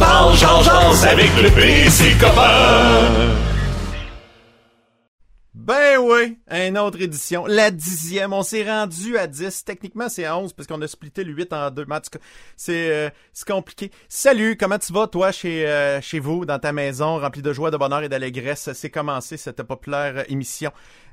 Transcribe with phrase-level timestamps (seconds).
[0.00, 0.34] parle,
[1.06, 2.16] avec le PC.
[5.54, 8.32] Ben oui, une autre édition, la dixième.
[8.32, 9.64] On s'est rendu à 10.
[9.64, 11.84] Techniquement, c'est à 11 parce qu'on a splitté le 8 en deux.
[11.84, 12.18] Cas,
[12.56, 13.10] c'est euh,
[13.46, 13.90] compliqué.
[14.08, 17.70] Salut, comment tu vas, toi, chez, euh, chez vous, dans ta maison, remplie de joie,
[17.70, 18.70] de bonheur et d'allégresse?
[18.72, 20.72] C'est commencé cette populaire émission.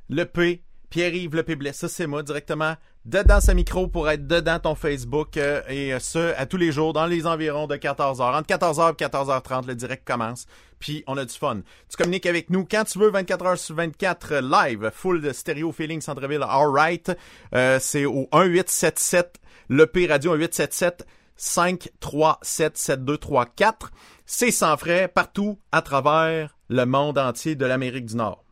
[0.09, 2.75] Le P, Pierre-Yves Le Péblet, ça c'est moi, directement
[3.07, 6.93] dedans ce micro pour être dedans ton Facebook euh, et ce, à tous les jours,
[6.93, 8.21] dans les environs de 14h.
[8.21, 10.45] Entre 14h et 14h30, le direct commence.
[10.79, 11.61] Puis on a du fun.
[11.89, 16.01] Tu communiques avec nous quand tu veux, 24h sur 24, live, full de stéréo feeling
[16.01, 17.11] centre-ville, alright.
[17.55, 21.07] Euh, c'est au 1877, le P Radio 1877
[21.37, 23.91] 537 7234.
[24.25, 28.43] C'est sans frais partout à travers le monde entier de l'Amérique du Nord.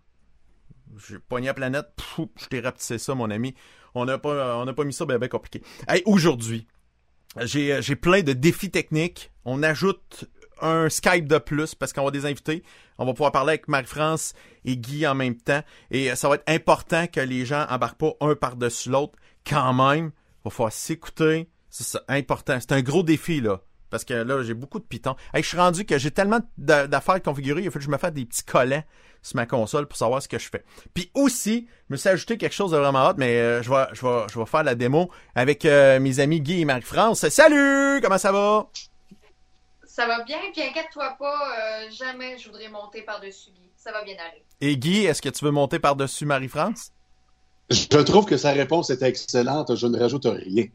[0.98, 3.56] J'ai pogné la planète, je t'ai rapetissé ça, mon ami.
[3.94, 5.62] On n'a pas, a pas mis ça bien, bien compliqué.
[5.88, 6.68] Hey, aujourd'hui,
[7.42, 9.32] j'ai, j'ai plein de défis techniques.
[9.46, 10.26] On ajoute
[10.62, 12.64] un Skype de plus parce qu'on va des invités.
[12.98, 15.62] On va pouvoir parler avec Marie-France et Guy en même temps.
[15.92, 19.18] Et ça va être important que les gens embarquent pas un par-dessus l'autre.
[19.48, 21.50] Quand même, il va falloir s'écouter.
[21.70, 22.58] C'est important.
[22.60, 23.62] C'est un gros défi, là.
[23.96, 25.16] Parce que là, j'ai beaucoup de pitons.
[25.34, 28.12] Hey, je suis rendu que j'ai tellement d'affaires configurées, il faut que je me fasse
[28.12, 28.84] des petits collants
[29.22, 30.66] sur ma console pour savoir ce que je fais.
[30.94, 33.86] Puis aussi, je me suis ajouté quelque chose de vraiment hot, mais euh, je, vais,
[33.94, 37.30] je, vais, je vais faire la démo avec euh, mes amis Guy et Marie-France.
[37.30, 38.02] Salut!
[38.02, 38.68] Comment ça va?
[39.86, 43.70] Ça va bien, puis inquiète-toi pas, euh, jamais je voudrais monter par-dessus Guy.
[43.78, 44.44] Ça va bien aller.
[44.60, 46.92] Et Guy, est-ce que tu veux monter par-dessus Marie-France?
[47.70, 49.74] Je trouve que sa réponse est excellente.
[49.74, 50.66] Je ne rajoute rien.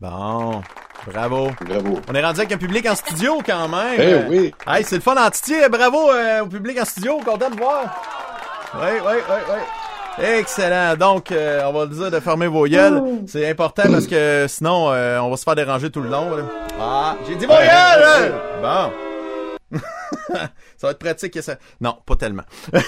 [0.00, 0.62] Bon,
[1.06, 1.50] bravo.
[1.60, 2.00] Bravo.
[2.08, 3.98] On est rendu avec un public en studio quand même.
[3.98, 4.54] Eh oui.
[4.66, 5.52] Hey, c'est le fun en Titi.
[5.70, 7.18] Bravo euh, au public en studio.
[7.18, 8.02] Content de voir.
[8.76, 10.24] Oui, oui, oui, oui.
[10.24, 10.96] Excellent.
[10.96, 13.02] Donc, euh, on va le dire de fermer vos gueules.
[13.26, 16.34] C'est important parce que sinon, euh, on va se faire déranger tout le long.
[16.34, 16.44] là.
[16.80, 18.34] Ah, j'ai dit vos gueules!
[18.62, 18.90] Bon.
[20.78, 21.42] ça va être pratique.
[21.42, 21.56] Ça...
[21.78, 22.44] Non, pas tellement.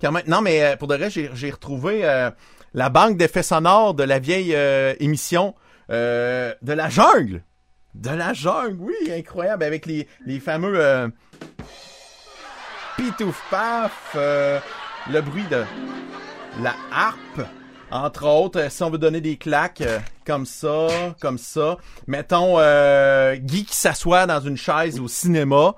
[0.00, 0.22] Quand même.
[0.26, 2.30] Non, mais euh, pour de vrai, j'ai j'ai retrouvé euh,
[2.74, 5.54] la banque d'effets sonores de la vieille euh, émission
[5.90, 7.42] euh, de la jungle.
[7.94, 11.08] De la jungle, oui, incroyable, avec les, les fameux euh,
[12.96, 15.64] pitouf paf, le bruit de
[16.62, 17.48] la harpe,
[17.90, 19.82] entre autres, si on veut donner des claques
[20.24, 20.86] comme ça,
[21.20, 21.78] comme ça.
[22.06, 25.74] Mettons euh, Guy qui s'assoit dans une chaise au cinéma.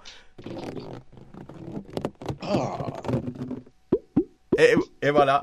[4.59, 5.41] Et, et voilà.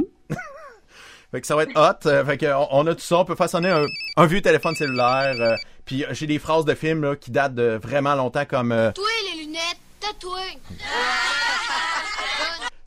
[1.31, 2.07] Fait que ça va être hot.
[2.07, 3.17] Euh, fait que on, a tout ça.
[3.19, 3.85] On peut façonner un,
[4.17, 5.35] un vieux téléphone cellulaire.
[5.39, 8.71] euh, puis euh, j'ai des phrases de films là, qui datent de vraiment longtemps comme...
[8.71, 9.61] euh, Toi, les lunettes,
[9.99, 10.39] tatoué.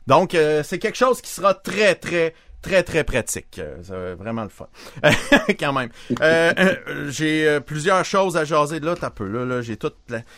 [0.07, 3.57] Donc, euh, c'est quelque chose qui sera très, très, très, très pratique.
[3.59, 4.67] Euh, va être vraiment le fun.
[5.59, 5.89] Quand même.
[6.21, 8.79] Euh, euh, j'ai euh, plusieurs choses à jaser.
[8.81, 9.25] Là, t'as peu.
[9.27, 9.91] Là, là j'ai tout...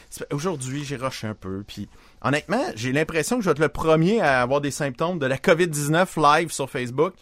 [0.09, 1.63] c'est- Aujourd'hui, j'ai rushé un peu.
[1.67, 1.89] Puis,
[2.21, 5.37] honnêtement, j'ai l'impression que je vais être le premier à avoir des symptômes de la
[5.37, 7.13] COVID-19 live sur Facebook.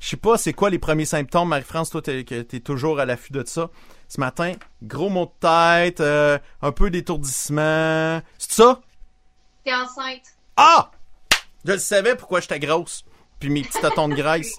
[0.00, 1.48] Je sais pas c'est quoi les premiers symptômes?
[1.48, 3.70] Marie-France, toi, t'es, que t'es toujours à l'affût de ça.
[4.08, 5.40] Ce matin, gros maux de
[5.86, 8.20] tête, euh, un peu d'étourdissement.
[8.38, 8.80] C'est ça?
[9.64, 10.22] T'es enceinte.
[10.56, 10.90] Ah!
[11.64, 13.04] Je le savais pourquoi j'étais grosse.
[13.40, 14.54] Puis mes petits tâtons de graisse.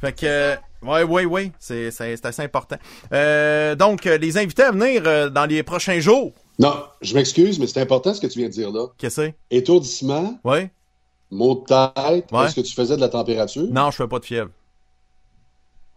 [0.00, 2.76] Fait que, euh, ouais, ouais, ouais, c'est, c'est, c'est assez important.
[3.12, 6.32] Euh, donc, euh, les invités à venir euh, dans les prochains jours.
[6.58, 8.86] Non, je m'excuse, mais c'est important ce que tu viens de dire là.
[8.98, 9.34] Qu'est-ce que c'est?
[9.50, 10.70] Étourdissement, Ouais?
[11.30, 12.46] maux de tête, Ouais.
[12.46, 13.66] est-ce que tu faisais de la température?
[13.70, 14.50] Non, je fais pas de fièvre.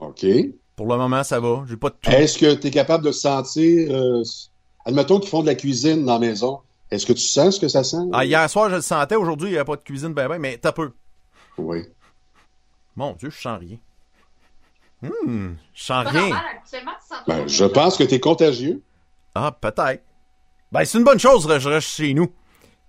[0.08, 0.26] OK.
[0.76, 1.64] Pour le moment, ça va.
[1.68, 2.10] J'ai pas de tout.
[2.10, 4.24] Est-ce que tu es capable de sentir, euh,
[4.86, 6.60] admettons qu'ils font de la cuisine dans la maison,
[6.90, 8.10] est-ce que tu sens ce que ça sent?
[8.12, 9.16] Ah, hier soir, je le sentais.
[9.16, 10.92] Aujourd'hui, il n'y a pas de cuisine ben ben, mais t'as peu.
[11.58, 11.84] Oui.
[12.96, 13.78] Mon Dieu, je sens rien.
[15.04, 16.22] Hum, je sens rien.
[16.22, 18.82] normal, sens Ben, je pense que tu es contagieux.
[19.36, 20.04] Ah, peut-être.
[20.72, 22.32] Ben, c'est une bonne chose, je reste chez nous.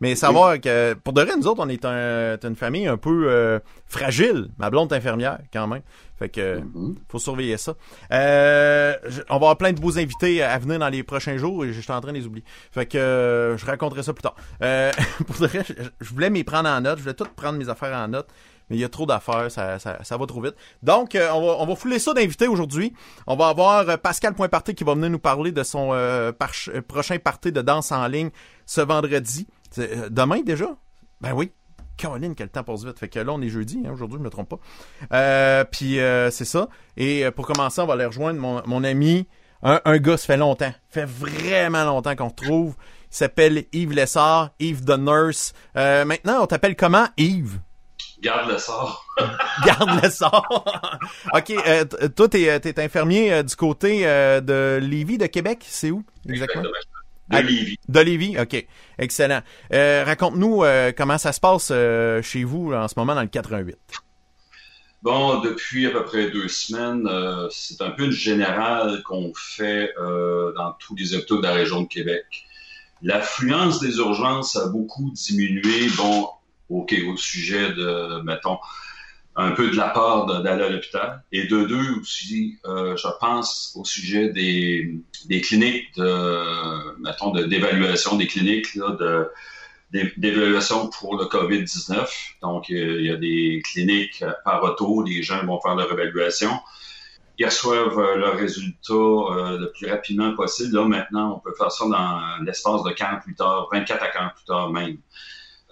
[0.00, 3.26] Mais savoir que, pour de vrai, nous autres, on est un- une famille un peu
[3.30, 4.48] euh, fragile.
[4.58, 5.82] Ma blonde est infirmière, quand même.
[6.18, 6.96] Fait que, Mhm.
[7.08, 7.74] faut surveiller ça.
[8.12, 11.64] Euh, je- on va avoir plein de beaux invités à venir dans les prochains jours
[11.64, 12.44] et je suis en train de les oublier.
[12.72, 14.34] Fait que, euh, je raconterai ça plus tard.
[14.62, 14.90] Euh,
[15.26, 16.98] pour de vrai, je, je voulais m'y prendre en note.
[16.98, 18.28] Je voulais tout prendre mes affaires en note.
[18.70, 20.54] Mais il y a trop d'affaires, ça, ça, ça va trop vite.
[20.82, 22.94] Donc, euh, on, va, on va fouler ça d'invités aujourd'hui.
[23.26, 26.32] On va avoir Pascal Pointparté qui va venir nous parler de son euh,
[26.88, 28.30] prochain party de danse en ligne
[28.64, 29.46] ce vendredi.
[29.78, 30.76] Euh, demain déjà?
[31.20, 31.50] Ben oui.
[31.96, 32.98] Caroline, quel temps passe vite.
[32.98, 34.58] Fait que là, on est jeudi, hein, aujourd'hui, je me trompe pas.
[35.12, 36.68] Euh, puis euh, c'est ça.
[36.96, 39.28] Et pour commencer, on va aller rejoindre mon, mon ami,
[39.62, 40.72] un, un gars, ça fait longtemps.
[40.90, 42.74] fait vraiment longtemps qu'on retrouve.
[43.12, 45.52] Il s'appelle Yves Lessard, Yves the Nurse.
[45.76, 47.60] Euh, maintenant, on t'appelle comment, Yves?
[48.20, 49.06] Garde le sort.
[49.64, 50.64] Garde le sort.
[51.34, 51.52] OK,
[52.16, 55.64] toi, t'es, t'es infirmier du côté de Lévis, de Québec.
[55.68, 56.64] C'est où, exactement?
[57.30, 57.78] De Lévis.
[57.88, 58.66] De Lévis, OK.
[58.98, 59.40] Excellent.
[59.72, 63.28] Euh, Raconte-nous euh, comment ça se passe euh, chez vous en ce moment dans le
[63.28, 63.76] 88.
[65.02, 67.06] Bon, depuis à peu près deux semaines,
[67.50, 71.88] c'est un peu une générale qu'on fait dans tous les hôpitaux de la région de
[71.88, 72.24] Québec.
[73.02, 75.88] L'affluence des urgences a beaucoup diminué.
[75.98, 76.30] Bon,
[76.70, 78.58] OK, au sujet de, mettons,
[79.36, 79.88] un peu de la
[80.28, 81.22] de- d'aller à l'hôpital.
[81.32, 84.94] Et de deux aussi, euh, je pense au sujet des,
[85.26, 89.28] des cliniques de, mettons, d'évaluation des cliniques de,
[89.90, 92.08] d'é- d'évaluation pour le COVID-19.
[92.42, 96.50] Donc, euh, il y a des cliniques par auto, les gens vont faire leur évaluation.
[97.36, 100.76] Ils reçoivent euh, leurs résultats euh, le plus rapidement possible.
[100.76, 104.70] Là, maintenant, on peut faire ça dans l'espace de 48 heures, 24 à 48 heures
[104.70, 104.98] même.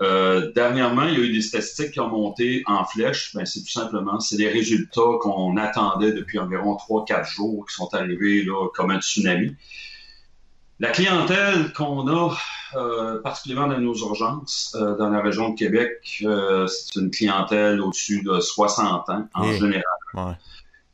[0.00, 3.34] Euh, dernièrement, il y a eu des statistiques qui ont monté en flèche.
[3.34, 7.92] Ben, c'est tout simplement, c'est des résultats qu'on attendait depuis environ 3-4 jours qui sont
[7.94, 9.54] arrivés là, comme un tsunami.
[10.80, 12.34] La clientèle qu'on a,
[12.74, 15.92] euh, particulièrement dans nos urgences, euh, dans la région de Québec,
[16.66, 19.82] c'est une clientèle au-dessus de 60 ans en général.
[20.14, 20.32] Ouais.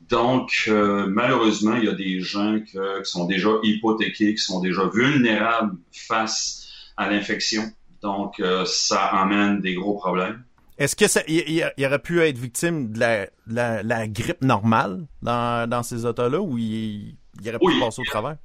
[0.09, 4.59] Donc, euh, malheureusement, il y a des gens que- qui sont déjà hypothéqués, qui sont
[4.59, 6.67] déjà vulnérables face
[6.97, 7.63] à l'infection.
[8.01, 10.43] Donc, euh, ça amène des gros problèmes.
[10.77, 11.43] Est-ce que ça, il,
[11.77, 16.05] il- aurait pu être victime de la, de la, la grippe normale dans, dans ces
[16.05, 17.77] autos-là ou il, il aurait pu Oui.
[17.77, 18.37] passer au travers?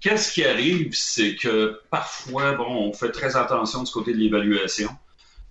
[0.00, 4.88] Qu'est-ce qui arrive, c'est que parfois, bon, on fait très attention du côté de l'évaluation.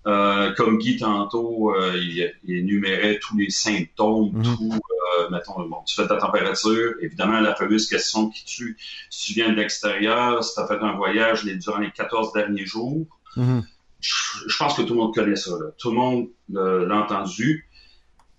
[0.08, 4.44] Euh, comme Guy tantôt, euh, il, il énumérait tous les symptômes, Mhm.
[4.44, 4.72] tout,
[5.20, 8.78] euh, mettons, bon, tu fais ta température, évidemment, la fameuse question qui tue,
[9.12, 12.34] si tu viens de l'extérieur, si tu as fait un voyage les, durant les 14
[12.34, 13.06] derniers jours,
[13.38, 13.64] Mhm.
[14.00, 14.14] je,
[14.48, 15.52] je pense que tout le monde connaît ça.
[15.52, 15.68] là.
[15.78, 17.68] Tout le monde euh, l'a entendu.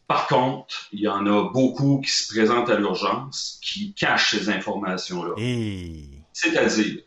[0.08, 4.50] Par contre, il y en a beaucoup qui se présentent à l'urgence, qui cachent ces
[4.50, 5.35] informations-là.
[6.32, 7.03] C'est-à-dire,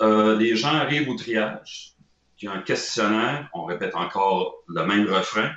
[0.00, 1.91] euh, les gens arrivent au triage,
[2.42, 5.50] il y a un questionnaire, on répète encore le même refrain.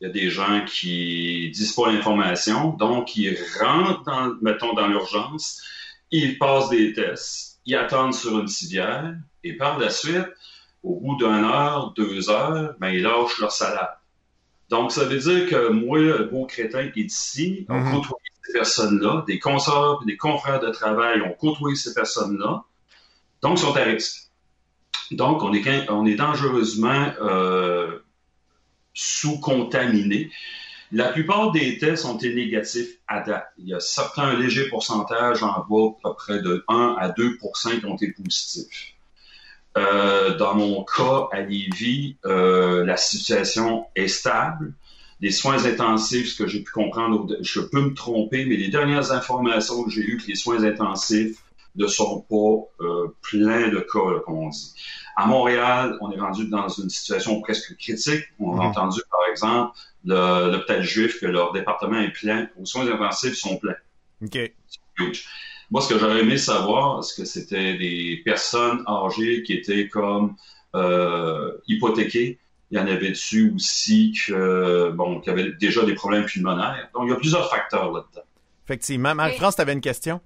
[0.00, 4.88] Il y a des gens qui disent pas l'information, donc ils rentrent, dans, mettons, dans
[4.88, 5.62] l'urgence,
[6.10, 9.14] ils passent des tests, ils attendent sur une civière,
[9.44, 10.26] et par la suite,
[10.82, 13.90] au bout d'une heure, deux heures, ben, ils lâchent leur salade.
[14.70, 17.92] Donc, ça veut dire que moi, le beau crétin qui est ici, on Mhm.
[17.92, 22.64] côtoie ces personnes-là, des consorts et des confrères de travail ont côtoyé ces personnes-là,
[23.42, 24.29] donc ils sont à risque.
[25.10, 27.98] Donc, on est, on est dangereusement euh,
[28.94, 30.30] sous-contaminé.
[30.92, 33.46] La plupart des tests ont été négatifs à date.
[33.58, 37.80] Il y a certains légers pourcentages en bas, à peu près de 1 à 2%
[37.80, 38.94] qui ont été positifs.
[39.78, 44.72] Euh, dans mon cas, à Lévis, euh, la situation est stable.
[45.20, 49.12] Les soins intensifs, ce que j'ai pu comprendre, je peux me tromper, mais les dernières
[49.12, 51.36] informations que j'ai eues, que les soins intensifs
[51.76, 54.74] ne sont pas euh, pleins de cas, là, comme on dit.
[55.16, 58.24] À Montréal, on est rendu dans une situation presque critique.
[58.38, 58.68] On a Mhm.
[58.70, 62.48] entendu, par exemple, le- l'hôpital juif que leur département est plein.
[62.58, 63.76] Aux soins intensifs sont pleins.
[64.24, 64.52] OK.
[64.98, 65.24] Huge.
[65.70, 70.34] Moi, ce que j'aurais aimé savoir, est-ce que c'était des personnes âgées qui étaient comme
[70.74, 72.38] euh, hypothéquées?
[72.72, 76.88] Il y en avait dessus aussi que, bon, qui avaient déjà des problèmes pulmonaires?
[76.94, 78.22] Donc, il y a plusieurs facteurs là-dedans.
[78.64, 79.14] Effectivement.
[79.14, 80.20] Marie-France, tu avais une question?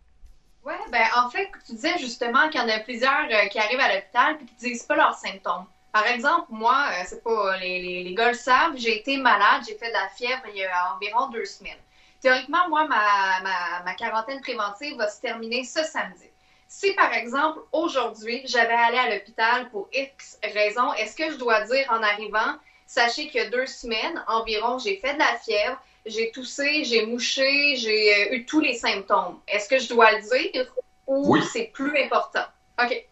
[0.65, 3.81] Ouais, ben en fait, tu disais justement qu'il y en a plusieurs euh, qui arrivent
[3.81, 5.67] à l'hôpital et qui disent pas leurs symptômes.
[5.93, 9.63] Par exemple, moi, euh, c'est pas les, les, les gars le savent, j'ai été malade,
[9.69, 11.79] j'ai fait de la fièvre il y a environ deux semaines.
[12.21, 16.31] Théoriquement, moi, ma, ma, ma quarantaine préventive va se terminer ce samedi.
[16.67, 21.61] Si, par exemple, aujourd'hui, j'avais allé à l'hôpital pour X raison, est-ce que je dois
[21.67, 25.81] dire en arrivant, sachez qu'il y a deux semaines environ, j'ai fait de la fièvre,
[26.07, 29.39] j'ai toussé, j'ai mouché, j'ai euh, eu tous les symptômes.
[29.49, 30.21] Est-ce que je dois le
[30.53, 30.67] dire
[31.07, 31.41] ou Oui.
[31.53, 32.45] c'est plus important?
[32.83, 33.07] OK.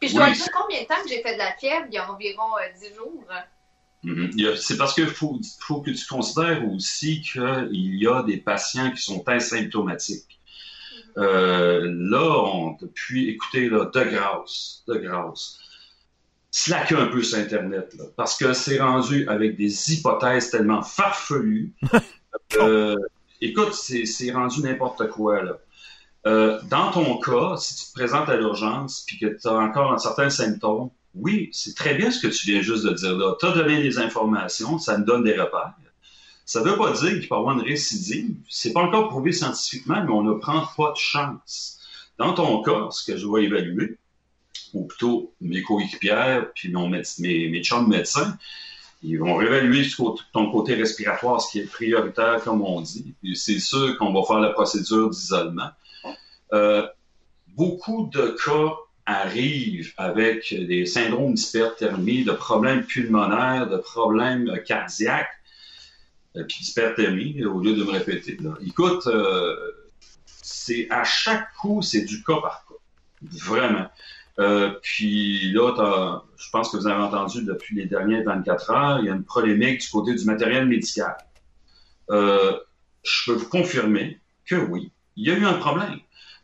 [0.00, 1.86] Puis je Oui, dois dire c'est- combien de temps que j'ai fait de la fièvre?
[1.88, 3.24] Il y a environ euh, 10 jours.
[4.04, 4.30] Mhm.
[4.46, 8.90] A- C'est parce qu'il faut, faut que tu considères aussi qu'il y a des patients
[8.92, 10.38] qui sont asymptomatiques.
[11.16, 15.58] Euh, là, on, depuis, écoutez, là, de grâce, de grâce,
[16.50, 21.72] slacker un peu sur Internet, là, parce que c'est rendu avec des hypothèses tellement farfelues.
[22.56, 22.96] Euh,
[23.42, 25.58] écoute, c'est c'est rendu n'importe quoi, là.
[26.26, 29.92] Euh, dans ton cas, si tu te présentes à l'urgence puis que tu as encore
[29.92, 33.34] un certain symptôme, oui, c'est très bien ce que tu viens juste de dire là.
[33.38, 35.74] Tu as donné des informations, ça me donne des repères.
[36.44, 38.34] Ça ne veut pas dire qu'il peut y avoir une récidive.
[38.48, 41.78] C'est pas encore prouvé scientifiquement, mais on ne prend pas de chance.
[42.16, 43.98] Dans ton cas, ce que je vais évaluer,
[44.74, 48.36] ou plutôt mes coéquipières puis mon mes, mes chums médecins,
[49.02, 49.86] ils vont réévaluer
[50.32, 53.14] ton côté respiratoire, ce qui est prioritaire, comme on dit.
[53.34, 55.70] C'est sûr qu'on va faire la procédure d'isolement.
[56.52, 56.86] Euh,
[57.56, 58.74] beaucoup de cas
[59.06, 65.30] arrivent avec des syndromes d'hyperthermie, de problèmes pulmonaires, de problèmes cardiaques,
[66.36, 68.36] euh, puis d'hyperthermie, au lieu de me répéter.
[68.66, 69.56] Écoute, euh,
[70.26, 72.74] c'est à chaque coup, c'est du cas par cas.
[73.22, 73.88] Vraiment.
[74.38, 79.06] Euh, puis là, je pense que vous avez entendu depuis les dernières 24 heures, il
[79.06, 81.16] y a une polémique du côté du matériel médical.
[82.10, 82.56] Euh,
[83.02, 85.98] je peux vous confirmer que oui, il y a eu un problème.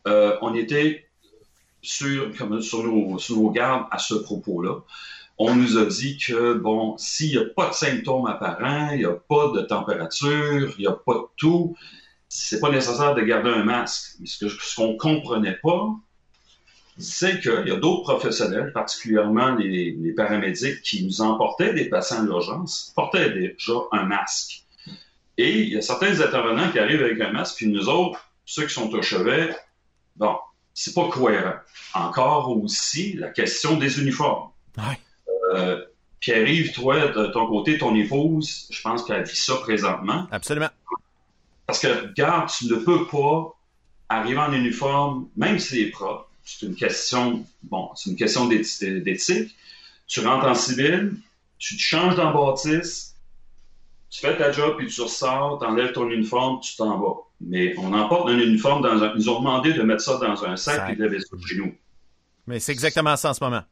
[0.06, 1.08] Euh, on était
[1.82, 4.80] sur, sur, nos, sur nos gardes à ce propos-là.
[5.38, 9.04] On nous a dit que, bon, s'il n'y a pas de symptômes apparents, il n'y
[9.04, 11.76] a pas de température, il n'y a pas de tout,
[12.28, 14.16] c'est pas nécessaire de garder un masque.
[14.20, 15.94] Mais ce qu'on comprenait pas,
[16.96, 22.20] c'est qu'il y a d'autres professionnels, particulièrement les, les paramédics, qui nous emportaient des patients
[22.20, 24.62] à l'urgence, portaient déjà un masque.
[25.36, 28.66] Et il y a certains intervenants qui arrivent avec un masque, puis nous autres, ceux
[28.66, 29.54] qui sont au chevet,
[30.16, 30.36] bon,
[30.72, 31.54] c'est pas cohérent.
[31.94, 34.50] Encore aussi, la question des uniformes.
[34.76, 34.98] Ouais.
[35.54, 35.84] Euh,
[36.20, 40.26] Pierre-Yves, toi, de ton côté, ton épouse, je pense qu'elle vit ça présentement.
[40.30, 40.70] Absolument.
[41.66, 43.54] Parce que, regarde, tu ne peux pas
[44.08, 46.28] arriver en uniforme, même si c'est propre.
[46.44, 49.54] C'est une question, bon, c'est une question d'éthi- d'éthique.
[50.06, 51.14] Tu rentres en civil,
[51.58, 53.16] tu te changes dans la bâtisse,
[54.10, 57.14] tu fais ta job, puis tu ressors, tu enlèves ton uniforme, tu t'en vas.
[57.40, 59.12] Mais on emporte un uniforme dans un.
[59.14, 61.56] Ils nous ont demandé de mettre ça dans un sac et de laisser ça chez
[61.56, 61.74] nous.
[62.46, 63.62] Mais c'est exactement ça en ce moment.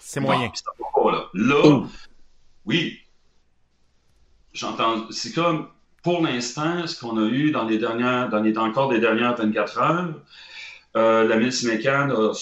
[0.00, 0.50] C'est moyen.
[1.04, 1.10] Non.
[1.34, 1.86] Là, Oh.
[2.64, 2.98] oui.
[4.52, 5.10] J'entends.
[5.10, 5.68] C'est comme,
[6.02, 9.78] pour l'instant, ce qu'on a eu dans les dernières, dans les encore des dernières 24
[9.78, 10.14] heures,
[10.96, 12.32] euh, la milice mécane a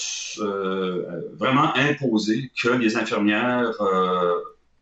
[0.41, 4.35] euh, vraiment imposé que les infirmières euh,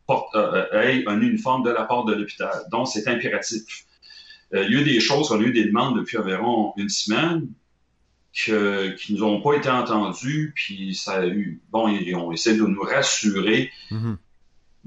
[0.06, 2.64] portent, euh, aient un uniforme de la part de l'hôpital.
[2.70, 3.84] Donc, c'est impératif.
[4.52, 7.46] Il y a eu des choses, on a eu des demandes depuis environ une semaine
[8.34, 12.56] que, qui nous ont pas été entendues, puis ça a eu, bon, ils ont essayé
[12.56, 13.70] de nous rassurer.
[13.92, 14.18] Mhm.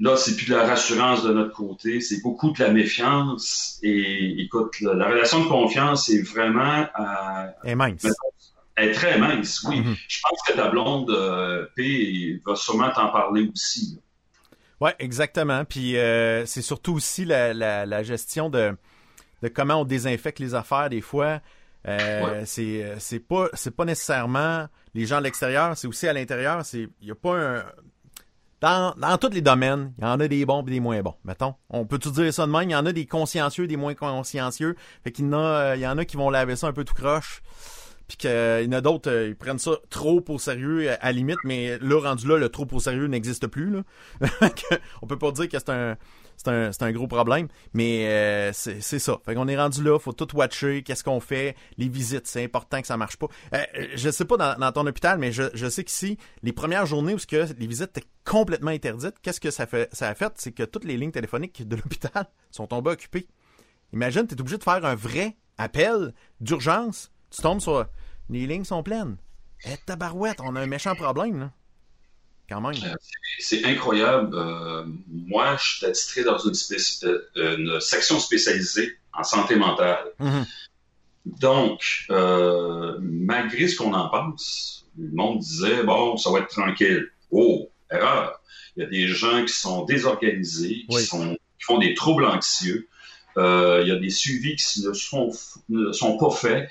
[0.00, 3.78] Là, c'est plus de la rassurance de notre côté, c'est beaucoup de la méfiance.
[3.82, 8.06] Et écoute, la, la relation de confiance est vraiment euh, Et mince.
[8.76, 9.80] Elle est très mince, oui.
[9.80, 9.96] Mhm.
[10.08, 14.00] Je pense que ta blonde euh, P va sûrement t'en parler aussi.
[14.80, 15.64] Ouais, exactement.
[15.64, 18.76] Puis euh, c'est surtout aussi la, la, la gestion de,
[19.42, 21.40] de comment on désinfecte les affaires des fois.
[21.86, 22.46] Euh, Ouais.
[22.46, 26.64] C'est euh, c'est pas c'est pas nécessairement les gens à l'extérieur, c'est aussi à l'intérieur.
[26.64, 27.64] C'est il y a pas un
[28.60, 31.16] dans, dans tous les domaines, il y en a des bons et des moins bons.
[31.24, 32.70] Mettons, on peut tout dire ça de même?
[32.70, 34.74] Il y en a des consciencieux, des moins consciencieux.
[35.02, 36.84] Fait qu'il y en a, il y en a qui vont laver ça un peu
[36.84, 37.42] tout croche.
[38.06, 41.38] Puis qu'il y en a d'autres, euh, ils prennent ça trop au sérieux à, limite,
[41.44, 43.70] mais là, rendu là, le trop au sérieux n'existe plus.
[43.70, 43.82] Là.
[45.02, 49.18] On peut pas dire que c'est un, gros problème, mais euh, c'est, ça.
[49.24, 52.80] Fait qu'on est rendu là, faut tout watcher, qu'est-ce qu'on fait, les visites, c'est important
[52.82, 53.28] que ça marche pas.
[53.54, 57.18] Euh, je sais pas dans, ton hôpital, mais je, sais qu'ici, les premières journées où
[57.26, 60.64] que les visites étaient complètement interdites, qu'est-ce que ça fait, ça a fait, c'est que
[60.64, 63.26] toutes les lignes téléphoniques de l'hôpital sont tombées occupées.
[63.94, 67.86] Imagine, t'es obligé de faire un vrai appel d'urgence, tu tombes sur,
[68.30, 69.16] les lignes sont pleines.
[69.66, 71.50] Eh, tabarouette, on a un méchant problème, là.
[72.48, 72.74] Quand même.
[72.84, 72.94] Euh,
[73.38, 74.34] c'est- incroyable.
[74.36, 76.52] Euh, moi, je suis attitré dans une,
[77.04, 80.04] euh, une section spécialisée en santé mentale.
[80.18, 80.44] Mhm.
[81.24, 87.10] Donc, euh, malgré ce qu'on en pense, le monde disait, bon, ça va être tranquille.
[87.30, 88.40] Oh, erreur.
[88.76, 91.02] Il y a des gens qui sont désorganisés, qui, Oui.
[91.04, 92.88] sont, qui font des troubles anxieux.
[93.38, 95.30] Euh, il y a des suivis qui ne sont,
[95.70, 96.68] ne sont pas faits.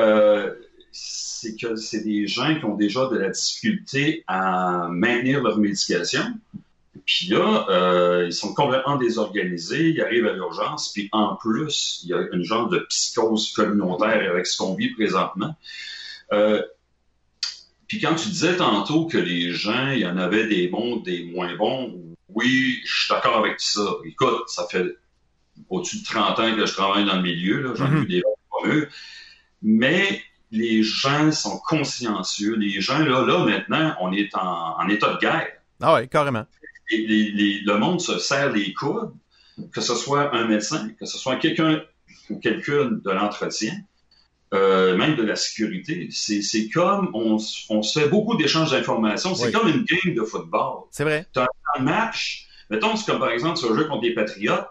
[0.00, 0.54] Euh,
[0.92, 6.22] c'est que c'est des gens qui ont déjà de la difficulté à maintenir leur médication.
[7.04, 12.10] Puis là, euh, ils sont complètement désorganisés, ils arrivent à l'urgence, puis en plus, il
[12.10, 15.54] y a une genre de psychose communautaire avec ce qu'on vit présentement.
[16.32, 16.62] Euh,
[17.88, 21.24] puis quand tu disais tantôt que les gens, il y en avait des bons, des
[21.24, 23.96] moins bons, oui, je suis d'accord avec ça.
[24.04, 24.96] Écoute, ça fait
[25.68, 28.00] au-dessus de 30 ans que je travaille dans le milieu, j'en ai Mhm.
[28.00, 28.86] vu des bons.
[29.64, 32.54] Mais les gens sont consciencieux.
[32.56, 35.48] Les gens, là, là, maintenant, on est en, en état de guerre.
[35.80, 36.44] Ah ouais, carrément.
[36.90, 39.12] Et les- les- le monde se serre les coudes,
[39.72, 41.82] que ce soit un médecin, que ce soit quelqu'un
[42.30, 43.72] ou quelqu'un de l'entretien,
[44.52, 46.08] euh, même de la sécurité.
[46.12, 47.38] C'est comme, on,
[47.70, 49.34] on se fait beaucoup d'échanges d'informations.
[49.34, 49.52] C'est Oui.
[49.52, 50.84] comme une game de football.
[50.90, 51.26] C'est vrai.
[51.76, 54.68] Un match, mettons, c'est comme par exemple, tu vas jouer contre des Patriotes,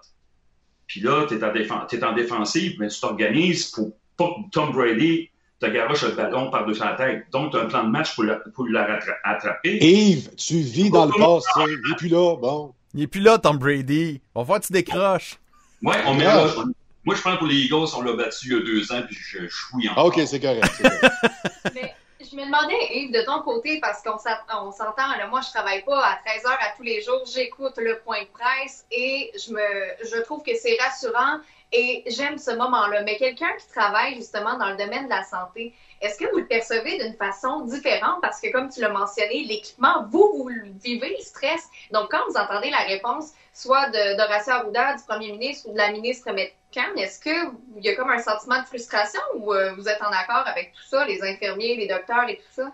[0.87, 5.29] puis là, tu es, en défensive, mais tu t'organises pour pas que Tom Brady
[5.59, 7.25] te garoche le ballon par-dessus la tête.
[7.31, 9.77] Donc, tu as un plan de match pour, la- pour la rattra- attraper.
[9.81, 11.71] Yves, tu vis dans le passé.
[11.71, 12.73] Et puis là, bon.
[12.93, 14.21] Il est plus là, Tom Brady.
[14.35, 15.37] On va voir que tu décroches.
[15.81, 16.45] Ouais, on met Ah.
[16.45, 16.63] là-
[17.05, 19.17] Moi, je pense que les Eagles, on l'a battu il y a deux ans, puis
[19.19, 20.05] je chouille Ah, encore.
[20.17, 20.63] OK, c'est correct.
[20.77, 21.13] c'est correct.
[21.75, 21.93] Mais
[22.29, 26.19] Je me demandais, Yves, de ton côté, parce qu'on s'entend, moi, je travaille pas à
[26.25, 30.55] 13 heures à tous les jours, j'écoute le point de presse et je trouve que
[30.55, 31.39] c'est rassurant
[31.73, 33.01] et j'aime ce moment-là.
[33.03, 35.73] Mais quelqu'un qui travaille justement dans le domaine de la santé,
[36.03, 38.19] est-ce que vous le percevez d'une façon différente?
[38.21, 40.49] Parce que comme tu l'as mentionné, l'équipement, vous, vous
[40.83, 41.63] vivez le stress.
[41.91, 45.91] Donc, quand vous entendez la réponse, soit d'Horacio Arruda, du premier ministre ou de la
[45.91, 50.01] ministre Metcalfe, est-ce qu'il y a comme un sentiment de frustration ou euh, vous êtes
[50.01, 52.73] en accord avec tout ça, les infirmiers, les docteurs et tout ça?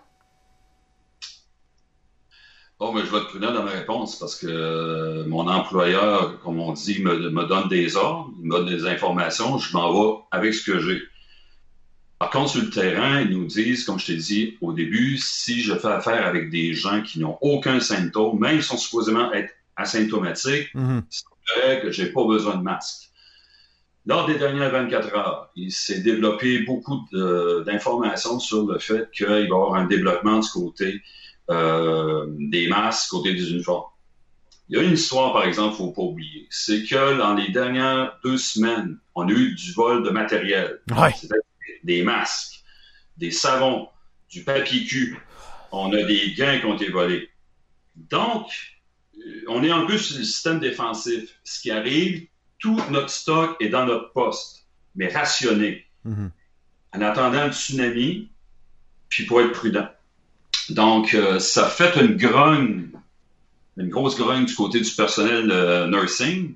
[2.80, 6.58] Bon, mais je vais être prudent dans ma réponse parce que euh, mon employeur, comme
[6.58, 10.18] on dit, me, me, donne des ordres, il me donne des informations, je m'en vais
[10.30, 11.00] avec ce que j'ai.
[12.20, 15.62] Par contre, sur le terrain, ils nous disent, comme je t'ai dit au début, si
[15.62, 19.50] je fais affaire avec des gens qui n'ont aucun symptôme, même s'ils sont supposément être
[19.74, 21.02] asymptomatiques, mm-hmm.
[21.08, 23.08] c'est vrai que j'ai pas besoin de masque.
[24.04, 27.00] Lors des dernières 24 heures, il s'est développé beaucoup
[27.64, 31.00] d'informations sur le fait qu'il va y avoir un développement du côté
[31.48, 33.88] euh, des masques, côté des uniformes.
[34.68, 36.46] Il y a une histoire, par exemple, qu'il ne faut pas oublier.
[36.50, 40.80] C'est que dans les dernières deux semaines, on a eu du vol de matériel.
[40.90, 41.14] Ouais.
[41.84, 42.62] Des masques,
[43.16, 43.88] des savons,
[44.30, 45.18] du papier cul.
[45.72, 47.28] On a des gains qui ont été volés.
[47.96, 48.46] Donc,
[49.18, 51.38] euh, on est un peu sur le système défensif.
[51.44, 52.26] Ce qui arrive,
[52.58, 55.86] tout notre stock est dans notre poste, mais rationné.
[56.06, 56.30] Mm-hmm.
[56.92, 58.30] En attendant le tsunami,
[59.08, 59.88] puis pour être prudent.
[60.70, 62.88] Donc, euh, ça fait une grogne,
[63.76, 66.54] une grosse grogne du côté du personnel euh, nursing.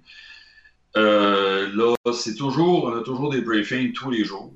[0.97, 4.53] Euh, là, c'est toujours, on a toujours des briefings tous les jours.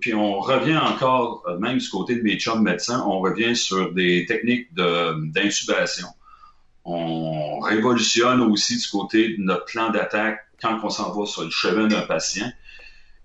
[0.00, 4.24] Puis on revient encore, même du côté de mes chums médecins, on revient sur des
[4.26, 6.08] techniques d'intubation.
[6.84, 11.50] On révolutionne aussi du côté de notre plan d'attaque quand on s'en va sur le
[11.50, 12.50] chemin d'un patient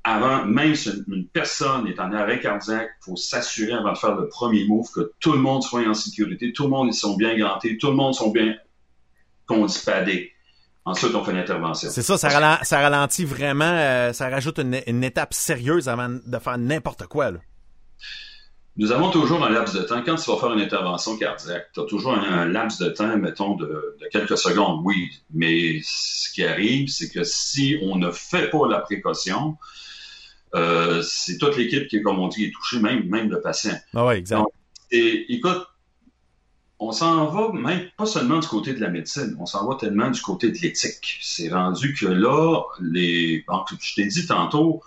[0.04, 4.16] avant, même si une personne est en arrêt cardiaque, il faut s'assurer avant de faire
[4.16, 7.16] le premier move que tout le monde soit en sécurité, tout le monde ils sont
[7.16, 8.56] bien gantés, tout le monde sont bien
[9.46, 10.31] condispadés.
[10.84, 11.90] Ensuite, on fait l'intervention.
[11.92, 17.06] C'est ça, ça, ralentit vraiment, euh, ça rajoute une, étape sérieuse avant de faire n'importe
[17.06, 17.32] quoi.
[18.78, 20.02] Nous avons toujours un laps de temps.
[20.04, 23.56] Quand tu vas faire une intervention cardiaque, tu as toujours un, laps de temps, mettons,
[23.56, 25.12] de, de, quelques secondes, oui.
[25.32, 29.58] Mais ce qui arrive, c'est que si on ne fait pas la précaution,
[30.56, 33.76] euh, c'est toute l'équipe qui, comme on dit, est touchée, même, même le patient.
[33.94, 34.42] Ah oui, exact.
[34.90, 35.68] et, écoute,
[36.82, 40.10] on s'en va même pas seulement du côté de la médecine, on s'en va tellement
[40.10, 41.20] du côté de l'éthique.
[41.22, 43.46] C'est rendu que là, les.
[43.80, 44.82] je t'ai dit tantôt,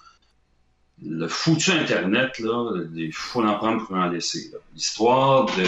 [1.03, 4.51] le foutu Internet, là, il faut en prendre pour en laisser.
[4.75, 5.65] L'histoire de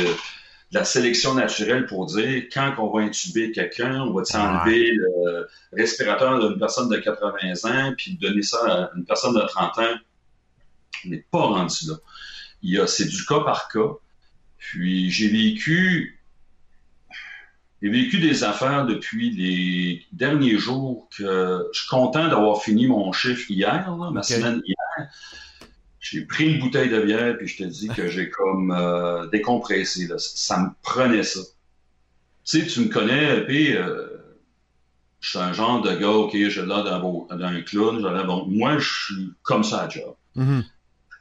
[0.72, 6.40] la sélection naturelle pour dire quand on va intuber quelqu'un, on va enlever le respirateur
[6.40, 9.94] d'une personne de 80 ans puis donner ça à une personne de 30 ans.
[11.04, 11.94] On n'est pas rendu là.
[12.62, 13.92] Il y a, c'est du cas par cas.
[14.58, 16.15] Puis j'ai vécu,
[17.82, 23.12] j'ai vécu des affaires depuis les derniers jours que je suis content d'avoir fini mon
[23.12, 25.08] chiffre hier, ma semaine hier.
[26.00, 30.06] J'ai pris une bouteille de bière, puis je te dis que j'ai comme euh, décompressé.
[30.06, 30.14] Là.
[30.18, 31.40] Ça me prenait ça.
[32.44, 34.06] Tu sais, tu me connais, puis euh,
[35.20, 39.32] je suis un genre de gars, OK, j'ai l'air d'un clown, bon, moi, je suis
[39.42, 40.14] comme ça à job.
[40.36, 40.60] Mm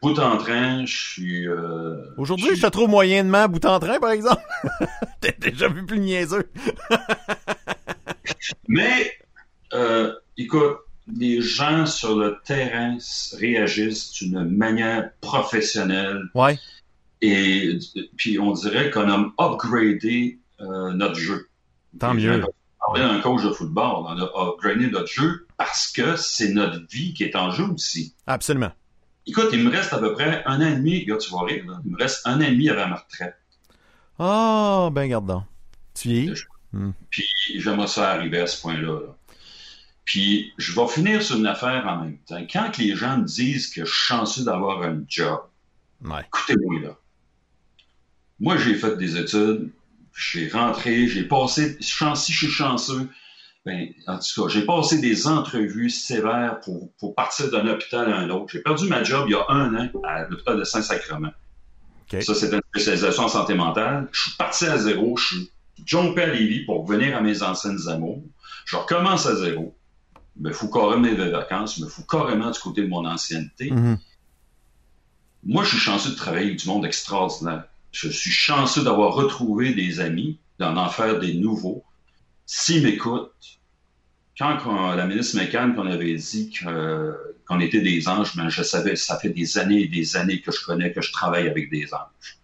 [0.01, 1.47] Bout en train, je suis...
[1.47, 4.43] Euh, Aujourd'hui, je te trouve moyennement bout en train, par exemple.
[5.21, 6.49] T'as déjà vu plus niaiseux.
[8.67, 9.17] Mais,
[10.37, 10.77] écoute,
[11.07, 12.97] les gens sur le terrain
[13.37, 16.23] réagissent d'une manière professionnelle.
[16.33, 16.59] Ouais.
[17.21, 17.79] Et
[18.17, 21.49] puis on dirait qu'on a upgradé euh, notre jeu.
[21.99, 22.43] Tant mieux.
[22.87, 27.13] On un coach de football, on a upgradé notre jeu parce que c'est notre vie
[27.13, 28.13] qui est en jeu aussi.
[28.27, 28.71] Absolument.
[29.27, 31.63] Écoute, il me reste à peu près un an et demi, gars, tu vas rire,
[31.83, 33.35] il me reste un an et demi avant ma retraite.
[34.19, 35.43] Oh, ben garde
[35.93, 36.33] Tu y es?
[36.71, 36.91] Hmm.
[37.09, 38.99] Puis j'aimerais ça arriver à ce point-là.
[38.99, 39.15] là
[40.05, 42.45] puis, je vais finir sur une affaire en même temps.
[42.51, 45.41] Quand les gens me disent que je suis chanceux d'avoir un job,
[46.03, 46.97] écoutez-moi là.
[48.39, 49.71] Moi, j'ai fait des études,
[50.15, 53.09] j'ai rentré, j'ai passé, si je suis chanceux,
[53.65, 58.17] ben, en tout cas, j'ai passé des entrevues sévères pour, pour partir d'un hôpital à
[58.17, 58.47] un autre.
[58.51, 61.31] J'ai perdu ma job il y a un an à l'hôpital de Saint-Sacrement.
[62.21, 64.07] Ça, c'était une spécialisation en santé mentale.
[64.11, 65.17] Je suis parti à zéro.
[65.17, 65.51] Je suis
[65.85, 68.21] jumpé à Lévis pour revenir à mes anciennes amours.
[68.65, 69.75] Je recommence à zéro
[70.37, 73.71] me fous carrément mes vacances, me fous carrément du côté de mon ancienneté.
[73.71, 73.97] Mhm.
[75.43, 77.65] Moi, je suis chanceux de travailler avec du monde extraordinaire.
[77.91, 81.83] Je suis chanceux d'avoir retrouvé des amis, d'en en faire des nouveaux.
[82.45, 83.31] S'ils m'écoutent,
[84.37, 86.51] quand, la ministre McCann qu'on avait dit
[87.47, 90.51] qu'on était des anges, ben, je savais, ça fait des années et des années que
[90.51, 92.39] je connais que je travaille avec des anges.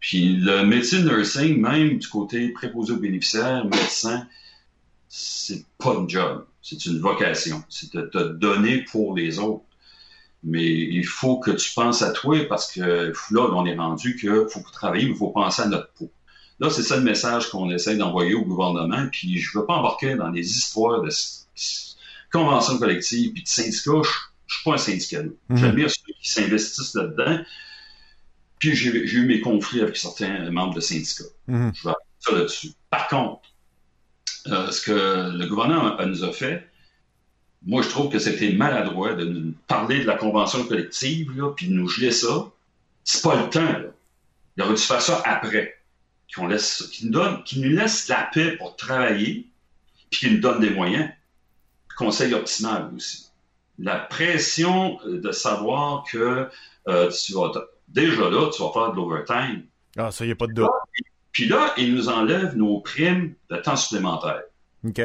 [0.00, 4.26] Puis le métier de nursing, même du côté préposé aux bénéficiaires, médecin,
[5.08, 7.62] c'est pas une job, c'est une vocation.
[7.68, 9.64] C'est de te donner pour les autres.
[10.44, 14.46] Mais il faut que tu penses à toi parce que là, on est rendu qu'il
[14.48, 16.10] faut travailler, mais il faut penser à notre peau.
[16.60, 19.06] Là, c'est ça le message qu'on essaie d'envoyer au gouvernement.
[19.12, 21.10] Puis je veux pas embarquer dans des histoires de
[22.32, 24.02] conventions collectives puis de syndicats.
[24.46, 25.22] Je, suis pas un syndicat.
[25.48, 25.56] Mhm.
[25.56, 27.40] J'admire ceux qui s'investissent là-dedans.
[28.58, 31.24] Puis j'ai eu mes conflits avec certains membres de syndicats.
[31.46, 31.72] Mhm.
[31.74, 32.72] Je vais ça là-dessus.
[32.90, 33.42] Par contre,
[34.48, 36.66] euh, ce que le gouvernement nous a fait,
[37.66, 41.68] moi, je trouve que c'était maladroit de nous parler de la convention collective, là, puis
[41.68, 42.50] de nous geler ça.
[43.04, 43.90] C'est pas le temps, là.
[44.56, 45.77] Il aurait dû faire ça après.
[46.34, 49.48] Qu'on laisse, qu'il nous donne, qu'il nous laisse la paix pour travailler,
[50.10, 51.10] puis qu'il nous donne des moyens.
[51.96, 53.30] Conseil optimal aussi.
[53.78, 56.48] La pression euh, de savoir que
[56.88, 57.52] euh, tu vas,
[57.88, 59.64] déjà là, tu vas faire de l'overtime.
[59.96, 60.68] Ah, ça, y a pas de doute.
[61.32, 64.42] Puis là, il nous enlève nos primes de temps supplémentaire.
[64.84, 65.00] OK.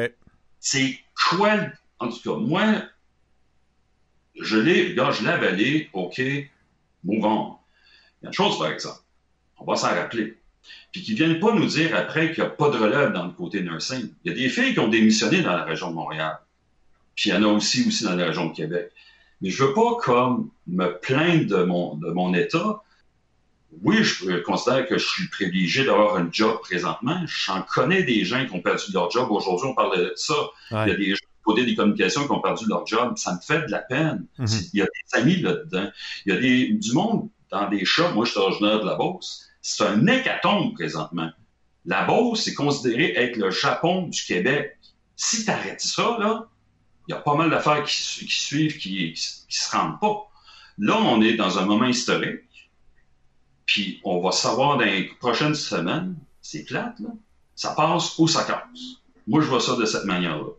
[0.60, 0.98] C'est
[1.30, 1.58] quoi,
[1.98, 2.82] en tout cas, moi,
[4.40, 6.20] je l'ai, regarde, je l'ai avalé, OK,
[7.04, 7.56] move on.
[8.20, 9.00] Il y a une chose, par exemple,
[9.58, 10.36] on va s'en rappeler.
[10.92, 13.32] Puis qu'ils viennent pas nous dire après qu'il n'y a pas de relève dans le
[13.32, 14.10] côté nursing.
[14.24, 16.38] Il y a des filles qui ont démissionné dans la région de Montréal.
[17.16, 18.90] Puis il y en a aussi, aussi dans la région de Québec.
[19.40, 22.82] Mais je veux pas comme me plaindre de mon, de mon état.
[23.82, 27.20] Oui, je considère que je suis privilégié d'avoir un job présentement.
[27.26, 29.26] J'en connais des gens qui ont perdu leur job.
[29.30, 30.34] Aujourd'hui, on parle de ça.
[30.70, 33.16] Il y a des gens côté des communications qui ont perdu leur job.
[33.16, 34.26] Ça me fait de la peine.
[34.38, 34.46] Mhm.
[34.72, 35.88] Il y a des amis là-dedans.
[36.26, 38.12] Il y a des, du monde dans des shops.
[38.14, 39.46] Moi, je suis originaire de la Beauce.
[39.66, 41.30] C'est un hécatombe présentement.
[41.86, 44.76] La Beauce est considérée être le Japon du Québec.
[45.16, 46.46] Si tu arrêtes ça, là,
[47.08, 50.30] il y a pas mal d'affaires qui, su- qui suivent qui, qui se rendent pas.
[50.76, 52.70] Là, on est dans un moment historique.
[53.64, 57.08] Puis on va savoir dans les prochaines semaines, c'est plate, là.
[57.54, 58.98] Ça passe ou ça casse.
[59.26, 60.50] Moi, je vois ça de cette manière-là.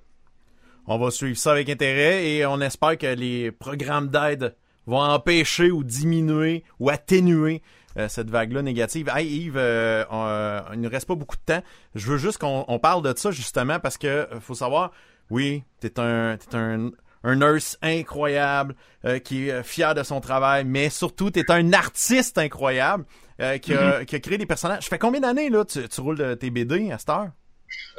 [0.87, 4.55] On va suivre ça avec intérêt et on espère que les programmes d'aide
[4.87, 7.61] vont empêcher ou diminuer ou atténuer
[8.07, 9.09] cette vague-là négative.
[9.15, 11.63] Hey Yves, euh, on- euh, il ne reste pas beaucoup de temps.
[11.95, 14.91] Je veux juste qu'on on parle de ça justement parce que euh, faut savoir,
[15.29, 16.91] oui, t'es un, t'es un,
[17.23, 21.73] un nurse incroyable euh, qui est euh, fier de son travail, mais surtout t'es un
[21.73, 23.05] artiste incroyable
[23.41, 24.83] euh, qui, a, qui a créé des personnages.
[24.83, 27.29] Ça fait combien d'années là tu, tu roules de tes BD à cette heure?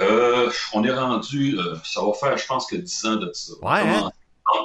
[0.01, 3.53] Euh, on est rendu, euh, ça va faire, je pense que 10 ans de ça.
[3.61, 4.11] On a Ouais, hein?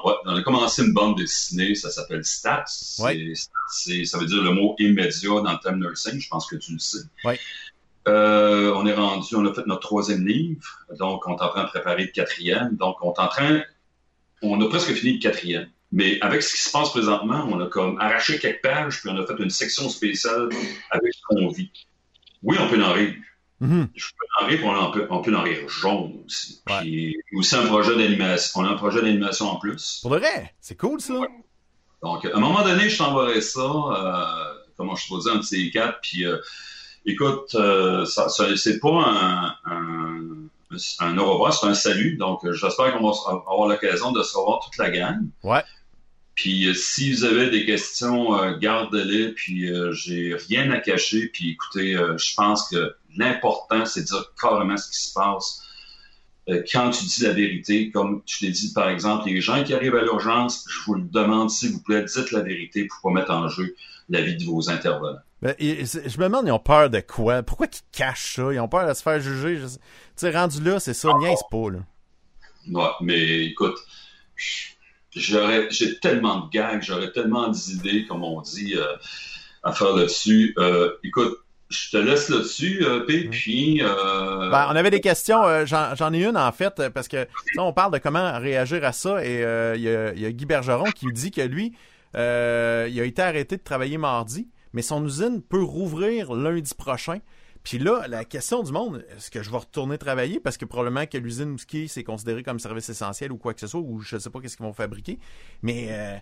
[0.06, 2.64] Ouais, on a commencé une bande dessinée, ça s'appelle Stats.
[2.68, 3.34] C'est- Ouais.
[3.72, 6.74] c'est- ça veut dire le mot immédiat dans le thème nursing, je pense que tu
[6.74, 7.00] le sais.
[7.24, 7.40] Ouais.
[8.08, 10.64] Euh, on est rendu, on a fait notre troisième livre,
[10.98, 13.62] donc on est en train de préparer le quatrième, donc on est en train,
[14.42, 15.70] on a presque fini le quatrième.
[15.92, 19.18] Mais avec ce qui se passe présentement, on a comme arraché quelques pages, puis on
[19.22, 20.50] a fait une section spéciale
[20.90, 21.70] avec ce qu'on vit.
[22.44, 23.14] Oui, on peut en rire.
[23.62, 23.88] Mhm.
[23.96, 26.62] Je peux en rire, on, en peut, on peut en rire jaune aussi.
[26.68, 26.80] Ouais.
[26.82, 28.62] Puis aussi un projet d'animation.
[28.62, 30.00] On a un projet d'animation en plus.
[30.02, 31.14] Pour vrai, c'est cool ça.
[32.02, 35.70] Donc, à un moment donné, je t'enverrai ça, euh, comment je dire, un de ces
[35.70, 36.00] quatre.
[36.02, 36.38] Puis, euh,
[37.06, 40.22] écoute, euh, ça, ça- c'est pas un, un,
[41.02, 42.18] un au revoir, c'est un salut.
[42.18, 43.14] Donc, j'espère qu'on va
[43.48, 45.20] avoir l'occasion de se revoir toute la gang.
[45.44, 45.64] Ouais.
[46.34, 49.34] Puis, euh, si vous avez des questions, euh, gardez-les.
[49.34, 51.28] Puis, euh, j'ai rien à cacher.
[51.28, 55.62] Puis, écoutez, je pense que l'important, c'est de dire carrément ce qui se passe.
[56.50, 59.74] Euh, quand tu dis la vérité, comme tu l'as dit par exemple, les gens qui
[59.74, 63.20] arrivent à l'urgence, je vous le demande s'il vous plaît, dites la vérité pour pas
[63.20, 63.76] mettre en jeu
[64.10, 65.20] la vie de vos intervenants.
[65.42, 67.42] Ben, je me demande, ils ont peur de quoi?
[67.42, 68.54] Pourquoi ils cachent ça?
[68.54, 69.60] Ils ont peur de se faire juger?
[69.60, 69.80] Tu
[70.16, 71.80] sais, rendu là, c'est ça, niaise pas, là.
[72.70, 73.78] Ouais, mais écoute,
[75.16, 78.96] j'aurais, j'ai tellement de gags, j'aurais tellement d'idées, comme on dit, euh,
[79.64, 80.54] à faire là-dessus.
[80.60, 81.40] Euh, écoute,
[81.72, 83.82] je te laisse là-dessus, euh, P, puis...
[83.82, 87.60] Euh, Ben, on avait des questions, euh, j'en ai une en fait, parce que sais,
[87.60, 90.32] on parle de comment réagir à ça, et euh, il y, a, il y a
[90.32, 91.74] Guy Bergeron qui dit que lui,
[92.16, 97.20] euh, il a été arrêté de travailler mardi, mais son usine peut rouvrir lundi prochain.
[97.64, 101.06] Puis là, la question du monde, est-ce que je vais retourner travailler parce que probablement
[101.06, 104.18] que l'usine Mouski c'est considéré comme service essentiel ou quoi que ce soit, ou je
[104.18, 105.20] sais pas qu'est-ce qu'ils vont fabriquer,
[105.62, 106.18] mais euh,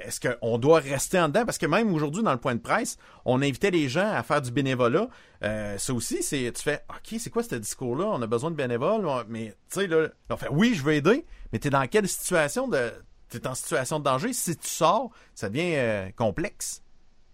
[0.00, 1.44] est-ce qu'on doit rester en dedans?
[1.44, 4.42] Parce que même aujourd'hui, dans le point de presse, on invitait les gens à faire
[4.42, 5.08] du bénévolat.
[5.44, 8.06] Euh, ça aussi, c'est tu fais OK, c'est quoi ce discours-là?
[8.06, 11.24] On a besoin de bénévoles, mais tu sais, là, on fait oui, je veux aider,
[11.52, 12.90] mais t'es dans quelle situation de.
[13.28, 14.32] T'es en situation de danger?
[14.32, 16.82] Si tu sors, ça devient euh, complexe.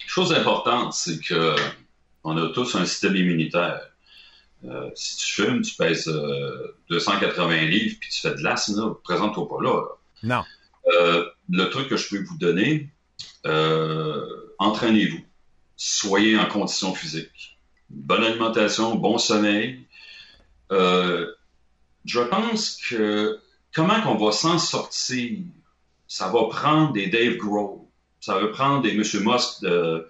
[0.06, 1.54] Chose importante, c'est que
[2.24, 3.80] on a tous un système immunitaire.
[4.64, 9.48] Euh, si tu fumes, tu pèses euh, 280 livres, puis tu fais de l'asthme, présente-toi
[9.48, 9.74] pas là.
[9.74, 9.88] là.
[10.22, 10.44] Non.
[10.92, 12.90] Euh, le truc que je peux vous donner,
[13.46, 14.24] euh,
[14.58, 15.20] entraînez-vous.
[15.76, 17.58] soyez en condition physique.
[17.90, 19.86] Bonne alimentation, bon sommeil.
[20.72, 21.32] Euh,
[22.04, 23.40] je pense que
[23.74, 25.38] comment qu'on va s'en sortir,
[26.06, 27.80] ça va prendre des Dave Grohl,
[28.20, 29.02] ça va prendre des M.
[29.24, 30.08] Musk de,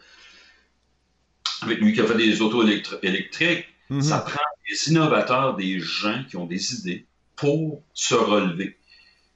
[1.63, 2.65] avec lui qui a fait des autos
[3.03, 3.67] électriques.
[3.91, 4.03] Mhm.
[4.03, 8.79] Ça prend des innovateurs, des gens qui ont des idées pour se relever.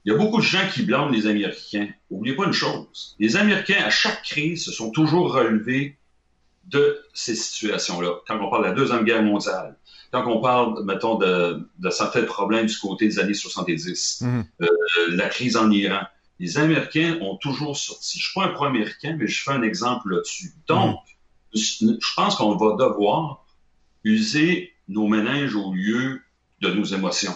[0.08, 1.86] Il y a beaucoup de gens qui blâment les Américains.
[2.10, 3.14] N'oubliez pas une chose.
[3.18, 5.98] Les Américains, à chaque crise, se sont toujours relevés
[6.64, 8.20] de ces situations-là.
[8.26, 9.76] Quand on parle de la Deuxième Guerre mondiale,
[10.10, 14.44] quand on parle, mettons, de, de certains problèmes du côté des années 70, Mhm.
[14.62, 14.66] euh,
[15.10, 16.00] la crise en Iran,
[16.40, 18.18] les Américains ont toujours sorti.
[18.18, 20.54] Je suis pas un pro-américain, mais je fais un exemple là-dessus.
[20.68, 21.00] Donc,
[21.54, 23.44] je je pense qu'on va devoir
[24.04, 26.22] user nos méninges au lieu
[26.62, 27.34] de nos émotions.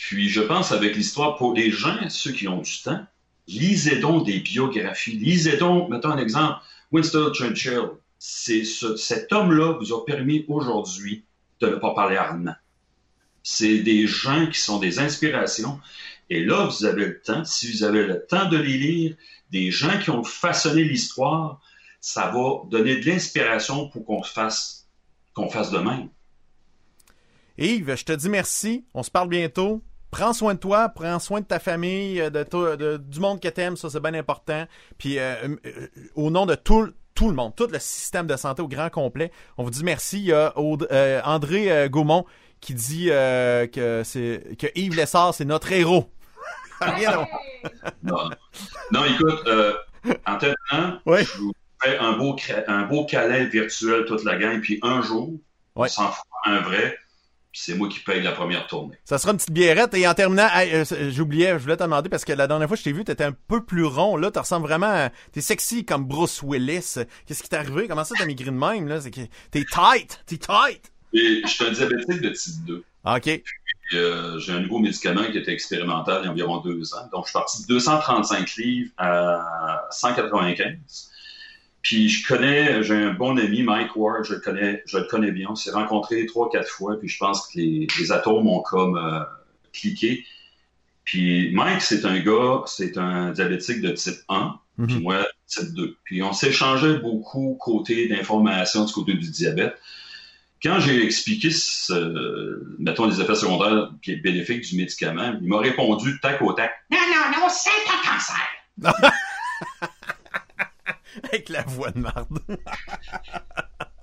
[0.00, 3.04] Puis, je pense avec l'histoire, pour les gens, ceux qui ont du temps,
[3.46, 5.12] lisez donc des biographies.
[5.12, 6.58] Lisez donc, mettons un exemple,
[6.90, 7.90] Winston Churchill.
[8.18, 11.24] Cet homme-là vous a permis aujourd'hui
[11.60, 12.54] de ne pas parler allemand.
[13.42, 15.78] C'est des gens qui sont des inspirations.
[16.30, 19.16] Et là, vous avez le temps, si vous avez le temps de les lire,
[19.50, 21.60] des gens qui ont façonné l'histoire,
[22.00, 24.88] ça va donner de l'inspiration pour qu'on fasse,
[25.34, 26.08] qu'on fasse de même.
[27.58, 28.86] Yves, je te dis merci.
[28.94, 29.82] On se parle bientôt.
[30.10, 33.40] Prends soin de toi, prends soin de ta famille, euh, de, toi- de- du monde
[33.40, 34.66] que t'aimes, ça c'est bien important.
[34.98, 35.34] Puis euh,
[35.66, 38.68] euh, au nom de tout, le- tout le monde, tout le système de santé au
[38.68, 40.18] grand complet, on vous dit merci.
[40.18, 42.24] Il y a euh, André Gaumont
[42.60, 46.10] qui dit que c'est que Yves Lessard c'est notre héros.
[46.80, 47.26] Rien.
[48.02, 48.30] Non,
[48.92, 49.48] non écoute,
[50.26, 51.24] en terminant, Ouais.
[51.24, 52.34] je vous fais un beau,
[52.66, 55.30] un beau câlin virtuel toute la gang, puis un jour,
[55.76, 55.88] on Ouais.
[55.88, 56.96] s'en fout un vrai,
[57.52, 58.96] puis c'est moi qui paye la première tournée.
[59.04, 59.92] Ça sera une petite biérette.
[59.94, 62.76] Et en terminant, hey, euh, j'oubliais, je voulais te demander parce que la dernière fois
[62.76, 64.16] que je t'ai vu, t'étais un peu plus rond.
[64.16, 66.94] Là, tu ressembles vraiment, à- t'es sexy comme Bruce Willis.
[67.26, 67.88] Qu'est-ce qui t'est arrivé?
[67.88, 69.00] Comment ça t'as maigri de même là?
[69.00, 70.92] C'est que t'es tight, t'es tight.
[71.12, 72.84] Et je suis un diabétique de type 2.
[73.04, 73.22] Ok.
[73.24, 77.08] Puis, euh, j'ai un nouveau médicament qui était expérimental il y a environ deux ans.
[77.12, 81.09] Donc, je suis parti de 235 livres à 195.
[81.82, 85.32] Puis, je connais, j'ai un bon ami, Mike Ward, je le connais, je le connais
[85.32, 85.48] bien.
[85.50, 88.96] On s'est rencontrés trois, quatre fois, puis je pense que les, les atomes ont comme
[88.98, 89.20] euh,
[89.72, 90.24] cliqué.
[91.04, 95.02] Puis, Mike, c'est un gars, c'est un diabétique de type 1, puis Mhm.
[95.02, 95.96] moi, type 2.
[96.04, 99.74] Puis, on s'échangeait beaucoup côté d'informations du côté du diabète
[100.62, 105.58] quand j'ai expliqué, ce, mettons, les effets secondaires qui est bénéfique du médicament, il m'a
[105.58, 106.72] répondu tac au tac.
[106.90, 109.10] Non, non, non, c'est un cancer.
[111.24, 112.38] Avec la voix de marde.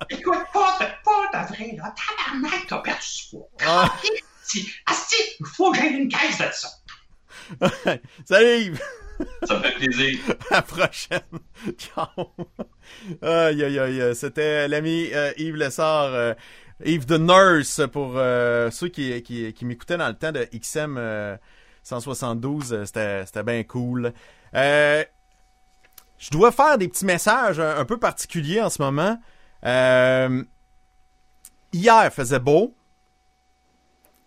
[0.09, 1.93] Écoute, pas de, pas de vrai, là.
[1.95, 3.49] Tabarnak, t'as perdu du poids.
[3.65, 3.93] Ah.
[4.43, 6.69] Asti, asti, il faut que j'aille une caisse de ça.
[8.25, 8.81] Salut Yves.
[9.43, 10.19] Ça me fait plaisir.
[10.51, 11.19] À la prochaine.
[11.77, 12.07] Ciao.
[13.21, 14.15] Aïe, aïe, aïe.
[14.15, 16.33] C'était l'ami euh, Yves Lessard, euh,
[16.85, 20.97] Yves the Nurse, pour euh, ceux qui, qui, qui m'écoutaient dans le temps de XM
[20.97, 21.35] euh,
[21.83, 22.73] 172.
[22.73, 24.13] euh, C'était c'était bien cool.
[24.53, 25.03] Euh,
[26.17, 29.19] je dois faire des petits messages un, peu particuliers en ce moment.
[29.65, 30.43] Euh,
[31.73, 32.75] hier faisait beau.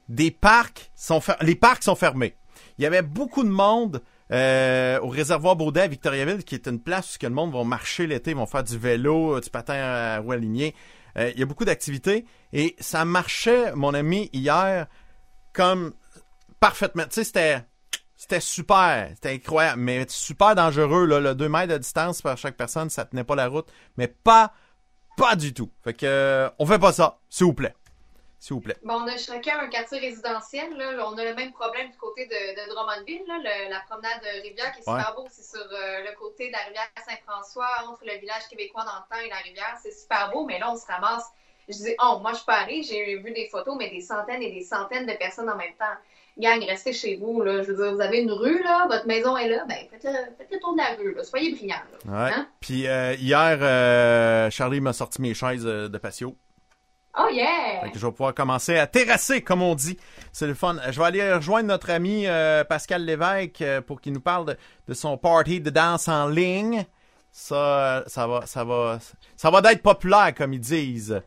[0.09, 2.37] Des parcs sont les parcs sont fermés.
[2.79, 6.81] Il y avait beaucoup de monde euh, au réservoir Baudet à Victoriaville, qui est une
[6.81, 10.33] place où le monde va marcher l'été, vont faire du vélo, du patin à roue.
[10.33, 14.87] Euh, il y a beaucoup d'activités et ça marchait, mon ami, hier,
[15.53, 15.93] comme
[16.61, 17.05] parfaitement.
[17.05, 17.65] Tu sais, c'était
[18.21, 21.07] c'était super, c'était incroyable, mais super dangereux.
[21.07, 24.09] Là, le 2 mètres de distance par chaque personne, ça tenait pas la route, mais
[24.09, 24.53] pas,
[25.17, 25.71] pas du tout.
[25.83, 27.75] Fait que euh, on fait pas ça, s'il vous plaît.
[28.39, 28.77] S'il vous plaît.
[28.85, 30.71] Bon, on a chacun un quartier résidentiel.
[30.77, 31.03] Là.
[31.09, 33.25] On a le même problème du côté de, de Drummondville.
[33.27, 33.39] Là.
[33.39, 36.53] Le- la promenade de Rivière qui est super beau, c'est sur euh, le côté de
[36.53, 39.77] la rivière Saint-François, entre le village québécois dans le temps et la rivière.
[39.83, 41.25] C'est super beau, mais là, on se ramasse.
[41.71, 42.67] Je dis, oh, moi, je suis pas.
[42.69, 45.85] J'ai vu des photos, mais des centaines et des centaines de personnes en même temps.
[46.39, 47.43] Gang, restez chez vous.
[47.43, 47.63] Là.
[47.63, 49.65] Je veux dire, vous avez une rue, là, votre maison est là.
[49.69, 51.15] Ben, faites le, faites le tour de la rue.
[51.15, 51.23] Là.
[51.25, 51.77] Soyez brillants.
[52.07, 52.25] Là.
[52.25, 52.33] Ouais.
[52.33, 52.49] Hein?
[52.61, 56.37] Puis euh, hier, euh, Charlie m'a sorti mes chaises euh, de patio.
[57.19, 57.81] Oh, yeah!
[57.83, 59.99] Fait que je vais pouvoir commencer à terrasser, comme on dit.
[60.33, 60.77] C'est le fun.
[60.91, 64.57] Je vais aller rejoindre notre ami euh, Pascal Lévesque pour qu'il nous parle de,
[64.87, 66.87] de son party de danse en ligne.
[67.33, 68.99] Ça, ça va, ça va,
[69.37, 71.21] ça va d'être populaire, comme ils disent.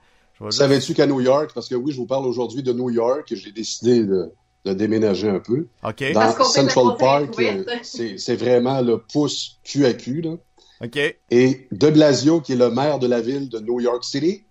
[0.51, 3.35] Savais-tu qu'à New York, parce que oui, je vous parle aujourd'hui de New York, et
[3.35, 4.31] j'ai décidé de,
[4.65, 5.67] de déménager un peu.
[5.83, 6.03] OK.
[6.13, 10.21] Parce Dans Central Park, euh, c'est c'est vraiment le pouce cul à cul.
[10.21, 10.35] Là.
[10.83, 10.97] OK.
[11.31, 14.43] Et De Blasio, qui est le maire de la ville de New York City,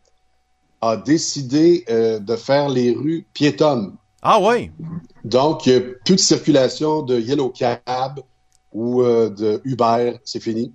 [0.80, 3.96] a décidé euh, de faire les rues piétonnes.
[4.22, 4.70] Ah oui.
[5.24, 8.20] Donc, il n'y a plus de circulation de Yellow Cab
[8.72, 10.72] ou euh, de Uber, c'est fini.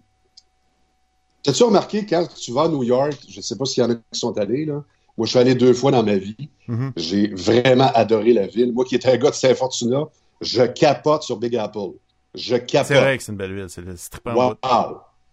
[1.44, 3.96] T'as-tu remarqué quand tu vas à New York, je sais pas s'il y en a
[3.96, 4.84] qui sont allés, là.
[5.18, 6.50] Moi, je suis allé deux fois dans ma vie.
[6.68, 6.94] Mhm.
[6.96, 8.72] J'ai vraiment adoré la ville.
[8.74, 10.04] Moi qui étais un gars de Saint-Fortuna,
[10.42, 11.94] je capote sur Big Apple.
[12.36, 12.88] Je capote.
[12.88, 13.66] C'est vrai que c'est une belle ville.
[13.70, 13.96] C'est le.
[14.34, 14.54] Wow!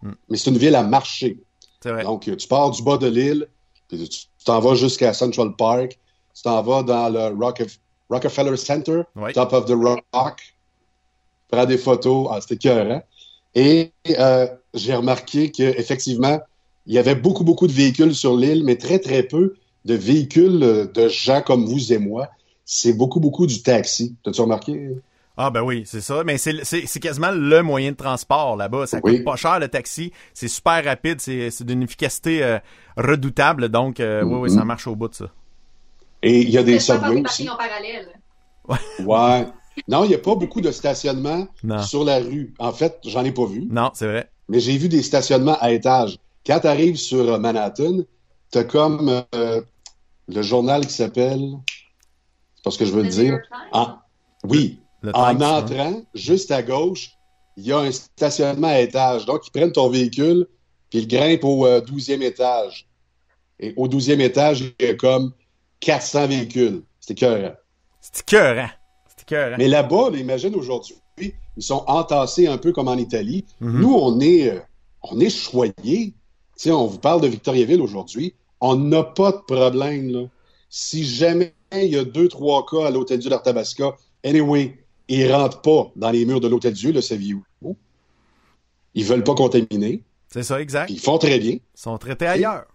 [0.01, 0.11] Mm.
[0.29, 1.37] Mais c'est une ville à marcher.
[1.81, 2.03] C'est vrai.
[2.03, 3.47] Donc, tu pars du bas de l'île,
[3.87, 5.99] puis tu t'en vas jusqu'à Central Park,
[6.33, 9.33] tu t'en vas dans le Rocke- Rockefeller Center, Ouais.
[9.33, 10.39] top of the rock,
[11.47, 13.03] prends des photos, ah, c'était écœurant.
[13.53, 16.39] Et euh, j'ai remarqué qu'effectivement,
[16.87, 20.61] il y avait beaucoup, beaucoup de véhicules sur l'île, mais très, très peu de véhicules
[20.63, 22.27] euh, de gens comme vous et moi.
[22.65, 24.15] C'est beaucoup, beaucoup du taxi.
[24.23, 24.89] T'as-tu remarqué?
[25.37, 26.23] Ah ben oui, c'est ça.
[26.23, 28.87] Mais c'est c'est- c'est quasiment le moyen de transport là-bas.
[28.87, 29.17] Ça Oui.
[29.17, 30.11] coûte pas cher le taxi.
[30.33, 31.19] C'est super rapide.
[31.21, 32.57] C'est c'est d'une efficacité euh,
[32.97, 33.69] redoutable.
[33.69, 34.67] Donc euh, oui, oui, ça Mhm.
[34.67, 35.25] marche au bout de ça.
[36.23, 37.49] Et il y a des C'est pas faire subways des aussi.
[37.49, 38.07] en parallèle.
[39.05, 39.47] Ouais.
[39.89, 41.81] Non, il n'y a pas beaucoup de stationnement Non.
[41.81, 42.53] sur la rue.
[42.59, 43.67] En fait, j'en ai pas vu.
[43.69, 44.29] Non, c'est vrai.
[44.47, 46.17] mais j'ai vu des stationnements à étage.
[46.47, 47.99] Quand tu arrives sur Manhattan,
[48.51, 49.61] tu as comme euh,
[50.27, 51.41] le journal qui s'appelle,
[52.55, 53.39] c'est pas ce que je veux Le dire.
[53.71, 53.95] En-
[54.43, 55.57] oui, Le en Times, hein?
[55.63, 57.11] entrant, juste à gauche,
[57.57, 59.25] il y a un stationnement à étage.
[59.25, 60.47] Donc, ils prennent ton véhicule,
[60.89, 62.87] puis ils grimpent au euh, 12e étage.
[63.59, 65.31] Et au 12e étage, il y a comme
[65.79, 66.83] 400 véhicules.
[66.99, 67.55] C'est écœurant.
[68.01, 68.69] C'est écœurant.
[69.07, 69.55] C'est écœurant.
[69.57, 70.95] Mais là-bas, là, imagine aujourd'hui,
[71.55, 73.45] ils sont entassés un peu comme en Italie.
[73.61, 73.79] Mhm.
[73.81, 74.59] Nous, on est, euh,
[75.03, 75.73] on est choyés.
[75.77, 76.13] Tu
[76.57, 78.35] sais, on vous parle de Victoriaville aujourd'hui.
[78.61, 80.25] On n'a pas de problème, là.
[80.69, 85.61] Si jamais il y a deux, trois cas à l'Hôtel Dieu d'Arthabasca, anyway, ils rentrent
[85.61, 87.77] pas dans les murs de l'Hôtel Dieu, le saviez-vous?
[88.93, 90.03] Ils veulent pas contaminer.
[90.29, 90.89] C'est ça, exact.
[90.89, 91.53] Ils font très bien.
[91.53, 92.65] Ils sont traités ailleurs.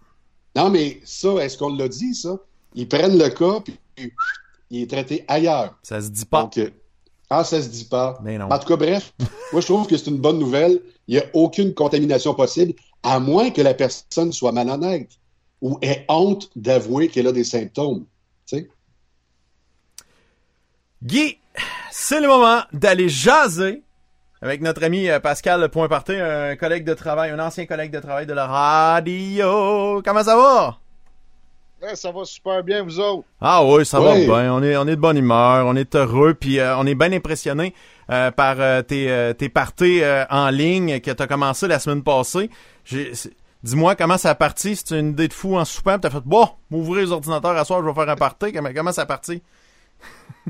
[0.55, 2.37] Non, mais ça, est-ce qu'on l'a dit, ça?
[2.75, 4.13] Ils prennent le cas, puis puis,
[4.69, 5.77] il est traité ailleurs.
[5.83, 6.43] Ça se dit pas.
[6.43, 6.69] Donc, euh,
[7.29, 8.19] ah, ça se dit pas.
[8.23, 8.49] Mais non.
[8.49, 9.13] En tout cas, bref,
[9.51, 10.81] moi, je trouve que c'est une bonne nouvelle.
[11.07, 15.09] Il n'y a aucune contamination possible, à moins que la personne soit malhonnête
[15.61, 18.05] ou ait honte d'avouer qu'elle a des symptômes.
[18.47, 18.69] Tu sais?
[21.03, 21.37] Guy,
[21.91, 23.81] c'est le moment d'aller jaser
[24.41, 28.25] avec notre ami euh, Pascal Pointparté, un collègue de travail, un ancien collègue de travail
[28.25, 30.01] de la radio.
[30.03, 30.77] Comment ça va?
[31.81, 33.23] Ouais, ça va super bien, vous autres.
[33.39, 34.53] Ah oui, ça va bien.
[34.53, 37.11] On est, on est de bonne humeur, on est heureux, puis euh, on est bien
[37.11, 37.73] impressionné
[38.11, 41.79] euh, par euh, tes, euh, tes parties euh, en ligne que tu as commencé la
[41.79, 42.51] semaine passée.
[42.85, 44.75] J'ai- c'est- Dis-moi comment ça a parti.
[44.75, 47.81] C'est une idée de fou en soupant, t'as fait bon, m'ouvrir les ordinateurs à soir,
[47.81, 48.51] je vais faire un party.
[48.51, 49.41] Comment, comment ça a parti?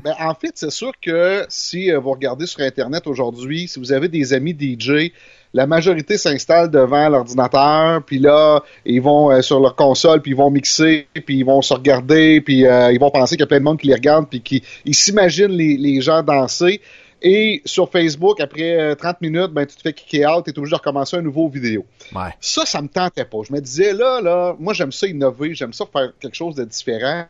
[0.02, 3.92] Ben, en fait, c'est sûr que si euh, vous regardez sur Internet aujourd'hui, si vous
[3.92, 5.12] avez des amis DJ,
[5.52, 10.36] la majorité s'installe devant l'ordinateur, puis là, ils vont euh, sur leur console, puis ils
[10.36, 13.46] vont mixer, puis ils vont se regarder, puis euh, ils vont penser qu'il y a
[13.46, 16.80] plein de monde qui les regarde, puis qui ils s'imaginent les gens danser.
[17.22, 20.58] Et sur Facebook, après euh, 30 minutes, ben, tu te fais kicker out, tu es
[20.58, 21.86] obligé de recommencer un nouveau vidéo.
[22.14, 22.30] Ouais.
[22.40, 23.38] Ça, ça me tentait pas.
[23.48, 26.64] Je me disais, là, là, moi, j'aime ça innover, j'aime ça faire quelque chose de
[26.64, 27.26] différent.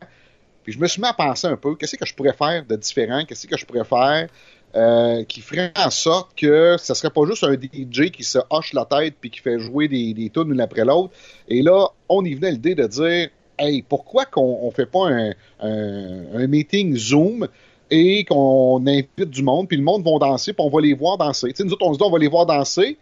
[0.64, 2.76] Puis je me suis mis à penser un peu, qu'est-ce que je pourrais faire de
[2.76, 4.28] différent, qu'est-ce que je pourrais faire
[4.74, 8.72] euh, qui ferait en sorte que ce serait pas juste un DJ qui se hoche
[8.72, 11.12] la tête puis qui fait jouer des, des tunes l'une après l'autre.
[11.46, 13.28] Et là, on y venait l'idée de dire,
[13.59, 17.48] hey, pourquoi qu'on on fait pas un, un, un meeting Zoom
[17.94, 21.18] et qu'on invite du monde, puis le monde va danser, puis on va les voir
[21.18, 21.52] danser.
[21.61, 22.96] Nous autres, on se dit, on va les voir danser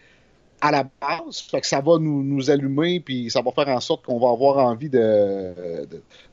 [0.61, 3.79] à la base, fait que ça va nous, nous allumer, puis ça va faire en
[3.81, 5.55] sorte qu'on va avoir envie de,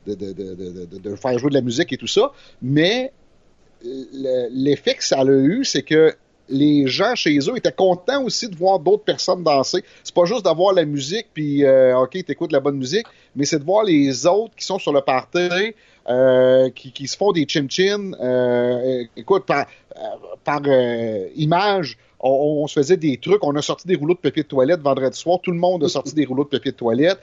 [0.06, 2.32] de, de, de, de, faire jouer de la musique et tout ça.
[2.60, 3.12] Mais
[3.82, 6.14] le- l'effet que ça a eu, c'est que
[6.48, 9.84] les gens chez eux étaient contents aussi de voir d'autres personnes danser.
[10.02, 13.06] C'est pas juste d'avoir la musique, puis euh, OK, t'écoutes la bonne musique,
[13.36, 15.74] mais c'est de voir les autres qui sont sur le party,
[16.08, 18.12] euh, qui, se font des chin-chin.
[18.20, 23.44] Euh, écoute, par, euh, euh, image, on, on se faisait des trucs.
[23.44, 25.38] On a sorti des rouleaux de papier de toilette vendredi soir.
[25.42, 27.18] Tout le monde a sorti des rouleaux de papier de toilette.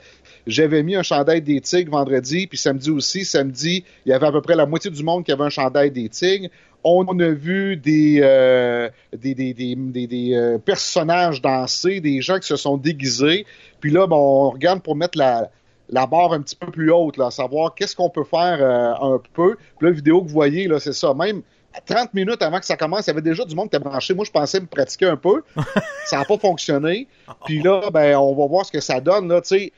[0.46, 3.24] J'avais mis un chandail des tigres vendredi, puis samedi aussi.
[3.24, 5.90] Samedi, il y avait à peu près la moitié du monde qui avait un chandail
[5.90, 6.48] des tigres.
[6.88, 12.38] On a vu des, euh, des, des, des, des, des, euh, personnages danser, des gens
[12.38, 13.44] qui se sont déguisés.
[13.80, 15.50] Puis là, ben, on regarde pour mettre la,
[15.88, 19.14] la barre un petit peu plus haute, là, à savoir qu'est-ce qu'on peut faire euh,
[19.14, 19.56] un peu.
[19.78, 21.12] Puis la vidéo que vous voyez, là, c'est ça.
[21.12, 21.42] Même
[21.86, 24.14] 30 minutes avant que ça commence, il y avait déjà du monde qui était branché.
[24.14, 25.42] Moi, je pensais me pratiquer un peu.
[26.06, 27.08] ça n'a pas fonctionné.
[27.44, 29.28] Puis là, ben, on va voir ce que ça donne.
[29.28, 29.68] Là, je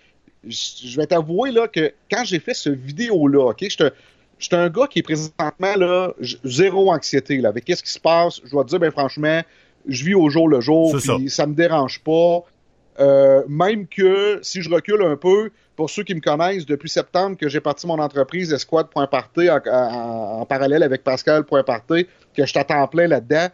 [0.44, 3.92] je vais t'avouer là, que quand j'ai fait ce vidéo-là, OK, je te.
[4.38, 6.12] Je suis un gars qui est présentement là,
[6.44, 8.40] zéro anxiété là, avec qu'est-ce qui se passe.
[8.44, 9.42] Je dois te dire, ben franchement,
[9.86, 11.46] je vis au jour le jour, puis ça.
[11.46, 12.44] me dérange pas.
[13.00, 17.36] Euh, même que si je recule un peu, pour ceux qui me connaissent, depuis septembre
[17.36, 22.88] que j'ai parti mon entreprise Esquad.party en, en, en parallèle avec Pascal.party, que je t'attends
[22.88, 23.48] plein là-dedans,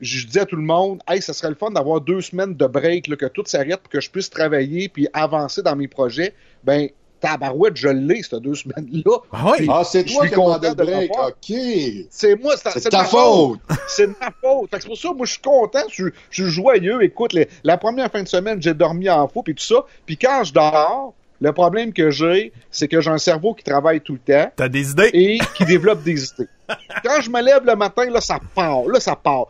[0.00, 2.66] je disais à tout le monde, hey, ça serait le fun d'avoir deux semaines de
[2.66, 6.34] break, là, que tout s'arrête pour que je puisse travailler puis avancer dans mes projets.
[6.64, 6.88] Ben,
[7.20, 9.18] tabarouette, je l'ai, ces deux semaines-là.
[9.32, 9.66] Ah oui?
[9.70, 11.10] Ah, c'est toi qui as demandé content le de break.
[11.18, 12.06] OK.
[12.10, 13.58] C'est moi, c'est ta ma faute.
[13.88, 14.70] C'est de ma faute.
[14.70, 17.02] Que c'est pour ça, moi, je suis content, je, suis- je suis joyeux.
[17.02, 19.84] Écoute, les- la première fin de semaine, j'ai dormi en fou, puis tout ça.
[20.04, 24.00] Puis quand je dors, le problème que j'ai, c'est que j'ai un cerveau qui travaille
[24.00, 25.10] tout le temps T'as des idées?
[25.12, 26.48] et qui développe des idées.
[27.04, 28.84] Quand je me lève le matin, là, ça part.
[28.88, 29.46] Là, ça part.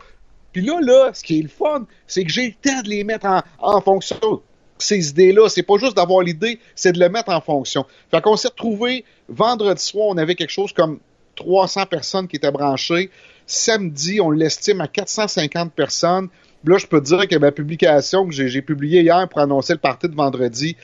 [0.53, 3.05] Puis là, là, ce qui est le fun, c'est que j'ai le temps de les
[3.05, 4.43] mettre en, en fonction.
[4.79, 7.87] Ces idées-là, c'est pas juste d'avoir l'idée, c'est de le mettre en fonction.
[8.11, 10.99] Fait qu'on s'est retrouvés vendredi soir, on avait quelque chose comme
[11.37, 13.11] 300 personnes qui étaient branchées.
[13.47, 16.29] Samedi, on l'estime à 450 personnes.
[16.65, 19.79] Là, je peux te dire que ma publication que j'ai publiée hier pour annoncer le
[19.79, 20.77] party de vendredi,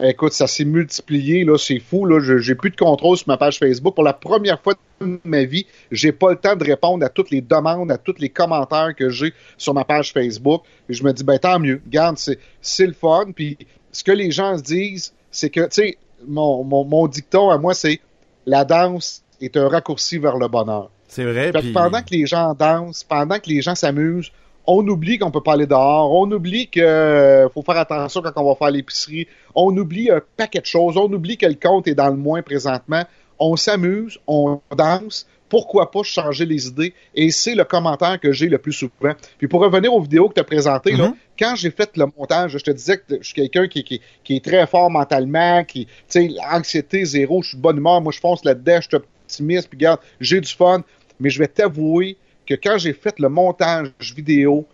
[0.00, 2.20] Écoute, ça s'est multiplié, là, c'est fou, là.
[2.20, 3.94] J'ai plus de contrôle sur ma page Facebook.
[3.94, 7.30] Pour la première fois de ma vie, j'ai pas le temps de répondre à toutes
[7.30, 10.62] les demandes, à tous les commentaires que j'ai sur ma page Facebook.
[10.90, 11.80] Et je me dis, ben tant mieux.
[11.86, 12.18] Garde,
[12.60, 13.32] c'est le fun.
[13.34, 13.56] Puis
[13.90, 17.56] ce que les gens se disent, c'est que, tu sais, mon, mon, mon dicton à
[17.56, 18.00] moi, c'est
[18.44, 20.90] la danse est un raccourci vers le bonheur.
[21.06, 21.46] C'est vrai.
[21.46, 24.30] Fait que puis- pendant que les gens dansent, pendant que les gens s'amusent,
[24.70, 28.32] on oublie qu'on peut pas aller dehors, on oublie que euh, faut faire attention quand
[28.36, 31.88] on va faire l'épicerie, on oublie un paquet de choses, on oublie que le compte
[31.88, 33.02] est dans le moins présentement,
[33.38, 36.92] on s'amuse, on danse, pourquoi pas changer les idées?
[37.14, 39.14] Et c'est le commentaire que j'ai le plus souvent.
[39.38, 41.14] Puis pour revenir aux vidéos que tu as présentées, là, Mhm.
[41.38, 44.36] quand j'ai fait le montage, je te disais que je suis quelqu'un qui, qui, qui
[44.36, 48.12] est très fort mentalement, qui, tu sais, anxiété zéro, je suis de bonne humeur, moi
[48.12, 50.82] je fonce là-dedans, je suis optimiste, puis regarde, j'ai du fun.
[51.20, 52.18] Mais je vais t'avouer
[52.48, 54.66] que quand j'ai fait le montage vidéo,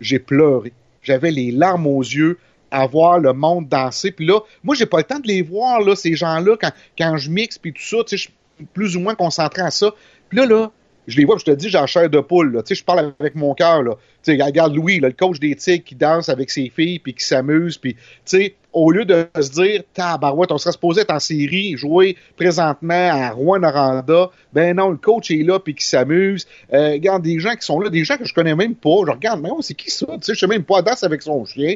[0.00, 0.72] j'ai pleuré.
[1.00, 2.38] J'avais les larmes aux yeux
[2.72, 4.10] à voir le monde danser.
[4.10, 7.16] Puis là, moi, j'ai pas le temps de les voir, là, ces gens-là, quand, quand
[7.16, 8.34] je mixe, puis tout ça, je suis
[8.74, 9.94] plus ou moins concentré à ça.
[10.28, 10.72] Puis là, là,
[11.10, 12.52] je les vois, je te dis, j'ai de poule.
[12.64, 13.82] Tu sais, je parle avec mon cœur.
[14.22, 17.24] Tu sais, regarde Louis, le coach des Tigres qui danse avec ses filles, puis qui
[17.24, 21.18] s'amuse, puis, tu sais, au lieu de se dire, tabarouette, on serait supposé être en
[21.18, 26.46] série, jouer présentement à Rouen-Noranda, ben non, le coach est là, puis qui s'amuse.
[26.72, 29.10] Euh, regarde, des gens qui sont là, des gens que je connais même pas, je
[29.10, 30.06] regarde, mais oh, c'est qui ça?
[30.06, 31.74] Tu sais, je sais même pas, danse avec son chien.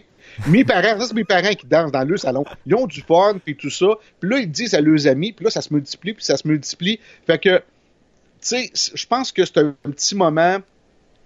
[0.49, 2.45] Mes parents, c'est mes parents qui dansent dans le salon.
[2.67, 3.87] Ils ont du fun, puis tout ça.
[4.21, 6.47] Puis là, ils disent à leurs amis, puis là, ça se multiplie, puis ça se
[6.47, 6.99] multiplie.
[7.27, 7.61] Fait que,
[8.45, 10.59] tu sais, je pense que c'est un petit moment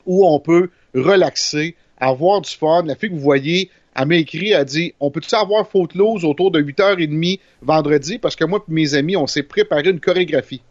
[0.07, 2.85] où on peut relaxer, avoir du fun.
[2.87, 6.25] La fille que vous voyez, elle m'a écrit, elle a dit On peut-tu avoir Footloose
[6.25, 8.19] autour de 8h30 vendredi?
[8.19, 10.63] Parce que moi et mes amis, on s'est préparé une chorégraphie.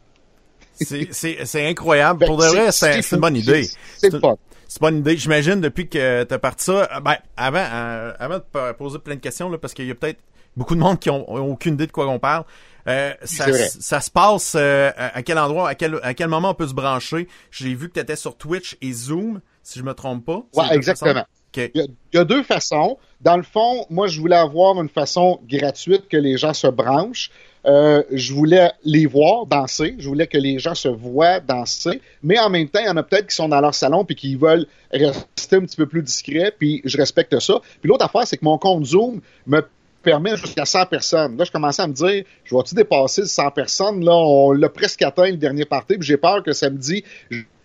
[0.74, 2.20] C'est- incroyable.
[2.20, 3.68] Ben, Pour de vrai, c'est une bonne idée.
[3.98, 5.18] C'est une idée.
[5.18, 6.90] J'imagine depuis que t'as parti ça.
[6.96, 9.96] euh, Ben, avant, euh, avant de poser plein de questions, là, parce qu'il y a
[9.96, 10.20] peut-être
[10.58, 12.44] beaucoup de monde qui ont, ont aucune idée de quoi on parle.
[12.88, 16.68] Euh, ça, se passe euh, à quel endroit, à quel, à quel moment on peut
[16.68, 17.28] se brancher?
[17.52, 20.44] J'ai vu que tu étais sur Twitch et Zoom, si je me trompe pas.
[20.56, 21.24] Deux exactement.
[21.56, 22.98] Il y, a, il y a deux façons.
[23.20, 27.32] Dans le fond, moi, je voulais avoir une façon gratuite que les gens se branchent.
[27.66, 29.96] Euh, je voulais les voir danser.
[29.98, 32.02] Je voulais que les gens se voient danser.
[32.22, 34.16] Mais en même temps, il y en a peut-être qui sont dans leur salon puis
[34.16, 36.54] qui veulent rester un petit peu plus discrets.
[36.58, 37.60] Puis je respecte ça.
[37.82, 39.62] Puis l'autre affaire, c'est que mon compte Zoom me
[40.08, 41.36] permet jusqu'à 100 personnes.
[41.36, 44.06] Là, je commençais à me dire, je vais-tu dépasser le 100 personnes?
[44.06, 47.04] Là, on l'a presque atteint le dernier party, puis j'ai peur que samedi,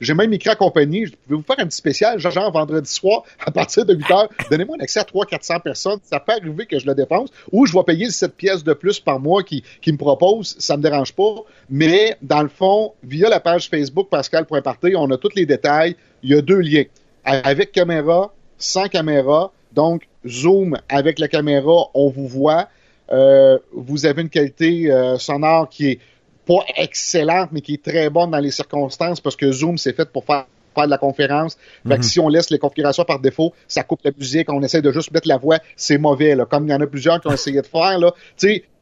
[0.01, 3.23] j'ai même écrit à compagnie, je vais vous faire un petit spécial, genre, vendredi soir,
[3.47, 6.81] à partir de 8 heures, donnez-moi un accès à 300-400 personnes, ça peut arriver que
[6.81, 9.93] je le dépense, ou je vais payer 7 pièces de plus par mois qui, qui
[9.93, 14.95] me proposent, ça me dérange pas, mais dans le fond, via la page Facebook Pascal.party,
[14.97, 16.87] on a tous les détails, il y a deux liens,
[17.23, 22.69] avec caméra, sans caméra, donc Zoom avec la caméra, on vous voit,
[23.11, 25.99] euh, vous avez une qualité euh, sonore qui est
[26.47, 30.11] pas excellente, mais qui est très bonne dans les circonstances parce que Zoom, c'est fait
[30.11, 31.59] pour faire faire de la conférence.
[31.87, 32.03] Fait que Mhm.
[32.03, 35.11] si on laisse les configurations par défaut, ça coupe la musique, on essaie de juste
[35.11, 36.47] mettre la voix, c'est mauvais, là.
[36.47, 38.15] Comme il y en a plusieurs qui ont essayé de faire, là.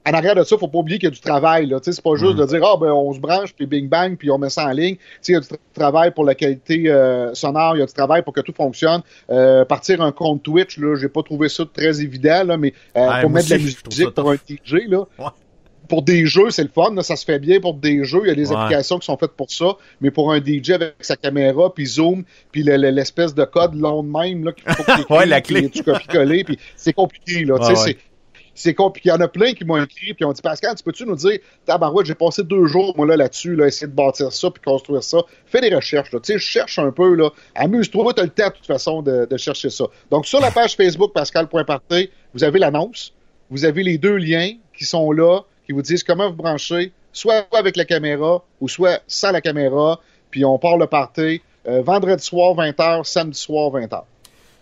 [0.09, 1.79] En arrière de ça, faut pas oublier qu'il y a du travail, là.
[1.83, 4.39] C'est pas juste de dire, ah, ben, on se branche, puis bing bang, puis on
[4.39, 4.97] met ça en ligne.
[4.97, 7.83] Tu sais, il y a du tra- travail pour la qualité euh, sonore, il y
[7.83, 9.03] a du travail pour que tout fonctionne.
[9.31, 13.09] Euh, partir un compte Twitch, là, j'ai pas trouvé ça très évident, là, mais euh,
[13.09, 15.01] Ouais, pour mettre de la musique pour un DJ, là.
[15.19, 15.27] Ouais.
[15.89, 18.21] Pour des jeux, c'est le fun, là, ça se fait bien pour des jeux.
[18.25, 18.57] Il y a des Ouais.
[18.57, 22.23] applications qui sont faites pour ça, mais pour un DJ avec sa caméra, puis Zoom,
[22.53, 25.27] puis le- le- l'espèce de code long de même, là, qu'il faut que t'écrives, Ouais,
[25.27, 25.63] la clé.
[25.63, 27.59] puis tu copies-coller, puis c'est compliqué, là.
[27.69, 27.99] tu sais.
[28.63, 29.09] C'est- compliqué.
[29.09, 31.17] Il y en a plein qui m'ont écrit, puis ont dit Pascal, tu peux-tu nous
[31.17, 34.63] dire, tabarouette, j'ai passé deux jours, moi, là, là-dessus, là, essayer de bâtir ça, puis
[34.63, 35.19] construire ça.
[35.47, 36.11] Fais des recherches.
[36.11, 37.31] Tu sais, cherche un peu, là.
[37.55, 39.85] Amuse-toi, t'as le temps, de toute façon, de, chercher ça.
[40.11, 43.13] Donc, sur la page Facebook Pascal.party, vous avez l'annonce,
[43.51, 47.47] vous avez les deux liens qui sont là, qui vous disent comment vous brancher, soit
[47.53, 50.01] avec la caméra ou soit sans la caméra,
[50.31, 51.41] puis on part le party.
[51.69, 54.05] Euh, vendredi soir, 20h, samedi soir, 20h.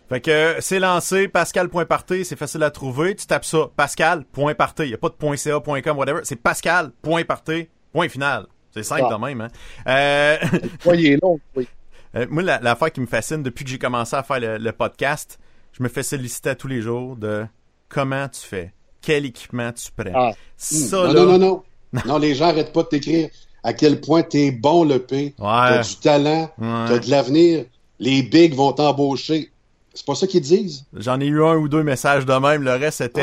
[0.08, 3.14] Fait que c'est lancé, pascal.party, c'est facile à trouver.
[3.14, 4.82] Tu tapes ça, pascal.party.
[4.84, 6.20] Il n'y a pas de .ca.com, whatever.
[6.24, 8.46] C'est pascal.party, point final.
[8.70, 9.08] C'est simple Ah.
[9.10, 9.40] quand même.
[9.42, 9.48] Hein?
[9.86, 10.36] Euh,
[10.84, 11.68] Voyez long, oui.
[12.16, 14.72] euh, moi, la- l'affaire qui me fascine depuis que j'ai commencé à faire le, le
[14.72, 15.38] podcast,
[15.72, 17.44] je me fais solliciter à tous les jours de
[17.88, 20.12] comment tu fais, quel équipement tu prends.
[20.14, 20.32] Ah.
[20.56, 22.02] Ça, non, là, non, non, non.
[22.06, 23.28] non, les gens arrêtent pas de t'écrire
[23.64, 25.34] à quel point t'es bon, le P.
[25.36, 25.82] T'as Ouais.
[25.82, 26.84] du talent, Ouais.
[26.88, 27.64] t'as de l'avenir.
[27.98, 29.50] Les bigs vont t'embaucher.
[29.98, 30.84] C'est pas ça qu'ils disent?
[30.96, 32.62] J'en ai eu un ou deux messages de même.
[32.62, 33.20] Le reste, c'était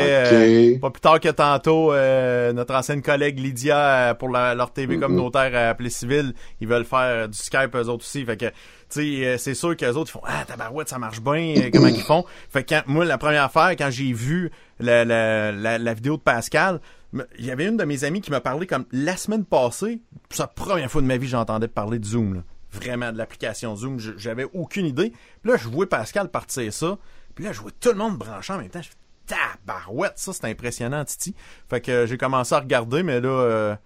[0.74, 1.90] euh, pas plus tard que tantôt.
[1.94, 6.68] euh, notre ancienne collègue Lydia, euh, pour la- leur TV communautaire à Appelé Civil, ils
[6.68, 8.26] veulent faire du Skype eux autres aussi.
[8.26, 8.52] Fait que, tu
[8.90, 11.54] sais, euh, c'est sûr qu'eux autres, ils font «Ah, tabarouette, ça marche bien.
[11.56, 15.06] euh, Comment ils font?» Fait que quand, moi, la première affaire, quand j'ai vu la,
[15.06, 16.80] la, la, la vidéo de Pascal,
[17.38, 20.00] il y avait une de mes amies qui m'a parlé comme la semaine passée.
[20.28, 22.34] C'est la première fois de ma vie que j'entendais parler de Zoom.
[22.34, 22.40] Là.
[22.72, 23.98] Vraiment, de l'application Zoom.
[23.98, 25.12] J'avais aucune idée.
[25.42, 26.98] Puis là, je vois Pascal partir ça.
[27.34, 28.82] Puis là, je vois tout le monde brancher en même temps.
[28.82, 28.94] Je fais
[29.26, 31.34] tabarouette, ça, c'est impressionnant, Titi.
[31.68, 33.76] Fait que euh, j'ai commencé à regarder, mais là, euh,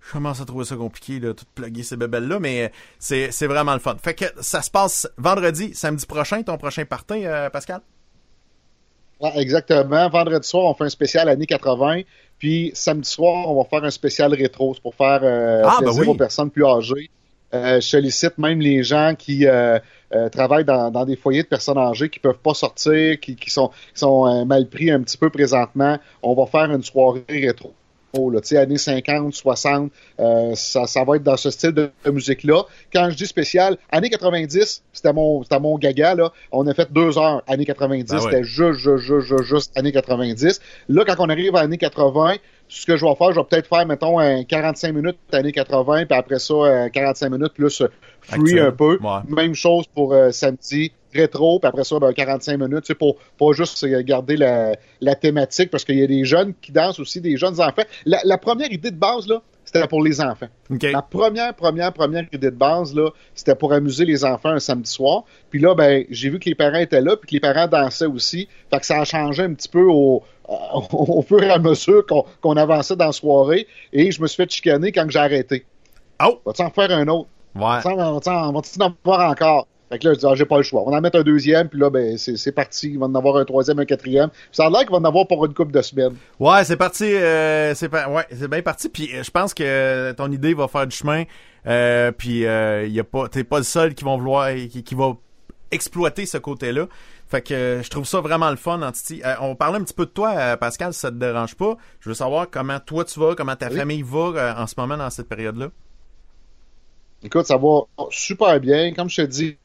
[0.00, 2.68] je commence à trouver ça compliqué, là, tout plugger ces bébelles-là, mais euh,
[2.98, 3.96] c'est, c'est vraiment le fun.
[4.02, 7.80] Fait que ça se passe vendredi, samedi prochain, ton prochain party, Pascal?
[9.20, 10.08] Ouais, exactement.
[10.10, 12.02] Vendredi soir, on fait un spécial années 80.
[12.38, 14.74] Puis samedi soir, on va faire un spécial rétro.
[14.74, 16.08] C'est pour faire Ah, ben plaisir oui.
[16.08, 17.08] aux personnes plus âgées.
[17.54, 19.78] Euh, je sollicite même les gens qui euh,
[20.14, 23.50] euh, travaillent dans, dans des foyers de personnes âgées qui peuvent pas sortir, qui, qui
[23.50, 25.98] sont, qui sont euh, mal pris un petit peu présentement.
[26.22, 27.72] On va faire une soirée rétro.
[28.14, 29.90] Oh, là, tu sais, années 50, 60,
[30.20, 32.64] euh, ça, ça va être dans ce style de, de musique-là.
[32.92, 36.30] Quand je dis spécial, années 90, c'était mon, c'était mon gaga, là.
[36.50, 38.22] On a fait deux heures, années 90, Ben ouais.
[38.22, 40.60] c'était juste, juste, juste, juste, juste années 90.
[40.90, 42.34] Là, quand on arrive à années 80,
[42.72, 46.06] ce que je vais faire, je vais peut-être faire, mettons, un 45 minutes années 80,
[46.06, 47.88] puis après ça, euh, 45 minutes plus euh,
[48.22, 48.98] free un peu.
[49.02, 49.20] Ouais.
[49.28, 53.16] Même chose pour euh, samedi, rétro, puis après ça, ben, 45 minutes, tu sais, pour
[53.38, 56.98] pas juste euh, garder la, la thématique, parce qu'il y a des jeunes qui dansent
[56.98, 57.82] aussi, des jeunes enfants.
[58.06, 59.42] La, la première idée de base, là,
[59.72, 60.48] c'était pour les enfants.
[60.70, 60.82] OK.
[60.82, 64.90] La première, première, première idée de base, là, c'était pour amuser les enfants un samedi
[64.90, 65.24] soir.
[65.50, 68.06] Puis là, ben, j'ai vu que les parents étaient là, puis que les parents dansaient
[68.06, 68.48] aussi.
[68.70, 72.24] Fait que ça a changé un petit peu au, au fur et à mesure qu'on
[72.40, 73.66] qu'on avançait dans la soirée.
[73.92, 75.64] Et je me suis fait chicaner quand j'ai arrêté.
[76.24, 76.40] Oh!
[76.44, 77.28] Va-tu en faire un autre?
[77.54, 77.80] Ouais.
[77.84, 79.66] On va-tu en avoir encore?
[79.92, 80.82] Fait que là, je dis, ah, j'ai pas le choix.
[80.86, 82.88] On va en mettre un deuxième, puis là, ben, c'est c'est parti.
[82.92, 84.30] Il va en avoir un troisième, un quatrième.
[84.30, 86.14] Puis ça a l'air qu'il va en avoir pour une couple de semaines.
[86.40, 87.04] Ouais, c'est parti.
[87.04, 88.88] euh, c'est pas, ouais, c'est bien parti.
[88.88, 91.24] Puis euh, je pense que ton idée va faire du chemin.
[91.66, 94.94] Euh, puis euh, y a pas, t'es pas le seul qui vont vouloir, qui, qui
[94.94, 95.12] va
[95.70, 96.86] exploiter ce côté-là.
[97.28, 99.20] Fait que euh, je trouve ça vraiment le fun, Antiti.
[99.24, 101.76] Euh, on parlait un petit peu de toi, euh, Pascal, si ça te dérange pas.
[102.00, 103.76] Je veux savoir comment toi tu vas, comment ta Oui.
[103.76, 105.68] famille va euh, en ce moment dans cette période-là.
[107.22, 108.92] Écoute, ça va super bien.
[108.94, 109.56] Comme je te dis,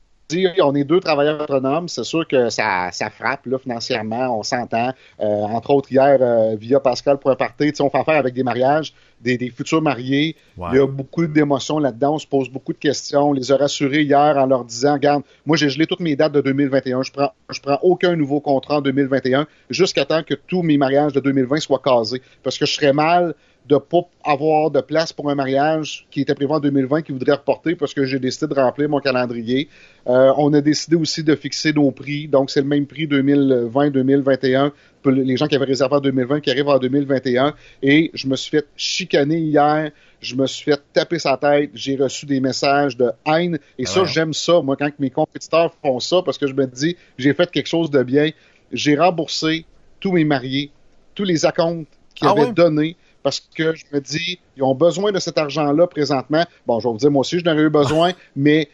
[0.62, 1.88] on est deux travailleurs autonomes.
[1.88, 4.94] C'est sûr que ça, ça frappe là, financièrement, on s'entend.
[5.20, 8.94] Euh, entre autres, hier, euh, via Pascal.party, tu sais, on fait affaire avec des mariages,
[9.22, 10.36] des, des futurs mariés.
[10.58, 12.16] Il y a beaucoup d'émotions là-dedans.
[12.16, 13.30] On se pose beaucoup de questions.
[13.30, 16.34] On les a rassurés hier en leur disant, regarde, moi j'ai gelé toutes mes dates
[16.34, 17.04] de 2021.
[17.04, 21.14] Je prends, je prends aucun nouveau contrat en 2021 jusqu'à temps que tous mes mariages
[21.14, 22.22] de 2020 soient casés.
[22.44, 23.34] Parce que je serais mal
[23.68, 27.34] de pas avoir de place pour un mariage qui était prévu en 2020 qui voudrait
[27.34, 29.68] reporter parce que j'ai décidé de remplir mon calendrier.
[30.08, 32.28] Euh, on a décidé aussi de fixer nos prix.
[32.28, 36.50] Donc, c'est le même prix 2020-2021 pour les gens qui avaient réservé en 2020 qui
[36.52, 37.54] arrivent en 2021.
[37.84, 39.92] Et je me suis fait chicaner hier.
[40.20, 41.72] Je me suis fait taper sa tête.
[41.74, 43.60] J'ai reçu des messages de haine.
[43.78, 44.08] Et Ah ça, ouais.
[44.08, 44.62] j'aime ça.
[44.62, 47.92] Moi, quand mes compétiteurs font ça, parce que je me dis, j'ai fait quelque chose
[47.92, 48.30] de bien.
[48.72, 49.66] J'ai remboursé
[50.00, 50.72] tous mes mariés,
[51.16, 52.54] tous les acomptes qu'ils Ah avaient ouais?
[52.54, 52.96] donnés
[53.28, 56.46] parce que je me dis, ils ont besoin de cet argent-là présentement.
[56.66, 58.70] Bon, je vais vous dire, moi aussi, je n'aurais eu besoin, mais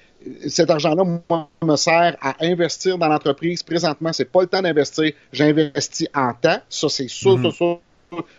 [0.47, 3.64] cet argent-là, moi, me sert à investir dans l'entreprise.
[3.64, 5.12] Présentement, c'est pas le temps d'investir.
[5.32, 6.60] J'investis en temps.
[6.70, 7.80] Ça, c'est sûr, sûr, sûr.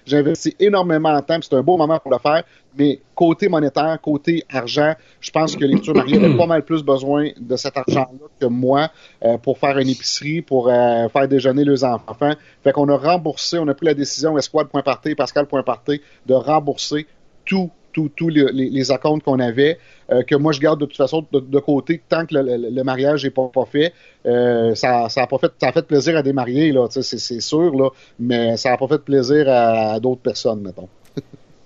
[0.07, 2.43] J'investis énormément en temps, c'est un beau moment pour le faire.
[2.77, 6.83] Mais côté monétaire, côté argent, je pense que les futurs mariés avaient pas mal plus
[6.83, 8.91] besoin de cet argent-là que moi
[9.25, 12.35] euh, pour faire une épicerie, pour euh, faire déjeuner les enfants.
[12.62, 17.07] Fait qu'on a remboursé, on a pris la décision, Esquad.party, Pascal.party, de rembourser
[17.45, 19.78] tout, tous les, les, les accounts qu'on avait,
[20.11, 22.70] euh, que moi je garde de toute façon de, de côté tant que le, le-
[22.70, 23.92] le mariage n'est pas, pas fait.
[24.26, 27.40] Euh, ça, ça a pas fait, ça a fait plaisir à des mariés, là, c'est,
[27.40, 30.88] sûr, là, mais ça a pas fait plaisir à, à d'autres personnes, mettons.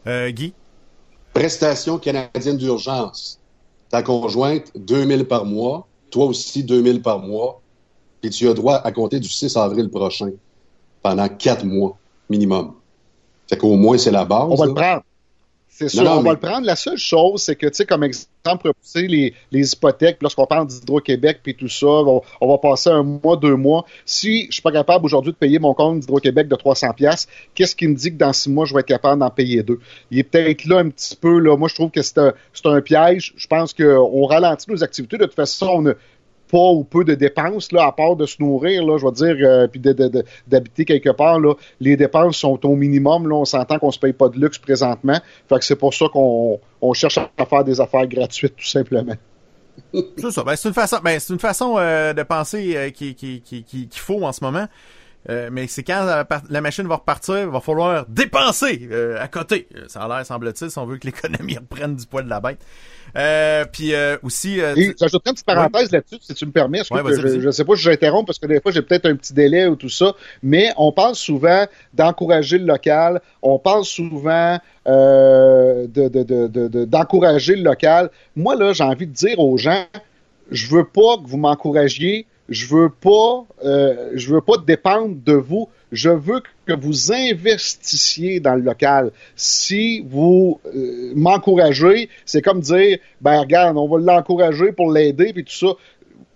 [0.06, 0.54] Euh, Guy?
[1.34, 3.38] Prestation canadienne d'urgence.
[3.90, 5.86] Ta conjointe, 2000 par mois.
[6.10, 7.60] Toi aussi, 2000 par mois.
[8.22, 10.30] Puis tu as droit à compter du 6 avril prochain.
[11.02, 11.98] Pendant quatre mois,
[12.30, 12.72] minimum.
[13.48, 14.46] Fait qu'au moins, c'est la base.
[14.50, 14.68] On va là.
[14.70, 15.02] le prendre.
[15.78, 16.66] C'est sûr, Non, on va le prendre.
[16.66, 20.46] La seule chose, c'est que, tu sais, comme exemple, repousser les, les hypothèques, puis lorsqu'on
[20.46, 23.84] parle d'Hydro-Québec, puis tout ça, on, on va passer un mois, deux mois.
[24.04, 27.76] Si je suis pas capable aujourd'hui de payer mon compte d'Hydro-Québec de 300 pièces, qu'est-ce
[27.76, 29.78] qui me dit que dans six mois, je vais être capable d'en payer deux?
[30.10, 31.56] Il est peut-être là un petit peu, là.
[31.56, 33.32] Moi, je trouve que c'est un, c'est un piège.
[33.36, 35.16] Je pense qu'on ralentit nos activités.
[35.16, 35.92] De toute façon, on a
[36.50, 39.36] pas ou peu de dépenses, là, à part de se nourrir, là, je veux dire,
[39.48, 39.80] euh, puis
[40.46, 44.12] d'habiter quelque part, là, les dépenses sont au minimum, là, on s'entend qu'on se paye
[44.12, 45.18] pas de luxe présentement,
[45.48, 49.14] fait que c'est pour ça qu'on on cherche à faire des affaires gratuites, tout simplement.
[50.16, 50.42] C'est ça.
[50.42, 53.86] Ben, c'est une façon, ben, une façon euh, de penser euh, qui, qui, qui, qui-
[53.88, 54.66] qu'il faut en ce moment.
[55.28, 59.66] Euh, mais c'est quand la, machine va repartir, il va falloir dépenser euh, à côté.
[59.76, 62.40] Euh, Ça a l'air, semble-t-il, si on veut que l'économie reprenne du poids de la
[62.40, 62.58] bête.
[63.16, 66.78] Euh, puis euh, aussi, Et j'ajouterais une petite parenthèse là-dessus, si tu me permets.
[66.78, 66.84] Que
[67.16, 69.66] je, je sais pas si j'interromps parce que des fois j'ai peut-être un petit délai
[69.66, 76.22] ou tout ça, mais on parle souvent d'encourager le local, on parle souvent de, de,
[76.22, 78.10] de, de- de- d'encourager le local.
[78.36, 79.84] Moi, là, j'ai envie de dire aux gens,
[80.50, 85.34] je veux pas que vous m'encouragiez, je veux pas, euh, je veux pas dépendre de
[85.34, 85.68] vous.
[85.92, 89.10] Je veux que vous investissiez dans le local.
[89.36, 95.44] Si vous euh, m'encouragez, c'est comme dire, ben regarde, on va l'encourager pour l'aider puis
[95.44, 95.74] tout ça.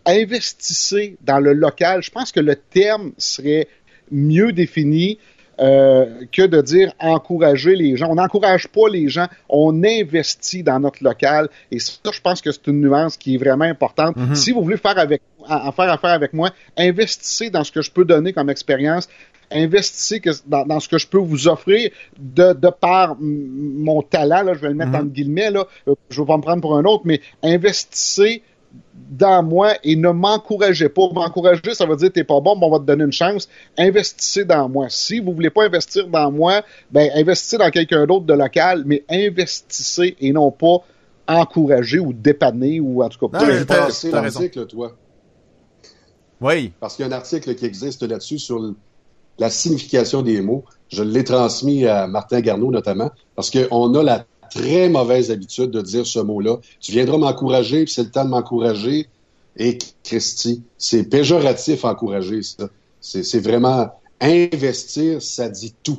[0.04, 2.02] Investissez dans le local.
[2.02, 3.68] Je pense que le terme serait
[4.10, 5.18] mieux défini
[5.62, 8.08] euh, que de dire encourager les gens.
[8.10, 11.48] On n'encourage pas les gens, on investit dans notre local.
[11.70, 14.16] Et ça, je pense que c'est une nuance qui est vraiment importante.
[14.16, 14.34] Mhm.
[14.34, 17.80] Si vous voulez faire avec, en en faire affaire avec moi, investissez dans ce que
[17.82, 19.08] je peux donner comme expérience.
[19.54, 24.00] Investissez que- dans, dans ce que je peux vous offrir de, de par mm, mon
[24.00, 24.42] talent.
[24.44, 24.96] Là, je vais le mettre Mhm.
[24.96, 25.50] entre guillemets.
[25.50, 28.42] Là, Euh, je ne vais pas me prendre pour un autre, mais investissez
[29.10, 31.02] dans moi et ne m'encouragez pas.
[31.12, 33.48] M'encourager, ça veut dire t'es pas bon, mais on va te donner une chance.
[33.76, 34.86] Investissez dans moi.
[34.88, 39.04] Si vous voulez pas investir dans moi, ben investissez dans quelqu'un d'autre de local, mais
[39.10, 40.78] investissez et non pas
[41.28, 43.38] encourager ou dépanner ou en tout cas.
[43.38, 43.86] T'as- importe.
[43.86, 44.96] passé l'article, toi.
[46.40, 46.72] oui.
[46.80, 48.74] Parce qu'il y a un article qui existe là-dessus sur
[49.38, 50.64] la signification des mots.
[50.88, 55.80] Je l'ai transmis à Martin Garneau notamment, parce qu'on a la très mauvaise habitude de
[55.80, 56.58] dire ce mot-là.
[56.80, 59.08] Tu viendras m'encourager, puis c'est le temps de m'encourager.
[59.56, 62.68] Et Christy, c'est péjoratif encourager, ça.
[63.00, 65.98] C'est vraiment investir, ça dit tout.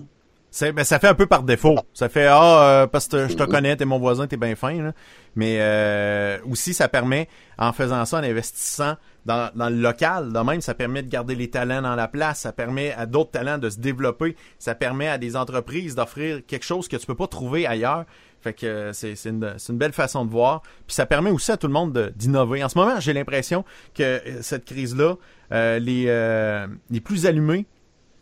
[0.61, 1.75] Ben, ça fait un peu par défaut.
[1.93, 4.81] Ça fait ah euh, parce que je te connais, t'es mon voisin, t'es bien fin.
[4.81, 4.93] Là.
[5.35, 7.27] Mais euh, aussi, ça permet,
[7.57, 8.95] en faisant ça, en investissant
[9.25, 12.41] dans, le local, de même, ça permet de garder les talents dans la place.
[12.41, 14.35] Ça permet à d'autres talents de se développer.
[14.59, 18.05] Ça permet à des entreprises d'offrir quelque chose que tu peux pas trouver ailleurs.
[18.43, 20.61] Fait que euh, c'est, une, une belle façon de voir.
[20.85, 22.63] Puis ça permet aussi à tout le monde de- d'innover.
[22.63, 23.63] En ce moment, j'ai l'impression
[23.95, 25.15] que euh, cette crise-là,
[25.51, 27.65] euh, les, euh, les plus allumés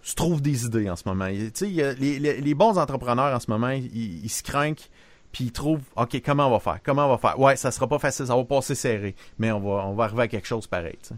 [0.03, 1.27] se trouvent des idées en ce moment.
[1.27, 4.89] Tu sais, les, les, les bons entrepreneurs en ce moment, ils, ils se craquent
[5.31, 6.79] puis ils trouvent OK, comment on va faire?
[6.83, 7.39] Comment on va faire?
[7.39, 10.23] Ouais, ça sera pas facile, ça va passer serré, mais on va on va arriver
[10.23, 11.15] à quelque chose pareil, tu sais.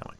[0.00, 0.18] Quand même.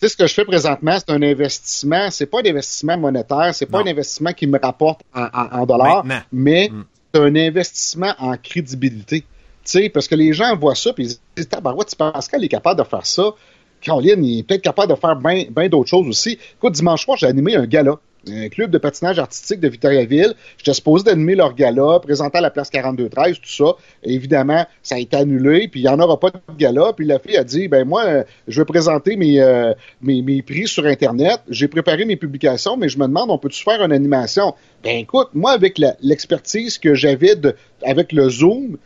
[0.00, 2.08] Tu sais, ce que je fais présentement, c'est un investissement.
[2.12, 3.86] C'est pas un investissement monétaire, c'est pas Non.
[3.86, 6.24] un investissement qui me rapporte en, en- en dollars, Maintenant.
[6.30, 6.84] mais Mm.
[7.18, 9.20] Un investissement en crédibilité.
[9.20, 9.26] Tu
[9.64, 12.48] sais, parce que les gens voient ça puis ils se disent Tabarouette, penses qu'elle est
[12.48, 13.34] capable de faire ça
[13.80, 16.38] Caroline, il est peut-être capable de faire bien d'autres choses aussi.
[16.56, 17.96] Écoute, dimanche soir, j'ai animé un gala.
[18.30, 20.34] Un club de patinage artistique de Victoriaville.
[20.56, 23.76] J'étais supposé d'animer leur gala, présenter à la place 42-13, tout ça.
[24.02, 26.92] évidemment, ça a été annulé, puis il n'y en aura pas de gala.
[26.96, 29.72] Puis la fille a dit, ben moi, euh, je vais présenter mes, euh,
[30.02, 31.40] mes, mes prix sur Internet.
[31.48, 34.54] J'ai préparé mes publications, mais je me demande, on peut-tu faire une animation?
[34.82, 37.34] Ben écoute, moi, avec l'expertise que j'avais
[37.82, 38.78] avec le Zoom,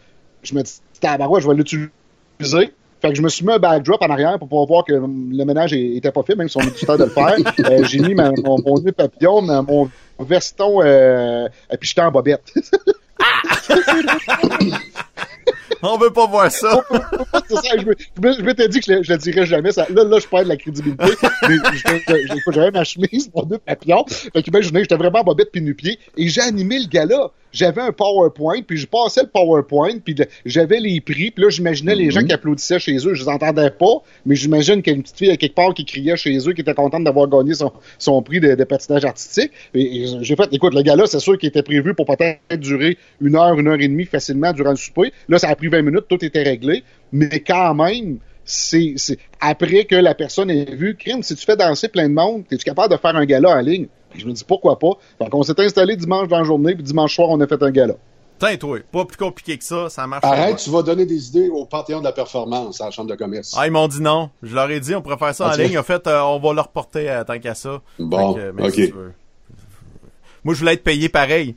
[0.43, 2.73] je me dis, tabarouette, je vais l'utiliser.
[3.03, 5.45] Fait que je me suis mis un backdrop en arrière pour pouvoir voir que le
[5.45, 7.35] ménage était pas fait, même si on a du temps de le faire.
[7.69, 9.91] Euh, j'ai mis ma- mon, mon nœud papillon, ma- mon
[10.21, 12.53] veston, euh, et puis j'étais en bobette.
[15.95, 16.81] On veut pas voir ça.
[17.51, 19.73] Je, je m'étais dit que je, le- je le dirais jamais.
[19.73, 21.05] Ça, là, là, je perds de la crédibilité.
[21.49, 21.57] mais
[22.53, 24.05] j'avais ma chemise, mon deux papillons.
[24.07, 25.99] Fait qu'imaginez, j'étais vraiment en bobette puis nu-pied.
[26.17, 27.31] Et j'ai animé le gala.
[27.55, 30.17] J'avais un PowerPoint, puis je passais le PowerPoint, puis
[30.47, 31.31] j'avais les prix.
[31.31, 33.13] Puis là, j'imaginais les gens qui applaudissaient chez eux.
[33.13, 35.75] Je les entendais pas, mais j'imagine qu'il y a une petite fille à quelque part
[35.75, 39.05] qui criait chez eux, qui était contente d'avoir gagné son, son prix de, de patinage
[39.05, 39.51] artistique.
[39.75, 42.97] Et, et j'ai fait, écoute, le gala, c'est sûr qu'il était prévu pour peut-être durer
[43.21, 45.13] une heure, une heure et demie facilement durant le souper.
[45.29, 46.85] Là, ça a pris 20 minutes, tout était réglé.
[47.13, 48.95] Mais quand même, c'est,
[49.41, 52.65] après que la personne ait vu, crime, si tu fais danser plein de monde, es-tu
[52.65, 53.87] capable de faire un gala en ligne?
[54.11, 54.93] Puis je me dis pourquoi pas?
[55.19, 57.71] Fait qu'on s'est installé dimanche dans la journée, puis dimanche soir, on a fait un
[57.71, 57.95] gala.
[58.39, 60.25] Tiens, toi, pas plus compliqué que ça, ça marche.
[60.25, 63.15] Arrête, tu vas donner des idées au Panthéon de la performance à la Chambre de
[63.15, 63.55] commerce.
[63.57, 64.31] Ah, ils m'ont dit non.
[64.43, 65.59] Je leur ai dit, on pourrait faire ça en Ok.
[65.59, 65.79] ligne.
[65.79, 67.81] En fait, euh, on va le reporter euh, tant qu'à ça.
[68.01, 68.75] Bon, que, mais ok.
[68.75, 69.13] si tu veux.
[70.43, 71.55] Moi, je voulais être payé pareil.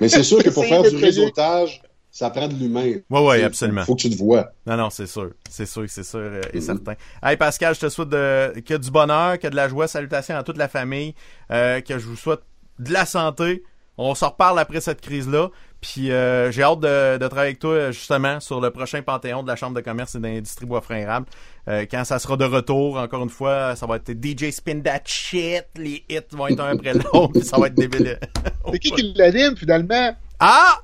[0.00, 1.80] Mais c'est sûr que pour faire du réseautage,
[2.12, 2.92] ça prend de l'humain.
[3.10, 3.84] Ouais, ouais, C'est- absolument.
[3.84, 4.52] Faut que tu te vois.
[4.66, 5.30] Non, non, c'est sûr.
[5.48, 6.62] C'est sûr, c'est sûr euh, et Mhm.
[6.62, 6.94] certain.
[7.22, 9.88] Hey, Pascal, je te souhaite de, que du bonheur, que de la joie.
[9.88, 11.14] Salutations à toute la famille.
[11.50, 12.40] euh, que je vous souhaite
[12.78, 13.62] de la santé.
[13.98, 15.48] On s'en reparle après cette crise-là.
[15.82, 19.48] Puis euh, j'ai hâte de, de travailler avec toi, justement, sur le prochain Panthéon de
[19.48, 21.26] la Chambre de commerce et d'industrie bois érable.
[21.68, 25.02] Euh, quand ça sera de retour, encore une fois, ça va être DJ Spin That
[25.06, 25.64] Shit.
[25.76, 27.40] Les hits vont être un après l'autre.
[27.42, 28.18] ça va être débile.
[28.72, 30.14] C'est qui qui l'anime, finalement?
[30.38, 30.78] Ah!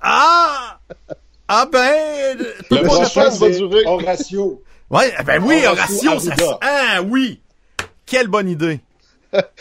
[0.00, 0.78] Ah!
[1.48, 2.36] Ah ben!
[2.68, 3.82] tout Le prochain, va durer.
[3.86, 4.62] Horatio.
[4.90, 6.58] Ouais, ben oui, Horatio Horatio, ça.
[6.60, 7.40] Ah oui!
[8.06, 8.80] Quelle bonne idée!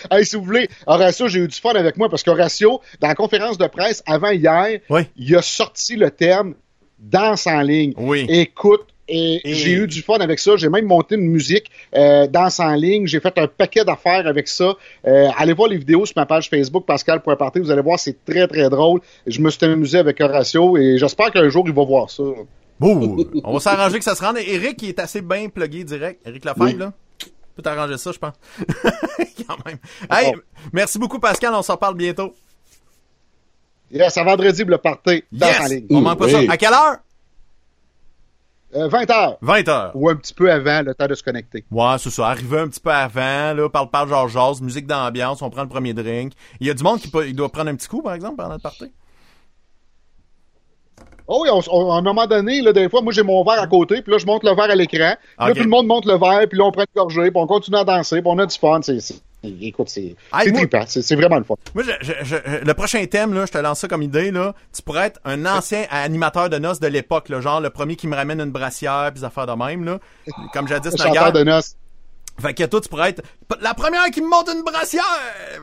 [0.10, 3.16] Hey, si vous voulez, Horatio, j'ai eu du fun avec moi parce qu'Horatio, dans la
[3.16, 5.02] conférence de presse avant hier, Oui.
[5.18, 6.56] il a sorti le terme
[7.00, 7.94] danse en ligne.
[7.98, 8.26] Oui.
[8.30, 10.56] Écoute, et, Et- j'ai eu du fun avec ça.
[10.58, 13.08] J'ai même monté une musique euh, danse en ligne.
[13.08, 14.74] J'ai fait un paquet d'affaires avec ça.
[15.06, 17.60] Euh, allez voir les vidéos sur ma page Facebook Pascal.party.
[17.60, 19.02] Vous allez voir, c'est très très drôle.
[19.26, 22.24] Je me suis amusé avec Horatio et j'espère qu'un jour il va voir ça.
[22.80, 24.38] Bon, on va s'arranger que ça se rende.
[24.38, 26.22] Eric, il est assez bien plugué direct.
[26.28, 26.76] Eric Oui.
[26.78, 26.94] là?
[27.56, 28.34] Peut t'arranger ça, je pense.
[29.48, 29.78] Quand même.
[30.12, 30.40] Hey, Bon.
[30.74, 31.54] merci beaucoup, Pascal.
[31.56, 32.36] On s'en parle bientôt.
[33.92, 35.72] Yes, à vendredi, le party danse en Yes!
[35.72, 35.86] ligne.
[35.90, 36.32] On manque pas Oui.
[36.46, 36.52] ça.
[36.54, 36.98] À quelle heure?
[38.76, 39.92] Euh, 20 heures 20 heures.
[39.96, 41.64] ou un petit peu avant le temps de se connecter.
[41.72, 42.28] Ouais, c'est ça.
[42.28, 45.70] Arriver un petit peu avant, là, parle, parle, genre, jase, musique d'ambiance, on prend le
[45.70, 46.34] premier drink.
[46.60, 48.36] Il y a du monde qui peut, il doit prendre un petit coup, par exemple,
[48.36, 48.92] pendant le party.
[51.30, 53.62] Oh oui, on, on- à un moment donné, là, des fois, moi j'ai mon verre
[53.62, 55.14] à côté, puis là je monte le verre à l'écran.
[55.48, 57.48] Là, tout le monde monte le verre, puis là on prend une gorgée, puis on
[57.48, 58.80] continue à danser, puis on a du fun.
[58.82, 60.86] C'est, c'est- écoute, c'est, c'est trippant,
[61.16, 61.56] vraiment le fun.
[61.76, 64.54] Moi, je, je- je- le prochain thème, là, je te lance ça comme idée, là.
[64.76, 68.16] Tu pourrais être un ancien animateur de noces de l'époque, genre le premier qui me
[68.16, 70.00] ramène une brassière, puis affaires de même, là.
[70.54, 71.32] Comme jadis, Chanteur Naguère.
[71.32, 71.76] de noces.
[72.40, 73.24] Fait que toi, tu pourrais être
[73.62, 75.04] la première qui me monte une brassière!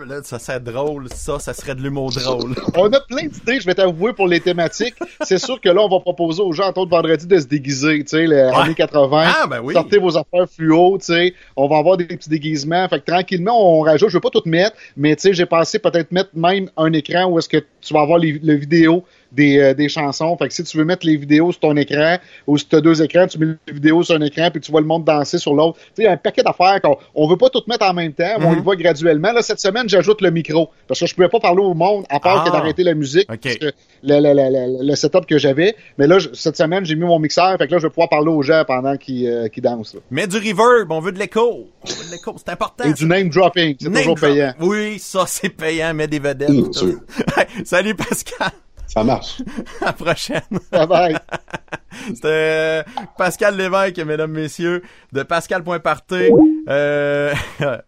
[0.07, 2.55] Là, ça serait drôle, ça, ça serait de l'humour drôle.
[2.77, 4.97] On a plein d'idées, je vais t'avouer, pour les thématiques.
[5.23, 8.01] c'est sûr que là, on va proposer aux gens, entre autres vendredi, de se déguiser,
[8.01, 9.25] tu sais, les années 80.
[9.25, 9.75] Ah, ben oui.
[9.75, 11.35] Sortez vos affaires fluo, tu sais.
[11.57, 12.89] On va avoir des petits déguisements.
[12.89, 14.09] Fait que tranquillement, on rajoute.
[14.09, 17.27] Je vais pas tout mettre, mais tu sais, j'ai pensé peut-être mettre même un écran
[17.27, 19.05] où est-ce que tu vas avoir les, le vidéo
[19.35, 20.37] des, euh, des chansons.
[20.37, 22.81] Fait que si tu veux mettre les vidéos sur ton écran, ou si tu as
[22.81, 25.39] deux écrans, tu mets les vidéos sur un écran, puis tu vois le monde danser
[25.39, 25.79] sur l'autre.
[25.79, 27.93] Tu sais, il y a un paquet d'affaires qu'on on veut pas tout mettre en
[27.95, 28.59] même temps, mais on Mhm.
[28.59, 29.33] y va graduellement.
[29.33, 30.71] Là, cette semaine, j'ajoute le micro.
[30.87, 32.49] Parce que je pouvais pas parler au monde, à part Ah.
[32.49, 33.31] que d'arrêter la musique.
[33.31, 33.41] Ok.
[33.43, 33.67] parce que
[34.03, 35.75] le, le, le, le- le setup que j'avais.
[35.99, 37.57] Mais là, je- cette semaine, j'ai mis mon mixeur.
[37.59, 39.95] Fait que là, je vais pouvoir parler aux gens pendant qu'ils euh, qu'ils dansent.
[39.95, 40.01] là.
[40.11, 41.41] Mets du reverb, on veut de l'écho.
[41.83, 42.85] On veut de l'écho, c'est important.
[42.85, 43.77] Et du name dropping.
[43.81, 44.21] C'est toujours drop.
[44.31, 44.53] payant.
[44.61, 46.51] Oui, ça, c'est payant, mets des vedettes.
[47.65, 48.51] Salut, Pascal.
[48.87, 49.43] Ça marche.
[49.81, 50.43] À la prochaine.
[50.73, 51.19] Bye bye.
[52.09, 52.83] C'était euh,
[53.17, 54.83] Pascal Lévesque, mesdames, messieurs,
[55.13, 56.31] de Pascal.party.
[56.69, 57.35] Euh,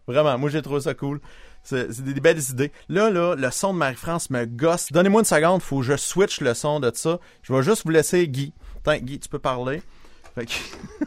[0.07, 1.19] vraiment, moi j'ai trouvé ça cool.
[1.63, 2.71] C'est des, belles idées.
[2.87, 4.87] Là, là, le son de Marie-France me gosse.
[4.91, 7.19] Donnez-moi une seconde, faut que je switch le son de ça.
[7.41, 8.53] Je vais juste vous laisser Guy.
[8.77, 9.81] Attends, Guy, tu peux parler.
[10.35, 10.43] Que-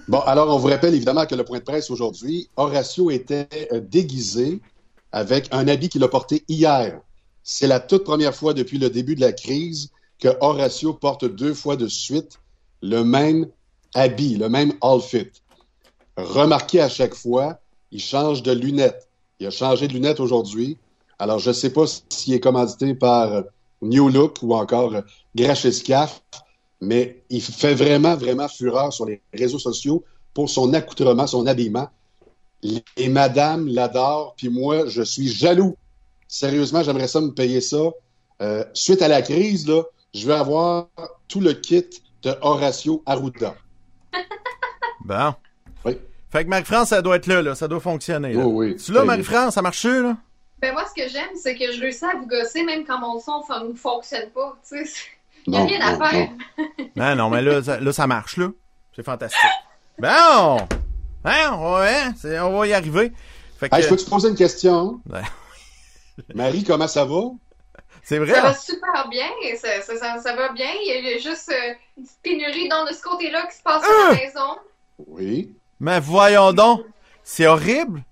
[0.09, 3.80] Bon, alors on vous rappelle évidemment que le point de presse aujourd'hui, Horatio était euh,
[3.80, 4.61] déguisé
[5.12, 7.01] avec un habit qu'il a porté hier.
[7.43, 11.55] C'est la toute première fois depuis le début de la crise que Horatio porte deux
[11.55, 12.38] fois de suite
[12.82, 13.47] le même
[13.95, 15.30] habit, le même outfit.
[16.16, 17.61] Remarquez à chaque fois,
[17.91, 19.09] il change de lunettes.
[19.38, 20.76] Il a changé de lunettes aujourd'hui.
[21.18, 23.43] Alors, je ne sais pas s'il est commandité par
[23.82, 24.95] New Look ou encore
[25.34, 26.22] Grachescaf,
[26.80, 31.88] mais il fait vraiment, vraiment fureur sur les réseaux sociaux pour son accoutrement, son habillement.
[32.97, 35.76] Et madame l'adore, puis moi, je suis jaloux.
[36.33, 37.76] Sérieusement, j'aimerais ça me payer ça.
[38.41, 39.83] Euh, suite à la crise, là,
[40.14, 40.87] je vais avoir
[41.28, 41.85] tout le kit
[42.22, 43.55] de Horatio Arruda.
[45.05, 45.35] Bon.
[45.85, 45.99] Oui.
[46.31, 47.55] Fait que Marie-France, ça doit être là, là.
[47.55, 48.35] Ça doit fonctionner.
[48.35, 48.43] Là.
[48.45, 48.76] Oh oui.
[48.76, 49.05] Tu est.
[49.05, 50.16] Marie-France, ça marche là?
[50.61, 53.18] Ben moi, ce que j'aime, c'est que je réussis à vous gosser même quand mon
[53.18, 54.57] son ne fonctionne pas.
[54.68, 54.93] Tu sais,
[55.47, 56.28] il n'y a Non, rien à non, faire.
[56.59, 56.85] non.
[56.97, 58.51] Non, non, mais là, ça, là, ça marche, là.
[58.95, 59.41] C'est fantastique.
[59.99, 60.59] Bon!
[61.24, 63.12] Hein, ouais, c'est- on va y arriver.
[63.59, 65.01] Fait que, Hey, je peux te poser une question?
[65.11, 65.22] Ouais.
[66.35, 67.21] Marie, comment ça va?
[68.03, 68.35] c'est vrai.
[68.35, 68.55] Ça va hein?
[68.55, 69.29] super bien,
[69.61, 70.71] ça, ça, ça- ça va bien.
[70.87, 73.83] Il y a juste euh, une petite pénurie dans de ce côté-là qui se passe
[73.87, 74.09] Ah!
[74.11, 74.59] à la maison.
[75.07, 75.55] Oui.
[75.81, 76.83] Mais voyons donc.
[77.23, 78.03] C'est horrible.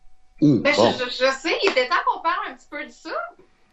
[0.40, 0.92] Hum, Ben, bon.
[0.98, 3.10] je, je- je sais, il était temps qu'on parle un petit peu de ça.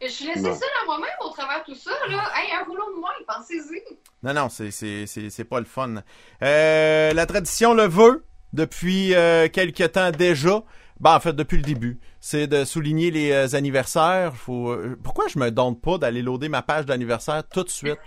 [0.01, 0.53] Je suis laissée Non.
[0.53, 1.91] seule à moi-même au travers de tout ça.
[2.09, 2.23] Là.
[2.35, 3.81] Hey, un rouleau de moins, pensez-y.
[4.23, 5.95] Non, non, c'est, c'est, c'est, c'est pas le fun.
[6.43, 10.63] Euh, la tradition le veut depuis euh, quelque temps déjà.
[11.05, 11.99] Ben, en fait, depuis le début.
[12.19, 14.33] C'est de souligner les euh, anniversaires.
[14.49, 17.99] Euh, pourquoi je me donne pas d'aller loader ma page d'anniversaire tout de suite?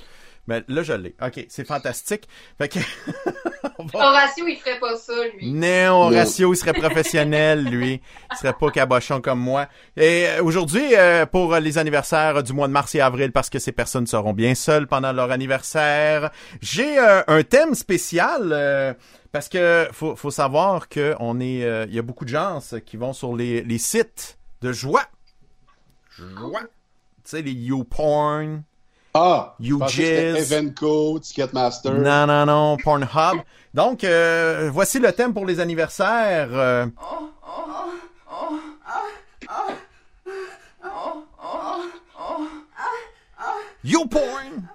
[0.49, 1.15] Mais là, je l'ai.
[1.23, 2.27] OK, c'est fantastique.
[2.59, 2.79] Fait que...
[3.93, 5.53] va- Horatio, il ferait pas ça, lui.
[5.53, 8.01] Non, Horatio, il serait professionnel, lui.
[8.33, 9.69] Il serait pas cabochon comme moi.
[9.97, 13.59] Et euh, aujourd'hui, euh, pour les anniversaires du mois de mars et avril, parce que
[13.61, 16.31] ces personnes seront bien seules pendant leur anniversaire,
[16.63, 18.51] j'ai euh, un thème spécial.
[18.53, 18.95] euh,
[19.31, 22.61] parce que faut, faut savoir que on est, euh, il y a beaucoup de gens
[22.87, 25.05] qui vont sur les, les sites de joie,
[26.17, 26.67] joie, tu
[27.25, 28.63] sais les YouPorn,
[29.15, 30.53] Ah, jizz.
[30.53, 31.93] Evenco, Ticketmaster.
[31.93, 33.41] non non non, Pornhub.
[33.75, 36.49] Donc euh, voici le thème pour les anniversaires.
[36.53, 36.87] euh,
[43.85, 44.69] YouPorn.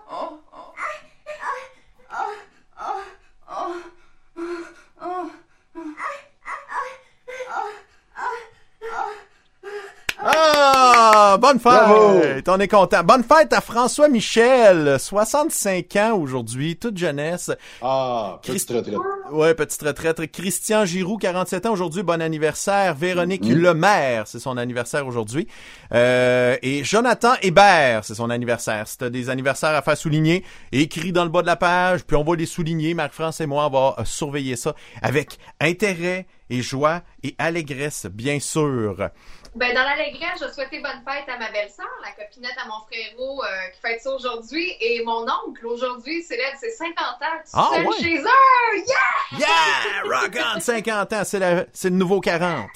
[10.19, 11.87] Ah, bonne fête!
[11.87, 12.21] Bravo!
[12.47, 13.03] On est content.
[13.03, 17.51] Bonne fête à François Michel, 65 ans aujourd'hui, toute jeunesse.
[17.81, 18.99] Ah, Christ- petite retraite.
[19.31, 20.31] Ouais, petite retraite.
[20.31, 22.95] Christian Giroux, 47 ans aujourd'hui, bon anniversaire.
[22.95, 23.55] Véronique Mhm.
[23.57, 25.47] Lemaire, c'est son anniversaire aujourd'hui.
[25.93, 28.87] Euh, et Jonathan Hébert, c'est son anniversaire.
[28.87, 32.15] Si t'as des anniversaires à faire souligner, écris dans le bas de la page, puis
[32.15, 32.93] on va les souligner.
[32.93, 38.39] Marc-France et moi, on va euh, surveiller ça avec intérêt et joie et allégresse, bien
[38.39, 39.09] sûr.
[39.55, 43.43] Ben, dans l'allégresse, je souhaitais bonne fête à ma belle-sœur, la copinette à mon frérot
[43.43, 44.73] euh, qui fête ça aujourd'hui.
[44.81, 47.95] Et mon oncle, aujourd'hui, célèbre ses 50 ans tout Ah, seul ouais.
[48.01, 48.83] chez eux.
[48.87, 49.39] Yeah!
[49.39, 50.19] Yeah!
[50.21, 50.59] Rock on!
[50.59, 52.67] 50 ans, c'est la- c'est le nouveau 40.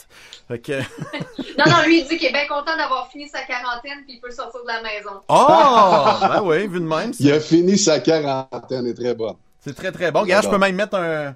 [0.47, 0.73] Fait que...
[1.57, 4.21] Non, non, lui, il dit qu'il est bien content d'avoir fini sa quarantaine puis il
[4.21, 5.19] peut sortir de la maison.
[5.29, 6.27] Oh!
[6.27, 9.35] ben oui, vu de même, c'est- Il a fini sa quarantaine, est très bonne.
[9.59, 10.21] c'est très très bon.
[10.21, 11.33] Regarde, je peux même mettre un...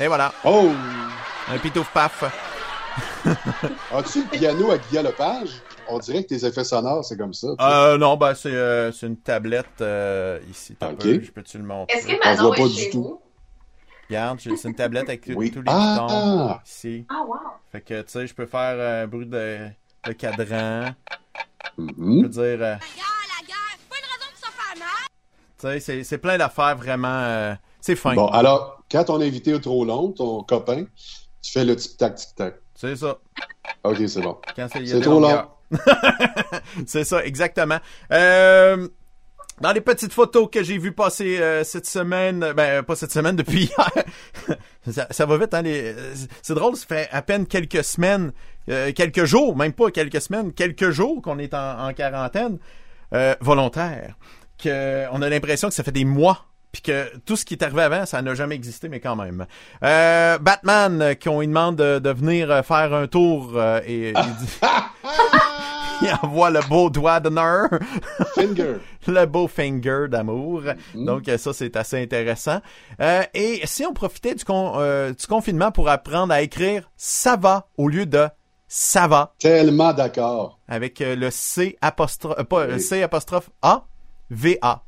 [0.00, 0.68] Et voilà, Oh!
[1.48, 2.24] un pitouf paf.
[3.92, 5.50] As-tu le piano à Lepage?
[5.88, 7.48] On dirait que tes effets sonores, c'est comme ça.
[7.60, 10.74] Euh, non, ben c'est euh, c'est une tablette euh, ici.
[10.78, 10.98] T'as Ok.
[10.98, 11.96] peu, je peux-tu le montrer?
[11.96, 13.02] Est-ce que On Manon voit pas est du chez tout.
[13.02, 13.20] vous?
[14.08, 15.50] Regarde, c'est une tablette avec Oui.
[15.50, 15.94] tous les Ah!
[15.98, 17.06] boutons ici.
[17.08, 17.36] Ah, wow.
[17.72, 19.68] Fait que, tu sais, je peux faire un bruit de,
[20.04, 20.94] de cadran.
[21.78, 22.22] Je Mhm.
[22.22, 22.42] peux dire...
[22.42, 25.06] euh, La guerre, la guerre, c'est pas une raison de se faire mal.
[25.58, 27.08] tu sais, c'est- c'est plein d'affaires vraiment...
[27.22, 28.14] euh, c'est fin.
[28.14, 30.84] Bon, alors, quand ton invité est trop long, ton copain,
[31.42, 32.54] tu fais le tic-tac, tic-tac.
[32.76, 33.18] C'est ça.
[33.84, 34.38] OK, c'est bon.
[34.86, 35.28] C'est trop long.
[36.86, 37.78] c'est ça, exactement.
[38.12, 38.86] Euh,
[39.60, 43.34] dans les petites photos que j'ai vues passer euh, cette semaine, ben pas cette semaine,
[43.36, 44.56] depuis hier.
[44.90, 45.62] ça, ça va vite, hein?
[45.62, 45.94] les-
[46.42, 48.32] c'est drôle, ça fait à peine quelques semaines,
[48.68, 52.58] euh, quelques jours, même pas quelques semaines, quelques jours qu'on est en, en quarantaine
[53.14, 54.16] euh, volontaire.
[54.62, 56.44] Que on a l'impression que ça fait des mois.
[56.76, 59.46] Puis que tout ce qui est arrivé avant, ça n'a jamais existé, mais quand même.
[59.82, 64.10] Euh, Batman, euh, qu'on lui demande de, de venir euh, faire un tour euh, et
[64.14, 64.58] il dit-
[66.02, 67.68] il envoie le beau doigt d'honneur,
[68.34, 68.74] Finger.
[69.06, 70.60] le beau finger d'amour.
[70.94, 71.04] Mhm.
[71.06, 72.60] Donc ça, c'est assez intéressant.
[73.00, 74.74] Euh, et si on profitait du, con-
[75.18, 78.28] du confinement pour apprendre à écrire «ça va» au lieu de
[78.68, 82.80] «ça va Tellement d'accord.» avec euh, le C apostrophe, euh, pas, Oui.
[82.80, 83.86] C apostrophe A,
[84.28, 84.82] V-A.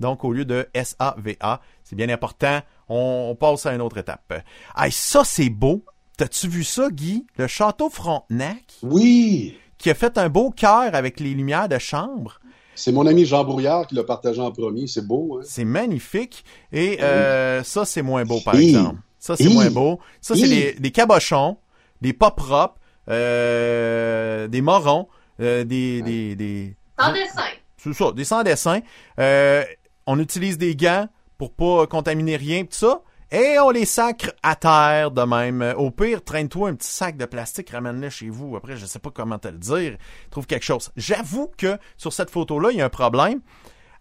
[0.00, 2.60] Donc, au lieu de S-A-V-A, c'est bien important.
[2.88, 4.42] On, on passe à une autre étape.
[4.76, 5.84] Hey, ça, c'est beau.
[6.16, 7.26] T'as-tu vu ça, Guy?
[7.36, 9.56] Le château Frontenac, Oui!
[9.76, 12.40] qui a fait un beau cœur avec les lumières de chambre.
[12.74, 14.86] C'est mon ami Jean Brouillard qui l'a partagé en premier.
[14.86, 15.44] C'est beau, hein?
[15.44, 16.44] C'est magnifique.
[16.72, 18.68] Et euh, ça, c'est moins beau, par Hi.
[18.70, 19.00] exemple.
[19.20, 19.98] Ça, c'est moins beau.
[20.20, 21.58] Ça, c'est des, des cabochons,
[22.00, 22.78] des pas propres,
[23.08, 25.08] euh, des morons,
[25.40, 27.42] euh, des, des, des, Sans dessin.
[27.76, 28.80] C'est ça, des sans-dessins.
[29.20, 29.64] Euh,
[30.08, 33.02] on utilise des gants pour pas contaminer rien, tout ça.
[33.30, 35.60] Et on les sacre à terre de même.
[35.60, 38.56] Euh, Au pire, traîne-toi un petit sac de plastique, ramène-le chez vous.
[38.56, 39.98] Après, je sais pas comment te le dire.
[40.30, 40.90] Trouve quelque chose.
[40.96, 43.40] J'avoue que sur cette photo-là, il y a un problème.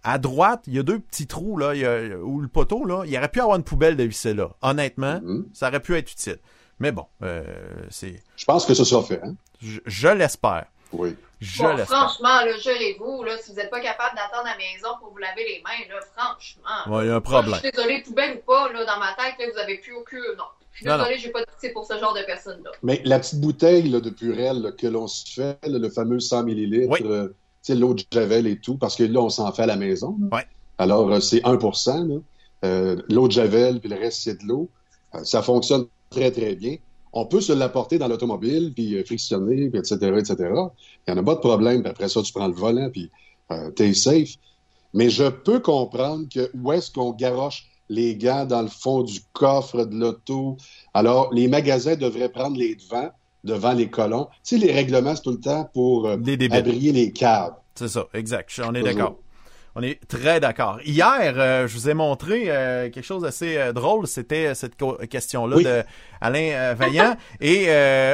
[0.03, 2.85] À droite, il y a deux petits trous, là, il y a, ou le poteau,
[2.85, 3.03] là.
[3.05, 4.49] Il aurait pu avoir une poubelle de visser là.
[4.61, 5.47] Honnêtement, Mhm.
[5.53, 6.37] ça aurait pu être utile.
[6.79, 7.43] Mais bon, euh,
[7.89, 9.35] c'est, Je pense que ce sera fait, hein?
[9.61, 10.67] je, je l'espère.
[10.93, 11.15] Oui.
[11.39, 14.89] Je Bon, franchement, là, gérez-vous, là, si vous n'êtes pas capable d'attendre à la maison
[14.99, 16.95] pour vous laver les mains, là, franchement.
[16.97, 17.53] Ouais, il y a un Moi, problème.
[17.55, 20.17] je suis désolée, poubelle ou pas, là, dans ma tête, là, vous avez plus aucun.
[20.37, 20.43] Non.
[20.73, 22.71] Je suis désolée, j'ai pas de pitié pour ce genre de personnes-là.
[22.83, 26.19] Mais la petite bouteille là, de Purel là, que l'on se fait, là, le fameux
[26.19, 26.99] 100 millilitres, Oui.
[27.05, 27.33] euh, tu
[27.73, 30.15] sais, l'eau de Javel et tout, parce que là, on s'en fait à la maison.
[30.31, 30.45] Ouais.
[30.77, 31.53] Alors, euh, c'est 1
[32.07, 32.19] là.
[32.65, 34.69] Euh, l'eau de Javel, puis le reste, c'est de l'eau.
[35.15, 36.77] Euh, ça fonctionne très, très bien.
[37.19, 40.35] On peut se l'apporter dans l'automobile, puis euh, frictionner, puis etc., etc.
[40.39, 41.81] Il n'y en a pas de problème.
[41.81, 43.09] Puis après ça, tu prends le volant, puis
[43.51, 44.35] euh, t'es safe.
[44.93, 49.19] Mais je peux comprendre que où est-ce qu'on garoche les gants dans le fond du
[49.33, 50.57] coffre de l'auto?
[50.93, 53.09] Alors, les magasins devraient prendre les devants
[53.43, 54.27] devant les colons.
[54.43, 56.53] Tu sais, les règlements, c'est tout le temps pour euh, débiles.
[56.53, 57.55] abrier les caves.
[57.73, 58.61] C'est ça, exact.
[58.63, 59.17] On est d'accord.
[59.79, 60.79] On est très d'accord.
[60.83, 64.07] Hier, euh, je vous ai montré euh, quelque chose d'assez euh, drôle.
[64.07, 64.73] C'était cette
[65.07, 65.63] question-là Oui.
[65.63, 65.83] de
[66.19, 67.15] Alain Vaillant.
[67.41, 67.69] Et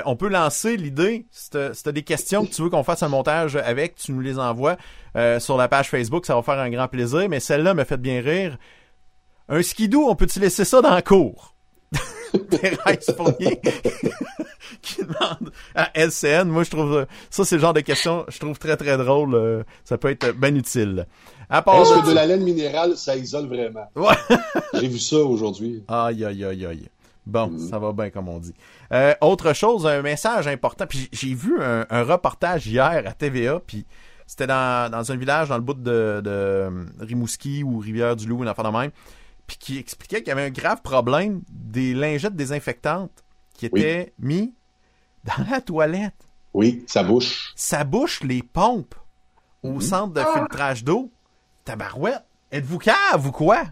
[0.05, 1.25] on peut lancer l'idée.
[1.31, 4.39] Si t'as des questions que tu veux qu'on fasse un montage avec, tu nous les
[4.39, 4.75] envoies
[5.39, 6.25] sur la page Facebook.
[6.25, 7.29] Ça va faire un grand plaisir.
[7.29, 8.57] Mais celle-là me fait bien rire.
[9.47, 11.55] Un skidoo, on peut-tu laisser ça dans la cour?
[12.49, 13.61] Thérèse Fournier
[14.81, 16.49] qui demande à LCN.
[16.49, 19.63] Moi, je trouve ça, c'est le genre de questions, je trouve très, très drôle.
[19.85, 21.05] ça peut être bien utile.
[21.51, 23.87] Est-ce que de la laine minérale, ça isole vraiment?
[23.95, 24.15] Ouais.
[24.73, 25.83] J'ai vu ça aujourd'hui.
[25.87, 26.89] Aïe, aïe, aïe, aïe.
[27.25, 27.69] Bon, Mhm.
[27.69, 28.53] ça va bien, comme on dit.
[28.91, 30.85] Euh, autre chose, un message important.
[30.87, 33.85] Puis j'ai vu un, un reportage hier à TVA, puis
[34.27, 36.69] c'était dans, dans un village dans le bout de, de
[36.99, 38.91] Rimouski ou Rivière-du-Loup, une affaire de même,
[39.47, 43.23] puis qui expliquait qu'il y avait un grave problème des lingettes désinfectantes
[43.53, 43.79] qui Oui.
[43.81, 44.53] étaient mis
[45.23, 46.27] dans la toilette.
[46.53, 47.53] Oui, ça bouche.
[47.55, 48.95] Ça bouche les pompes
[49.63, 49.81] au Mhm.
[49.81, 51.09] centre de filtrage d'eau.
[51.65, 52.23] Tabarouette?
[52.51, 53.63] Êtes-vous cave ou quoi?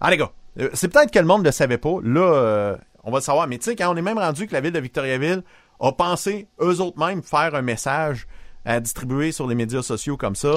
[0.00, 1.96] Ah, les gars, euh, c'est peut-être que le monde ne le savait pas.
[2.02, 3.46] Là, euh, on va le savoir.
[3.48, 5.42] Mais tu sais, quand on est même rendu que la ville de Victoriaville
[5.80, 8.26] a pensé, eux autres même, faire un message
[8.64, 10.56] à distribuer sur les médias sociaux comme ça,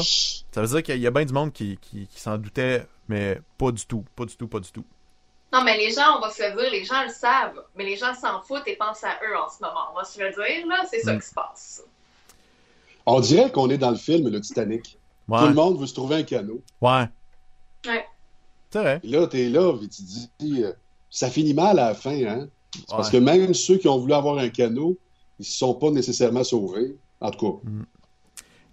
[0.52, 3.40] ça veut dire qu'il y a bien du monde qui, qui, qui s'en doutait, mais
[3.58, 4.04] pas du tout.
[4.16, 4.84] Pas du tout, pas du tout.
[5.54, 7.96] Non, mais les gens, on va se le dire, les gens le savent, mais les
[7.98, 9.88] gens s'en foutent et pensent à eux en ce moment.
[9.94, 11.20] On va se le dire, là, c'est ça Mm.
[11.22, 11.84] qui se passe.
[13.06, 14.99] On dirait qu'on est dans le film Le Titanic.
[15.30, 15.40] Ouais.
[15.40, 16.62] Tout le monde veut se trouver un canot.
[16.82, 17.06] Ouais.
[17.86, 18.06] Ouais.
[18.72, 19.00] C'est vrai.
[19.04, 20.74] Et là, t'es là, puis tu te dis, euh,
[21.10, 22.48] ça finit mal à la fin, hein?
[22.76, 24.98] C'est Parce que même ceux qui ont voulu avoir un canot,
[25.40, 26.96] ils ne se sont pas nécessairement sauvés.
[27.22, 27.70] En tout cas.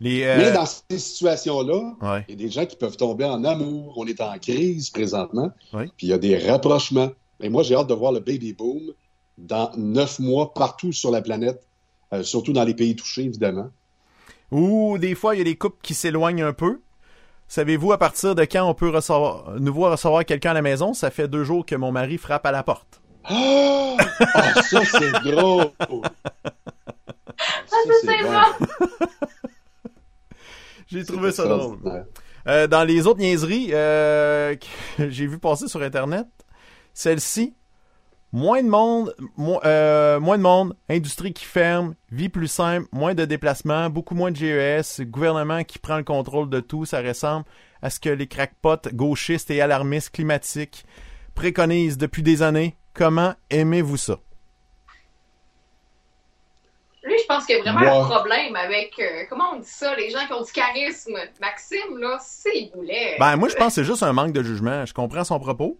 [0.00, 2.24] Les, euh, Mais dans ces situations-là, ouais.
[2.28, 3.94] il y a des gens qui peuvent tomber en amour.
[3.96, 5.50] On est en crise présentement.
[5.72, 7.10] Puis il y a des rapprochements.
[7.40, 8.92] Et moi, j'ai hâte de voir le baby boom
[9.38, 11.66] dans neuf mois partout sur la planète,
[12.12, 13.70] euh, surtout dans les pays touchés, évidemment.
[14.50, 16.80] Ou des fois, il y a des couples qui s'éloignent un peu.
[17.48, 20.94] Savez-vous à partir de quand on peut recevoir, nous voir recevoir quelqu'un à la maison?
[20.94, 23.00] Ça fait deux jours que mon mari frappe à la porte.
[23.24, 23.96] Ah,
[24.34, 25.70] Ah, ça, c'est drôle!
[27.66, 28.56] Ça, c'est sympa.
[30.86, 31.78] J'ai trouvé ça drôle.
[32.46, 36.26] Euh, dans les autres niaiseries euh, que j'ai vu passer sur Internet,
[36.94, 37.54] celle-ci,
[38.36, 43.14] moins de monde, mo- euh, moins de monde, industrie qui ferme, vie plus simple, moins
[43.14, 47.46] de déplacements, beaucoup moins de GES, gouvernement qui prend le contrôle de tout, ça ressemble
[47.80, 50.84] à ce que les crackpots gauchistes et alarmistes climatiques
[51.34, 52.76] préconisent depuis des années.
[52.92, 54.18] Comment aimez-vous ça?
[57.04, 58.04] Lui, je pense qu'il y a vraiment Ouais.
[58.04, 61.16] un problème avec, euh, comment on dit ça, les gens qui ont du charisme.
[61.40, 63.16] Maxime, là, c'est boulet.
[63.18, 64.84] Ben, moi, je pense que c'est juste un manque de jugement.
[64.84, 65.78] Je comprends son propos,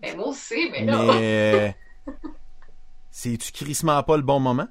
[0.00, 1.04] Ben, moi aussi, mais là.
[1.18, 1.76] mais
[3.10, 4.68] c'est-tu crissement pas le bon moment?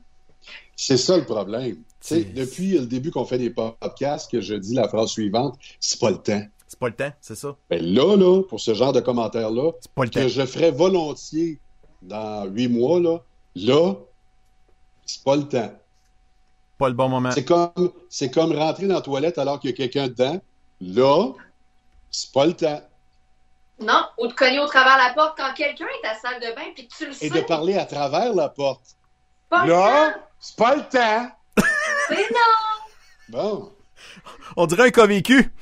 [0.75, 1.75] C'est ça le problème.
[1.75, 5.09] Tu sais, C'est- depuis le début qu'on fait des podcasts, que je dis la phrase
[5.09, 6.41] suivante, c'est pas le temps.
[6.67, 7.55] C'est pas le temps, c'est ça.
[7.69, 10.19] Ben là, là, pour ce genre de commentaires-là, C'est pas le temps.
[10.21, 11.59] que je ferais volontiers
[12.01, 13.19] dans huit mois, là,
[13.55, 13.93] là,
[15.05, 15.73] c'est pas le temps.
[16.77, 17.31] Pas le bon moment.
[17.31, 17.71] C'est comme,
[18.09, 20.39] c'est comme rentrer dans la toilette alors qu'il y a quelqu'un dedans.
[20.81, 21.31] Là,
[22.11, 22.81] c'est pas le temps.
[23.79, 26.39] Non, ou de cogner au travers de la porte quand quelqu'un est à la salle
[26.39, 27.27] de bain puis que tu le sais.
[27.27, 28.81] Et de parler à travers la porte.
[29.49, 31.31] pas le Là, c'est pas le temps.
[32.09, 33.29] Mais non!
[33.29, 33.71] Bon.
[34.55, 35.53] On dirait un vécu.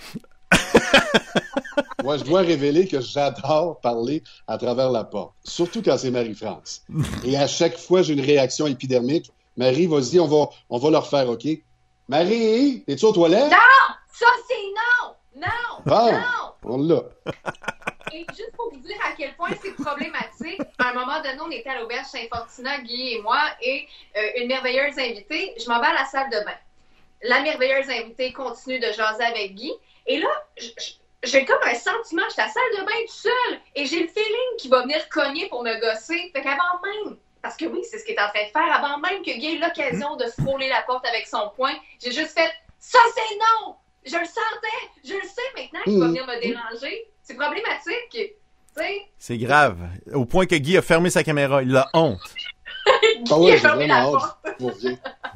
[2.04, 5.34] Moi, je dois révéler que j'adore parler à travers la porte.
[5.44, 6.84] Surtout quand c'est Marie-France.
[7.24, 9.32] Et à chaque fois, j'ai une réaction épidermique.
[9.58, 11.48] Marie, vas-y, on va, on va le refaire, OK?
[12.08, 13.50] Marie, es-tu aux toilettes?
[14.14, 15.16] Ça, c'est non!
[15.42, 15.82] Non!
[15.86, 16.20] Bon, Non!
[16.64, 17.02] on l'a.
[18.14, 21.52] Et juste pour vous dire à quel point c'est problématique, à un moment donné, on
[21.52, 25.54] était à l'auberge Saint-Fortuna, Guy et moi, et euh, une merveilleuse invitée.
[25.58, 26.58] Je m'en vais à la salle de bain.
[27.24, 29.74] La merveilleuse invitée continue de jaser avec Guy.
[30.06, 30.30] Et là,
[31.24, 34.02] j'ai comme un sentiment, je suis à la salle de bain tout seul, et j'ai
[34.02, 36.30] le feeling qu'il va venir cogner pour me gosser.
[36.34, 38.98] Fait qu'avant même, parce que oui, c'est ce qu'il est en train de faire, avant
[39.00, 42.52] même que Guy ait l'occasion de frôler la porte avec son poing, j'ai juste fait
[42.80, 43.76] «Ça, c'est non!»
[44.06, 44.90] Je le sentais!
[45.04, 46.12] Je le sais maintenant qu'il va Mhm.
[46.12, 47.08] venir me déranger.
[47.26, 48.10] C'est problématique.
[48.12, 48.20] Tu
[48.78, 49.78] sais, C'est grave.
[50.14, 51.64] Au point que Guy a fermé sa caméra.
[51.64, 52.20] Il a honte.
[53.24, 54.38] Guy Ah ouais, a j'ai fermé la vraiment porte.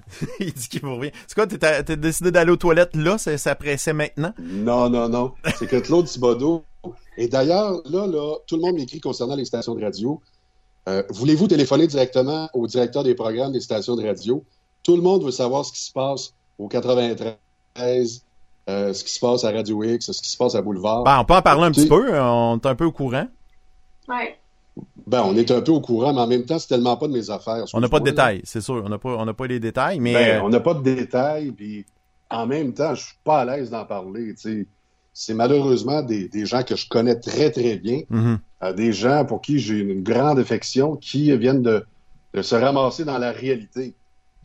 [0.40, 1.12] il dit qu'il vous revient.
[1.28, 3.18] C'est quoi, t'as t'as décidé d'aller aux toilettes là?
[3.18, 4.34] Ça, ça pressait maintenant?
[4.40, 5.34] Non, non, non.
[5.58, 6.64] C'est que Claude Thibodeau.
[7.18, 10.22] Et d'ailleurs, là, là, tout le monde m'écrit concernant les stations de radio.
[10.88, 14.44] Euh, Voulez-vous téléphoner directement au directeur des programmes des stations de radio?
[14.84, 18.24] Tout le monde veut savoir ce qui se passe au 93,
[18.70, 21.04] euh, ce qui se passe à Radio X, ce qui se passe à Boulevard.
[21.04, 22.20] Ben, on peut en parler un petit peu.
[22.20, 23.28] On est un peu au courant.
[24.08, 24.38] Ouais.
[25.08, 27.14] Ben, on est un peu au courant, mais en même temps, c'est tellement pas de
[27.14, 27.66] mes affaires.
[27.74, 28.84] On n'a pas de détails, c'est sûr.
[28.86, 30.84] On n'a pas, on n'a pas les détails, mais Ben, euh, on n'a pas de
[30.84, 31.86] détails, puis
[32.30, 34.68] en même temps, je suis pas à l'aise d'en parler, tu sais.
[35.14, 38.76] c'est malheureusement des, des, gens que je connais très, très bien, mm-hmm.
[38.76, 41.84] des gens pour qui j'ai une grande affection, qui viennent de,
[42.36, 43.96] de, se ramasser dans la réalité.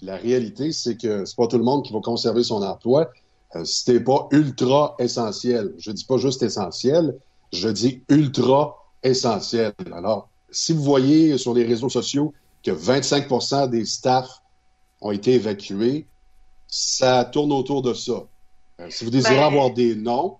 [0.01, 3.11] La réalité, c'est que c'est pas tout le monde qui va conserver son emploi.
[3.57, 5.73] Euh, c'était pas ultra essentiel.
[5.79, 7.17] Je dis pas juste essentiel,
[7.53, 9.73] je dis ultra essentiel.
[9.93, 12.33] Alors, si vous voyez sur les réseaux sociaux
[12.63, 14.43] que 25% des staffs
[15.01, 16.07] ont été évacués,
[16.67, 18.25] ça tourne autour de ça.
[18.81, 20.37] Euh, si vous désirez Ben- avoir des noms,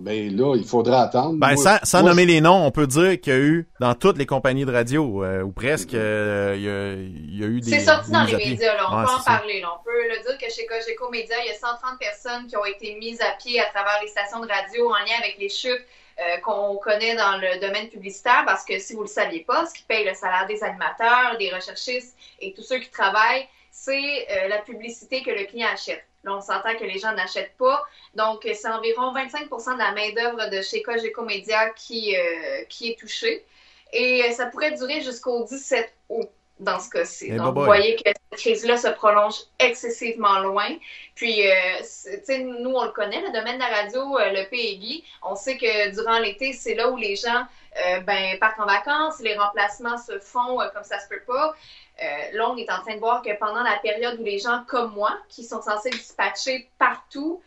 [0.00, 1.34] ben là, il faudra attendre.
[1.38, 3.68] Ben, Moi- sans, sans moi, nommer les noms, on peut dire qu'il y a eu,
[3.80, 5.96] dans toutes les compagnies de radio, euh, ou presque, Mm-hmm.
[5.96, 7.70] euh, il, y a, il y a eu des.
[7.70, 8.86] C'est sorti dans les médias, là.
[8.90, 9.24] on Ouais, peut en ça.
[9.38, 9.60] parler.
[9.60, 9.68] Là.
[9.78, 12.64] On peut le dire que chez Cogeco Média, il y a 130 personnes qui ont
[12.64, 15.84] été mises à pied à travers les stations de radio en lien avec les chutes
[16.20, 19.74] euh, qu'on connaît dans le domaine publicitaire parce que si vous le saviez pas, ce
[19.74, 24.48] qui paye le salaire des animateurs, des recherchistes et tous ceux qui travaillent, c'est euh,
[24.48, 26.04] la publicité que le client achète.
[26.28, 27.82] Là, on s'entend que les gens n'achètent pas.
[28.14, 32.90] Donc, euh, c'est environ 25% de la main-d'œuvre de chez Cogeco Média qui, euh, qui
[32.90, 33.44] est touchée.
[33.92, 36.28] Et euh, ça pourrait durer jusqu'au 17 août
[36.60, 37.28] dans ce cas-ci.
[37.30, 40.68] Eh, Donc, vous voyez que cette crise-là se prolonge excessivement loin.
[41.14, 44.48] Puis, euh, tu sais, nous, on le connaît, le domaine de la radio, euh, le
[44.48, 45.04] PEGI.
[45.22, 47.44] On sait que durant l'été, c'est là où les gens
[47.86, 51.54] euh, ben, partent en vacances, les remplacements se font comme ça se peut pas.
[52.02, 54.62] Euh, là, on est en train de voir que pendant la période où les gens
[54.68, 57.42] comme moi, qui sont censés dispatcher partout,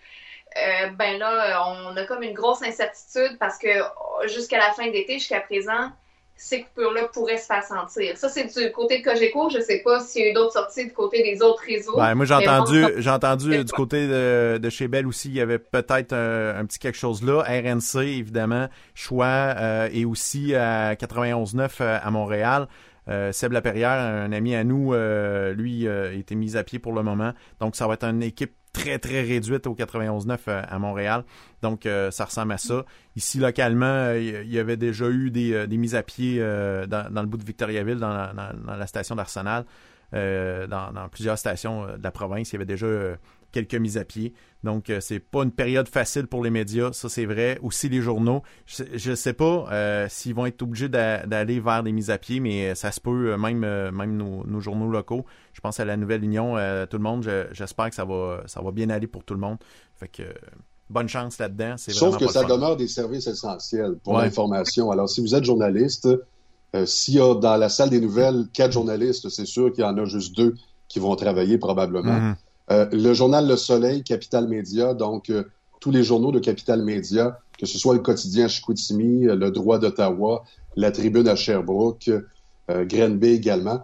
[0.57, 4.89] euh, ben là, on a comme une grosse incertitude parce que euh, jusqu'à la fin
[4.89, 5.91] d'été, jusqu'à présent,
[6.35, 8.17] ces coupures-là pourraient se faire sentir.
[8.17, 9.49] Ça, c'est du côté de Cogeco.
[9.49, 11.95] Je sais pas s'il y a eu d'autres sorties du côté des autres réseaux.
[11.95, 15.41] Ben, moi, j'ai entendu, j'ai entendu du côté de, de chez Bell aussi, il y
[15.41, 17.43] avait peut-être un, un petit quelque chose là.
[17.43, 22.67] RNC, évidemment, Choix, euh, et aussi à 91.9 euh, à Montréal.
[23.07, 26.93] Euh, Seb Laperrière, un ami à nous, euh, lui, euh, été mis à pied pour
[26.93, 27.33] le moment.
[27.59, 31.23] Donc, ça va être une équipe très, très réduite au 91.9 euh, à Montréal.
[31.61, 32.85] Donc, ça ressemble à ça.
[33.15, 37.43] Ici, localement, il y avait déjà eu des, mises à pied dans, le bout de
[37.43, 39.65] Victoriaville, dans la, station d'Arsenal.
[40.11, 42.87] Dans, plusieurs stations de la province, il y avait déjà
[43.51, 44.33] quelques mises à pied.
[44.63, 47.57] Donc, euh, c'est pas une période facile pour les médias, ça c'est vrai.
[47.61, 48.43] Aussi les journaux.
[48.65, 52.17] Je, je sais pas euh, s'ils vont être obligés d'a- d'aller vers des mises à
[52.17, 53.59] pied, mais euh, ça se peut, même,
[53.91, 55.25] même nos, nos journaux locaux.
[55.53, 58.43] Je pense à la Nouvelle Union, euh, tout le monde, je- j'espère que ça va,
[58.45, 59.57] ça va bien aller pour tout le monde.
[59.95, 60.23] Fait que
[60.89, 61.75] bonne chance là-dedans.
[61.77, 64.23] Sauf que ça demeure des services essentiels pour Ouais.
[64.25, 64.91] l'information.
[64.91, 66.07] Alors, si vous êtes journaliste,
[66.75, 69.87] euh, s'il y a dans la salle des nouvelles quatre journalistes, c'est sûr qu'il y
[69.87, 70.53] en a juste deux
[70.87, 72.13] qui vont travailler probablement.
[72.19, 72.35] Mhm.
[72.71, 75.43] Euh, le journal Le Soleil, Capital Média, donc euh,
[75.79, 79.77] tous les journaux de Capital Média, que ce soit le quotidien Chicoutimi, euh, le Droit
[79.77, 80.43] d'Ottawa,
[80.77, 83.81] la Tribune à Sherbrooke, euh, Grenby également,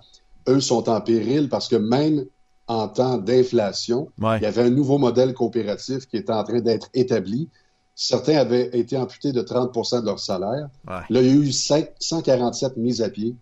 [0.48, 2.26] eux sont en péril parce que même
[2.68, 4.38] en temps d'inflation, Ouais.
[4.38, 7.50] il y avait un nouveau modèle coopératif qui était en train d'être établi.
[7.96, 10.70] Certains avaient été amputés de 30% de leur salaire.
[10.88, 11.02] Ouais.
[11.10, 13.36] Là, il y a eu 5 147 mises à pied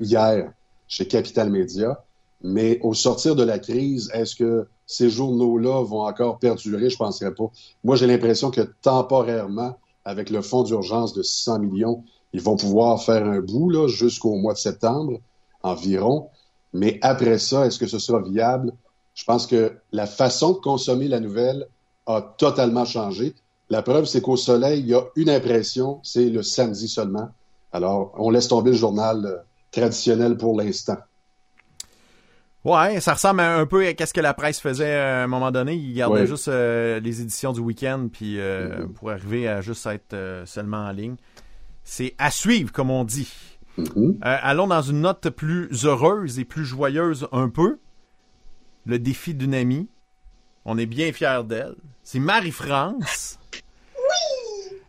[0.00, 0.52] hier
[0.86, 2.03] chez Capital Média.
[2.46, 6.90] Mais au sortir de la crise, est-ce que ces journaux-là vont encore perdurer?
[6.90, 7.50] Je ne penserais pas.
[7.82, 13.02] Moi, j'ai l'impression que temporairement, avec le fonds d'urgence de 600 millions, ils vont pouvoir
[13.02, 15.20] faire un bout jusqu'au mois de septembre
[15.62, 16.28] environ.
[16.74, 18.74] Mais après ça, est-ce que ce sera viable?
[19.14, 21.66] Je pense que la façon de consommer la nouvelle
[22.04, 23.34] a totalement changé.
[23.70, 27.30] La preuve, c'est qu'au soleil, il y a une impression, c'est le samedi seulement.
[27.72, 29.36] Alors, on laisse tomber le journal euh,
[29.70, 30.98] traditionnel pour l'instant.
[32.64, 35.74] Ouais, ça ressemble un peu à ce que la presse faisait à un moment donné.
[35.74, 36.26] Ils gardaient Ouais.
[36.26, 38.92] juste euh, les éditions du week-end puis euh, Mhm.
[38.94, 41.16] pour arriver à juste être euh, seulement en ligne.
[41.82, 43.30] C'est à suivre, comme on dit.
[43.76, 44.18] Mhm.
[44.24, 47.78] Euh, allons dans une note plus heureuse et plus joyeuse un peu.
[48.86, 49.88] Le défi d'une amie.
[50.64, 51.74] On est bien fiers d'elle.
[52.02, 53.38] C'est Marie-France.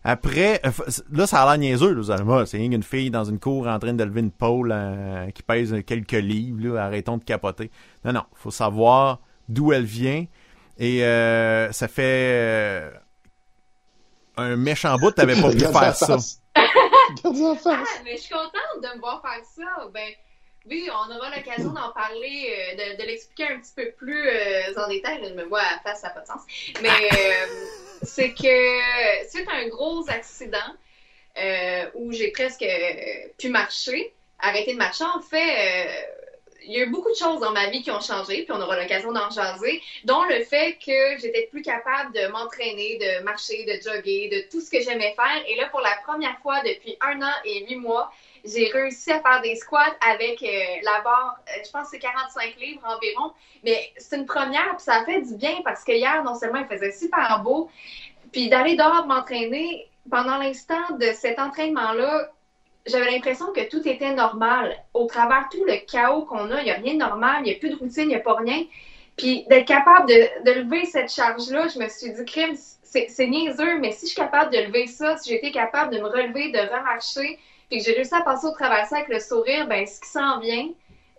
[0.07, 0.69] Après, euh,
[1.11, 2.47] là, ça a l'air niaiseux, là, vous allez voir.
[2.47, 5.41] C'est rien qu'une fille dans une cour en train de lever une pôle euh, qui
[5.41, 6.85] pèse quelques livres, là.
[6.85, 7.71] Arrêtons de capoter.
[8.03, 8.23] Non, non.
[8.35, 9.19] Faut savoir
[9.49, 10.27] d'où elle vient.
[10.77, 12.91] Et euh, ça fait euh,
[14.37, 16.07] un méchant bout, t'avais pas pu faire ça.
[16.17, 16.41] face.
[17.65, 19.87] Ah, mais je suis contente de me voir faire ça.
[19.91, 20.07] Ben,
[20.67, 24.73] oui, on aura l'occasion d'en parler, euh, de, de l'expliquer un petit peu plus euh,
[24.77, 25.19] en détail.
[25.23, 26.41] Je me vois à la face, ça n'a pas de sens.
[26.81, 27.45] Mais euh,
[28.01, 30.57] c'est que suite à un gros accident
[31.37, 32.65] euh, où j'ai presque
[33.37, 36.15] pu marcher, arrêter de marcher, en fait,
[36.63, 38.59] il y a eu beaucoup de choses dans ma vie qui ont changé, puis on
[38.59, 43.65] aura l'occasion d'en jaser, dont le fait que j'étais plus capable de m'entraîner, de marcher,
[43.65, 45.43] de jogger, de tout ce que j'aimais faire.
[45.47, 48.11] Et là, pour la première fois depuis un an et huit mois,
[48.45, 50.47] j'ai réussi à faire des squats avec euh,
[50.83, 53.33] la barre, euh, je pense que c'est 45 livres environ.
[53.63, 56.67] Mais c'est une première, puis ça fait du bien parce que hier, non seulement il
[56.67, 57.69] faisait super beau,
[58.31, 62.29] Puis d'aller dehors m'entraîner, pendant l'instant de cet entraînement-là,
[62.85, 64.75] j'avais l'impression que tout était normal.
[64.93, 67.55] Au travers tout le chaos qu'on a, il n'y a rien de normal, il n'y
[67.55, 68.63] a plus de routine, il n'y a pas rien.
[69.17, 72.55] Puis d'être capable de, de lever cette charge-là, je me suis dit, crime,
[73.09, 76.07] c'est niaiseux, mais si je suis capable de lever ça, si j'étais capable de me
[76.07, 77.39] relever, de remarcher,
[77.69, 79.99] puis que j'ai réussi à passer au travers de ça avec le sourire, ben ce
[79.99, 80.67] qui s'en vient,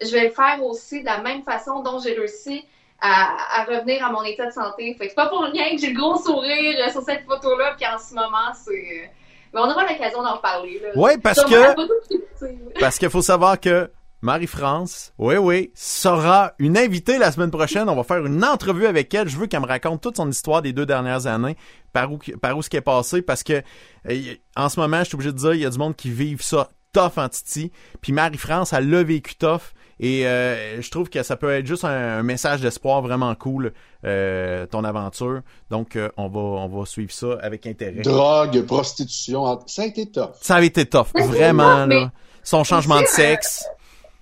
[0.00, 2.64] je vais le faire aussi de la même façon dont j'ai réussi
[3.00, 4.94] à, à revenir à mon état de santé.
[4.94, 7.74] Fait que c'est pas pour rien que j'ai le gros sourire euh, sur cette photo-là,
[7.76, 8.72] puis en ce moment, c'est...
[8.72, 9.06] euh,
[9.52, 10.80] Mais on aura l'occasion d'en reparler.
[10.80, 10.88] Là.
[10.94, 12.78] Ouais, parce que-.
[12.80, 13.90] Parce qu'il faut savoir que
[14.22, 17.88] Marie-France, oui, oui, sera une invitée la semaine prochaine.
[17.88, 19.28] On va faire une entrevue avec elle.
[19.28, 21.56] Je veux qu'elle me raconte toute son histoire des deux dernières années,
[21.92, 23.62] par où, par où ce qui est passé, parce que
[24.08, 26.10] euh, en ce moment, je suis obligé de dire, il y a du monde qui
[26.10, 27.70] vivent ça tough en titi.
[28.00, 29.72] Puis Marie-France, elle l'a vécu tough.
[29.98, 33.72] Et euh, je trouve que ça peut être juste un, un message d'espoir vraiment cool,
[34.04, 35.40] euh, ton aventure.
[35.70, 38.02] Donc, euh, on va on va suivre ça avec intérêt.
[38.02, 40.32] Drogue, prostitution, ça a été tough.
[40.42, 41.86] Ça avait été tough, vraiment.
[41.86, 42.12] là.
[42.42, 43.66] Son changement de sexe.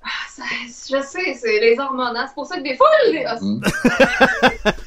[0.04, 2.16] Ah, ça- je sais, c'est les hormones.
[2.16, 2.26] hein.
[2.28, 3.60] C'est pour ça que des fois, les- ah, Mm.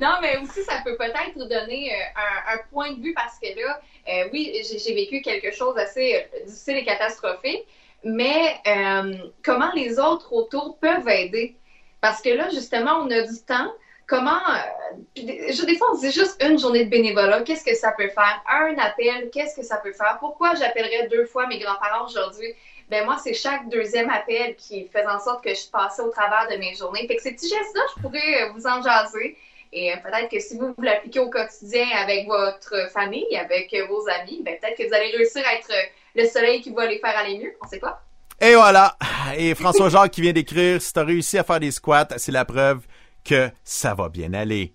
[0.00, 3.46] non, mais aussi, ça peut peut-être donner euh, un, un point de vue parce que
[3.58, 7.66] là, euh, oui, j'ai vécu quelque chose d'assez euh, difficile et catastrophique,
[8.02, 9.14] mais euh,
[9.44, 11.56] comment les autres autour peuvent aider?
[12.00, 13.72] Parce que là, justement, on a du temps.
[14.06, 14.36] Comment.
[14.36, 17.40] euh, je- des fois, on se dit juste une journée de bénévolat.
[17.42, 18.42] Qu'est-ce que ça peut faire?
[18.52, 20.18] Un appel, qu'est-ce que ça peut faire?
[20.20, 22.48] Pourquoi j'appellerais deux fois mes grands-parents aujourd'hui?
[22.94, 26.46] Ben moi, c'est chaque deuxième appel qui faisait en sorte que je passais au travers
[26.48, 27.08] de mes journées.
[27.08, 29.36] Fait que ces petits gestes-là, je pourrais euh, vous en jaser.
[29.72, 33.86] Et euh, peut-être que si vous, vous l'appliquez au quotidien avec votre famille, avec euh,
[33.88, 35.72] vos amis, ben peut-être que vous allez réussir à être
[36.14, 37.52] le soleil qui va les faire aller mieux.
[37.60, 38.00] On sait pas.
[38.40, 38.96] Et voilà.
[39.36, 42.44] Et François Jacques qui vient d'écrire, si t'as réussi à faire des squats, c'est la
[42.44, 42.86] preuve
[43.24, 44.72] que ça va bien aller.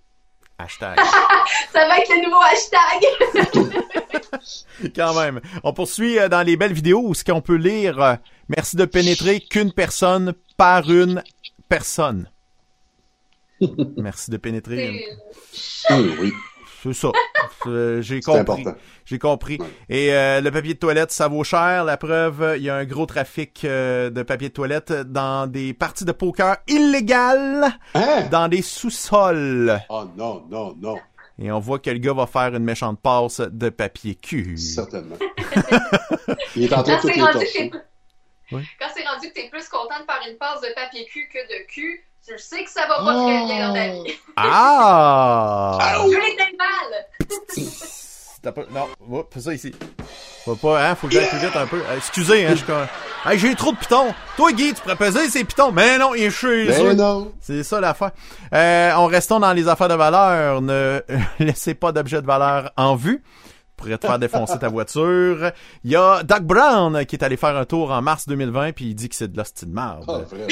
[0.62, 0.98] Hashtag.
[1.74, 3.82] Ça va être le nouveau hashtag.
[4.96, 5.40] Quand même.
[5.64, 8.16] On poursuit euh, dans les belles vidéos où ce qu'on peut lire euh,
[8.50, 11.24] Merci de pénétrer qu'une personne par une
[11.70, 12.30] personne.
[13.98, 14.88] Merci de pénétrer.
[15.92, 16.34] une- oui,
[16.84, 17.10] C'est ça.
[17.68, 18.40] Euh, J'ai c'est compris.
[18.40, 18.76] important.
[19.04, 19.58] J'ai compris.
[19.60, 19.68] Ouais.
[19.90, 21.84] Et euh, le papier de toilette, ça vaut cher.
[21.84, 25.74] La preuve, il y a un gros trafic euh, de papier de toilette dans des
[25.74, 28.28] parties de poker illégales, Hein?
[28.32, 29.78] dans des sous-sols.
[29.90, 30.96] Oh non, non, non,
[31.38, 34.58] Et on voit que le gars va faire une méchante passe de papier cul.
[34.58, 35.18] certainement.
[36.56, 37.72] Il est en train Quand de tout les
[38.52, 38.64] Oui.
[38.80, 41.40] quand c'est rendu que t'es plus content de faire une passe de papier cul que
[41.40, 44.14] de cul, le sais que ça va pas très bien dans ta vie.
[44.36, 45.78] Ah!
[46.04, 47.06] Je l'ai mal.
[48.42, 48.62] T'as pas...
[48.72, 49.74] Non, fais ça ici.
[50.46, 51.78] Faut pas, hein, faut que j'aille plus vite un peu.
[51.78, 52.88] Euh, excusez, hein, je suis comme...
[53.26, 54.14] Hey, j'ai trop de pitons.
[54.38, 55.74] Toi, Guy, tu pourrais peser ces pitons.
[55.74, 56.68] Mais non, il est chez.
[56.68, 57.34] Ben non.
[57.42, 58.12] C'est ça l'affaire.
[58.54, 60.62] Euh, on restons dans les affaires de valeur.
[60.62, 61.02] Ne
[61.40, 63.22] laissez pas d'objets de valeur en vue.
[63.76, 65.52] Pourrait te faire défoncer ta voiture.
[65.84, 68.86] Il y a Doc Brown qui est allé faire un tour en mars 2020 puis
[68.86, 70.06] il dit que c'est de l'hostie de marde.
[70.06, 70.48] Vraiment.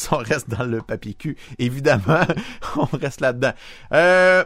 [0.00, 2.24] Si on reste dans le papier cul, évidemment,
[2.76, 3.52] on reste là-dedans.
[3.92, 4.44] Euh,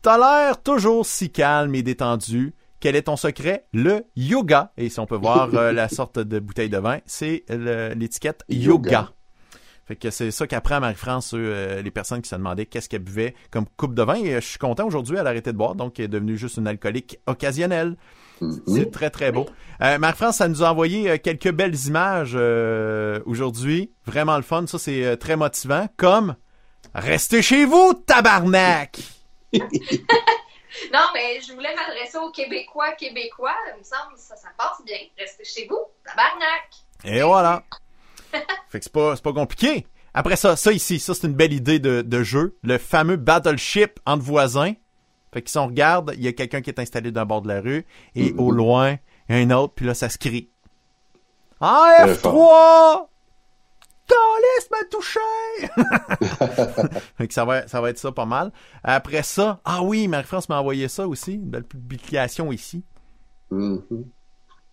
[0.00, 2.54] T'as l'air toujours si calme et détendu.
[2.80, 3.66] Quel est ton secret?
[3.72, 4.72] Le yoga.
[4.76, 7.44] Et si on peut voir euh, la sorte de bouteille de vin, c'est
[7.94, 8.90] l'étiquette yoga.
[8.90, 9.12] Yoga.
[9.84, 13.34] Fait que c'est ça qu'apprend Marie-France, euh, les personnes qui se demandaient qu'est-ce qu'elle buvait
[13.50, 14.14] comme coupe de vin.
[14.14, 16.56] Et je suis content aujourd'hui, elle a arrêté de boire, donc elle est devenue juste
[16.56, 17.96] une alcoolique occasionnelle.
[18.42, 18.62] Mhm.
[18.66, 19.46] C'est très, très beau.
[19.82, 23.92] Euh, Marie-France, ça nous a envoyé euh, quelques belles images euh, aujourd'hui.
[24.06, 24.66] Vraiment le fun.
[24.66, 25.86] Ça, c'est euh, très motivant.
[25.96, 26.36] Comme
[26.94, 28.98] Restez chez vous, tabarnak!
[30.92, 33.54] Non, mais je voulais m'adresser aux Québécois, Québécois.
[33.74, 34.96] Il me semble que ça, ça passe bien.
[35.18, 36.70] Restez chez vous, tabarnak.
[37.04, 37.62] Et voilà.
[38.70, 39.86] fait que c'est pas, c'est pas compliqué.
[40.14, 42.56] Après ça, ça ici, ça c'est une belle idée de, de jeu.
[42.62, 44.72] Le fameux battleship entre voisins.
[45.32, 47.48] Fait que si on regarde, il y a quelqu'un qui est installé d'un bord de
[47.48, 48.98] la rue et au loin,
[49.28, 50.50] il y a un autre, puis là, ça se crie.
[51.58, 53.06] Très F3!
[54.08, 55.20] Calice m'a touché!
[57.16, 58.52] fait que ça va, ça va être ça pas mal.
[58.82, 62.84] Après ça, ah oui, Marie-France m'a envoyé ça aussi, une belle publication ici.
[63.50, 64.04] Mhm.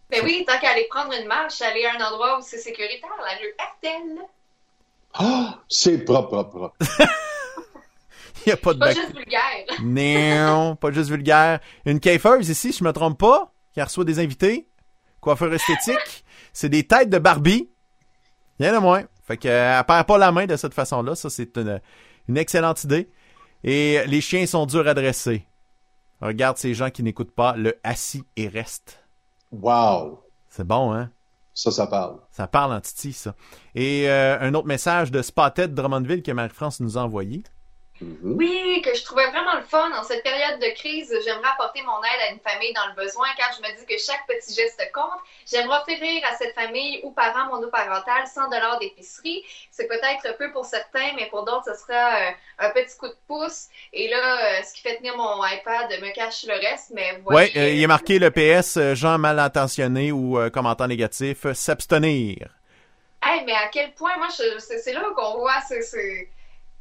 [0.09, 3.09] Ben oui, tant qu'à aller prendre une marche, aller à un endroit où c'est sécuritaire,
[3.19, 4.25] la rue Hertel.
[5.13, 6.75] Ah, c'est propre, propre, propre.
[8.45, 9.41] Il y a pas de Pas juste vulgaire.
[9.83, 11.59] Non, pas juste vulgaire.
[11.85, 14.67] Une coiffeuse ici, si je me trompe pas, qui reçoit des invités.
[15.21, 16.25] Coiffeur esthétique.
[16.53, 17.69] C'est des têtes de Barbie.
[18.59, 19.03] Rien de moins.
[19.25, 21.15] Fait que, elle perd pas la main de cette façon-là.
[21.15, 21.81] Ça, c'est une,
[22.27, 23.09] une excellente idée.
[23.63, 25.45] Et les chiens sont durs à dresser.
[26.21, 29.03] Regarde ces gens qui n'écoutent pas le assis et reste.
[29.51, 30.23] Wow.
[30.49, 31.09] C'est bon, hein?
[31.53, 32.19] Ça, ça parle.
[32.31, 33.35] Ça parle en titi, ça.
[33.75, 37.43] Et euh, un autre message de Spotted Drummondville que Marie-France nous a envoyé.
[38.01, 38.35] Mhm.
[38.37, 39.91] Oui, que je trouvais vraiment le fun.
[39.93, 43.27] En cette période de crise, j'aimerais apporter mon aide à une famille dans le besoin
[43.37, 45.19] car je me dis que chaque petit geste compte.
[45.45, 49.43] J'aimerais offrir à cette famille ou parent monoparental 100 dollars d'épicerie.
[49.71, 53.17] C'est peut-être peu pour certains, mais pour d'autres, ce sera euh, un petit coup de
[53.27, 53.67] pouce.
[53.91, 57.51] Et là, euh, ce qui fait tenir mon iPad me cache le reste, mais Ouais,
[57.51, 61.53] voyez, euh, il est marqué le PS, gens mal intentionnés ou euh, commentaires négatifs, euh,
[61.53, 62.47] s'abstenir.
[63.21, 66.29] Hey, mais à quel point, moi, c'est c'est là qu'on voit ces,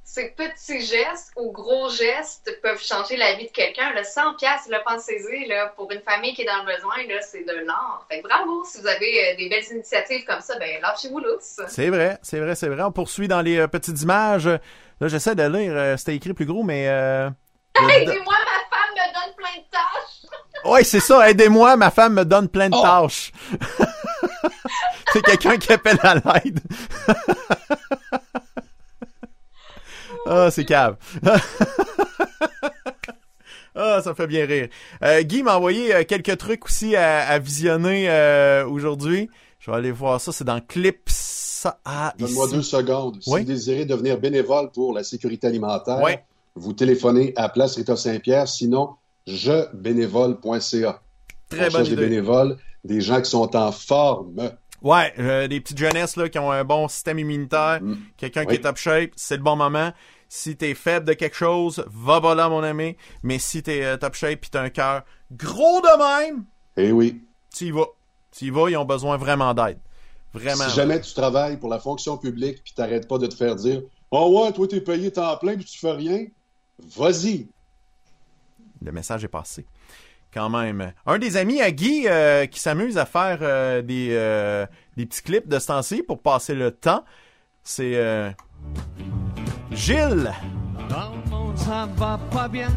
[0.09, 3.93] ces, petits gestes ou gros gestes peuvent changer la vie de quelqu'un.
[3.95, 7.21] Le 100 pièces, le pensez-y, là, pour une famille qui est dans le besoin, là,
[7.21, 8.07] c'est de l'or.
[8.11, 11.61] Fait que bravo, si vous avez euh, des belles initiatives comme ça, ben lâchez-vous lousse.
[11.69, 12.83] C'est vrai, c'est vrai, c'est vrai.
[12.83, 14.47] On poursuit dans les euh, petites images.
[14.47, 16.87] Là, j'essaie de lire, euh, c'était écrit plus gros, mais...
[16.89, 17.29] Euh...
[17.77, 20.31] Aidez-moi, ma femme me donne plein de tâches.
[20.65, 22.83] Ouais, c'est ça, aidez-moi, ma femme me donne plein de Oh.
[22.83, 23.31] tâches.
[25.13, 26.61] c'est quelqu'un qui appelle à l'aide.
[30.29, 30.97] Ah, c'est cave.
[33.81, 34.69] Ah, ça me fait bien rire.
[35.05, 39.31] Euh, Guy m'a envoyé euh, quelques trucs aussi à, à visionner euh, aujourd'hui.
[39.61, 40.33] Je vais aller voir ça.
[40.33, 41.09] C'est dans Clips.
[41.85, 43.19] Ah, Donne-moi deux secondes.
[43.23, 46.01] Si vous désirez devenir bénévole pour la sécurité alimentaire,
[46.57, 48.97] vous téléphonez à Place Rita Saint-Pierre, sinon
[49.29, 51.01] jebénévole.ca.
[51.49, 54.51] Très On bonne des bénévoles, des gens qui sont en forme.
[54.83, 55.13] Ouais,
[55.49, 57.95] des petites jeunesses là, qui ont un bon système immunitaire, Mm.
[58.17, 59.93] quelqu'un qui est top shape, c'est le bon moment.
[60.29, 62.97] Si t'es faible de quelque chose, va pas là, mon ami.
[63.23, 65.03] Mais si t'es euh, top shape pis t'as un cœur
[65.33, 66.45] gros de même,
[66.77, 67.23] Eh oui.
[67.55, 67.87] tu y vas.
[68.31, 69.79] Tu y vas, ils ont besoin vraiment d'aide.
[70.35, 70.65] Vraiment.
[70.69, 73.81] Si jamais tu travailles pour la fonction publique puis t'arrêtes pas de te faire dire
[74.11, 76.27] Oh ouais, toi t'es payé temps plein puis tu fais rien,
[76.97, 77.49] vas-y.
[78.83, 79.65] Le message est passé.
[80.33, 80.93] Quand même.
[81.07, 85.23] Un des amis à Guy euh, qui s'amuse à faire euh, des, euh, des petits
[85.23, 87.03] clips de ce temps-ci pour passer le temps,
[87.65, 88.35] c'est
[89.73, 90.33] Gilles.
[90.89, 92.69] Dans le monde, ça va pas bien.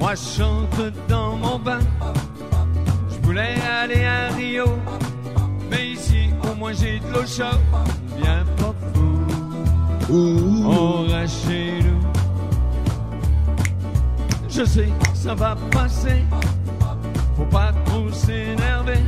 [0.00, 1.80] Moi, je chante dans mon bain.
[3.10, 4.66] Je voulais aller à Rio.
[5.70, 7.60] Mais ici, au moins, j'ai de l'eau chaude.
[8.16, 10.12] Viens pas fou.
[10.12, 10.66] Ouh.
[10.66, 12.00] On reste chez nous.
[14.48, 16.22] Je sais, ça va passer.
[17.36, 19.00] Faut pas trop s'énerver.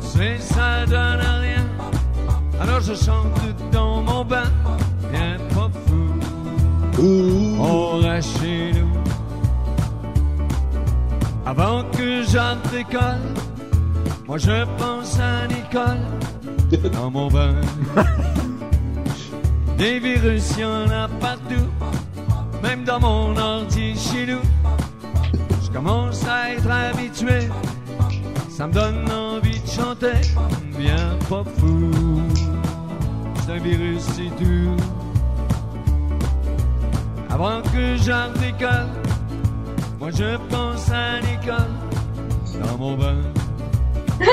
[0.00, 1.66] C'est ça donne rien.
[2.60, 3.40] Alors je chante
[3.72, 4.50] dans mon bain.
[7.02, 7.56] Ouh.
[7.58, 8.88] On reste chez nous.
[11.44, 13.26] Avant que j'entre l'école,
[14.28, 17.54] moi je pense à Nicole dans mon bain.
[19.76, 21.68] Des virus, y en a partout,
[22.62, 24.42] même dans mon ordi chez nous.
[25.64, 27.48] Je commence à être habitué,
[28.48, 30.20] ça me donne envie de chanter.
[30.78, 31.90] Viens pas fou,
[33.44, 34.76] c'est un virus, c'est tout.
[37.32, 38.88] Avant que j'entre l'école,
[39.98, 41.72] moi je pense à l'école
[42.62, 43.16] dans mon bain.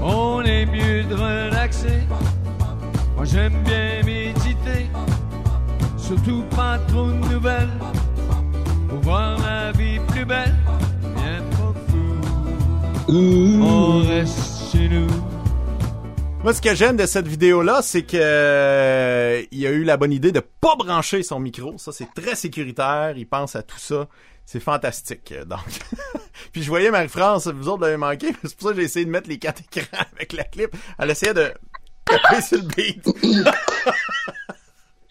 [0.00, 2.06] On est mieux de relaxer.
[3.16, 4.88] Moi j'aime bien méditer.
[5.96, 7.76] Surtout pas trop de nouvelles.
[8.88, 10.54] Pour voir la vie plus belle.
[11.16, 13.12] Pas fou.
[13.62, 15.39] On reste chez nous.
[16.42, 20.12] Moi, ce que j'aime de cette vidéo-là, c'est que euh, il a eu la bonne
[20.12, 21.76] idée de pas brancher son micro.
[21.76, 23.12] Ça, c'est très sécuritaire.
[23.16, 24.08] Il pense à tout ça.
[24.46, 25.32] C'est fantastique.
[25.32, 25.60] euh, Donc,
[26.52, 28.28] puis je voyais Marie-France, vous autres l'avez manqué.
[28.42, 30.74] C'est pour ça que j'ai essayé de mettre les quatre écrans avec la clip.
[30.98, 31.52] Elle essayait de.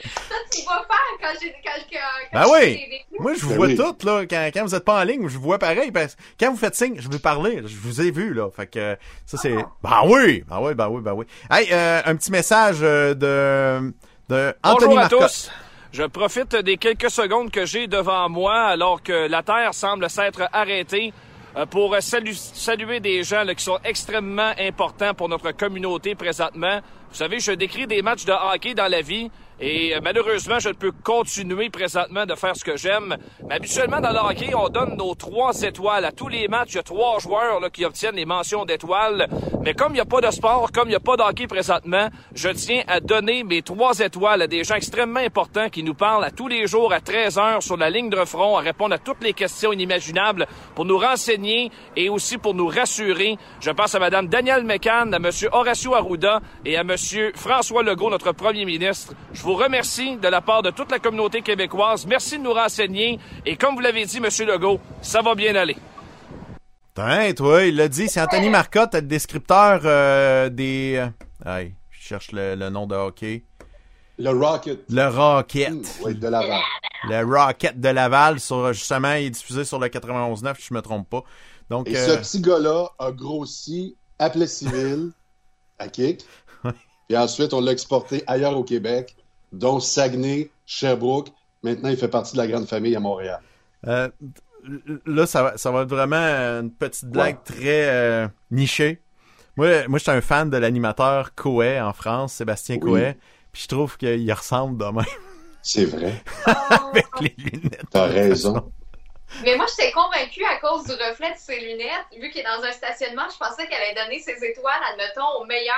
[0.01, 1.97] Ça, tu vas faire quand j'ai quand,
[2.31, 2.89] quand, Ben oui.
[3.19, 3.75] Moi, je vous Ben vois oui.
[3.75, 4.25] toutes, là.
[4.29, 5.91] Quand, quand vous êtes pas en ligne, je vous vois pareil.
[5.91, 7.61] Parce que quand vous faites signe, je veux parler.
[7.65, 8.49] Je vous ai vu, là.
[8.49, 9.55] Fait que ça, c'est...
[9.83, 10.43] Ben oui!
[10.47, 11.25] Ben oui, ben oui, ben oui.
[11.51, 13.93] Hey, euh, un petit message euh, de...
[14.29, 15.51] de Anthony Bonjour à tous.
[15.91, 20.47] Je profite des quelques secondes que j'ai devant moi alors que la Terre semble s'être
[20.53, 21.11] arrêtée
[21.57, 26.79] euh, pour salu- saluer des gens là, qui sont extrêmement importants pour notre communauté présentement.
[27.09, 29.31] Vous savez, je décris des matchs de hockey dans la vie
[29.61, 33.17] et euh, malheureusement, je ne peux continuer présentement de faire ce que j'aime.
[33.47, 36.05] Mais habituellement, dans le hockey, on donne nos trois étoiles.
[36.05, 39.27] À tous les matchs, il y a trois joueurs là, qui obtiennent les mentions d'étoiles.
[39.65, 41.47] Mais comme il n'y a pas de sport, comme il n'y a pas de hockey
[41.47, 45.93] présentement, je tiens à donner mes trois étoiles à des gens extrêmement importants qui nous
[45.93, 48.95] parlent à tous les jours à 13 heures sur la ligne de front, à répondre
[48.95, 53.37] à toutes les questions inimaginables pour nous renseigner et aussi pour nous rassurer.
[53.59, 58.09] Je pense à Madame Danielle McCann, à Monsieur Horacio Arruda et à Monsieur François Legault,
[58.09, 59.13] notre premier ministre.
[59.55, 62.05] Remercie de la part de toute la communauté québécoise.
[62.05, 63.19] Merci de nous renseigner.
[63.45, 65.77] Et comme vous l'avez dit, Monsieur Legault, ça va bien aller.
[66.93, 70.95] Tain, toi, il l'a dit, c'est Anthony Marcotte, le descripteur euh, des...
[70.97, 71.09] euh,
[71.45, 73.43] Hey, je cherche le, le nom de hockey.
[74.17, 74.79] Le Rocket.
[74.89, 75.71] Le Rocket.
[75.71, 76.59] Mmh, oui, de Laval.
[77.07, 80.81] Le Rocket de Laval, sur, justement, il est diffusé sur le 91.9, si je me
[80.81, 81.23] trompe pas.
[81.69, 85.11] Donc, Et euh, ce petit gars-là a grossi à Plessisville,
[85.79, 86.25] à Kick.
[87.09, 89.15] Et ensuite, on l'a exporté ailleurs au Québec,
[89.51, 91.29] dont Saguenay, Sherbrooke.
[91.63, 93.41] Maintenant, il fait partie de la grande famille à Montréal.
[93.87, 94.09] euh,
[95.05, 99.01] là, ça va, ça va être vraiment une petite blague très euh, nichée.
[99.57, 102.91] Moi, moi, je suis un fan de l'animateur Coé en France, Sébastien Oui.
[102.91, 103.17] Coé.
[103.51, 105.05] Puis je trouve qu'il ressemble de même
[105.61, 106.13] C'est vrai.
[106.45, 107.83] avec les lunettes.
[107.91, 108.71] T'as raison.
[109.43, 112.07] Mais moi, j'étais convaincue à cause du reflet de ses lunettes.
[112.19, 115.45] Vu qu'il est dans un stationnement, je pensais qu'elle allait donner ses étoiles, admettons, au
[115.45, 115.75] meilleur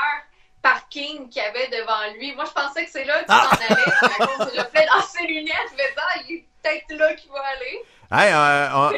[0.61, 2.33] parking qu'il y avait devant lui.
[2.35, 3.49] Moi, je pensais que c'est là que tu Ah!
[3.51, 5.55] t'en allais à cause du reflet dans ses lunettes.
[5.77, 7.81] Mais ça, il est peut-être là qu'il va aller.
[8.11, 8.91] Hey, euh,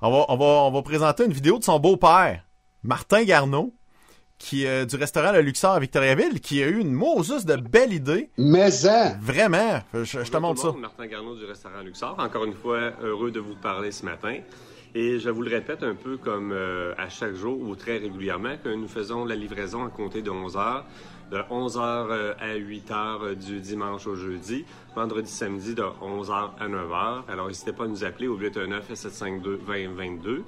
[0.00, 2.42] on, on va, on, va, on va présenter une vidéo de son beau-père,
[2.82, 3.72] Martin Garneau,
[4.38, 7.92] qui euh, du restaurant Le Luxor à Victoriaville, qui a eu une Moses de belle
[7.92, 8.30] idée.
[8.36, 10.72] Mais hein, Vraiment, je, je te montre ça.
[10.72, 12.16] Martin Garneau du restaurant Luxor.
[12.18, 14.38] Encore une fois, heureux de vous parler ce matin.
[14.98, 18.56] Et je vous le répète un peu comme euh, à chaque jour ou très régulièrement
[18.56, 20.86] que nous faisons la livraison à compter de 11 heures,
[21.30, 24.64] de 11 heures euh, à 8 heures euh, du dimanche au jeudi,
[24.94, 27.24] vendredi, samedi de 11 heures à 9 heures.
[27.28, 30.44] Alors n'hésitez pas à nous appeler au 819 752 2022.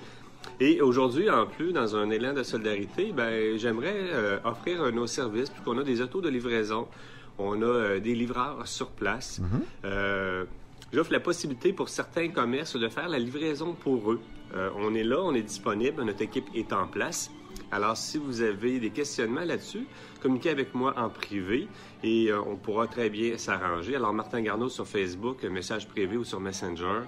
[0.60, 5.50] Et aujourd'hui, en plus, dans un élan de solidarité, ben, j'aimerais euh, offrir nos services,
[5.50, 6.88] puisqu'on a des autos de livraison,
[7.36, 9.42] on a euh, des livreurs sur place.
[9.84, 10.46] Euh,
[10.90, 14.20] J'offre la possibilité pour certains commerces de faire la livraison pour eux.
[14.54, 17.30] Euh, on est là, on est disponible, notre équipe est en place.
[17.70, 19.86] Alors, si vous avez des questionnements là-dessus,
[20.22, 21.68] communiquez avec moi en privé
[22.02, 23.96] et euh, on pourra très bien s'arranger.
[23.96, 27.02] Alors, Martin Garneau sur Facebook, un message privé ou sur Messenger.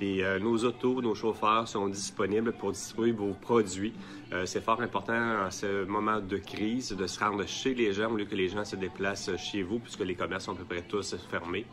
[0.00, 3.94] Et euh, nos autos, nos chauffeurs sont disponibles pour distribuer vos produits.
[4.32, 8.10] Euh, c'est fort important en ce moment de crise de se rendre chez les gens
[8.10, 10.64] au lieu que les gens se déplacent chez vous puisque les commerces sont à peu
[10.64, 11.66] près tous fermés.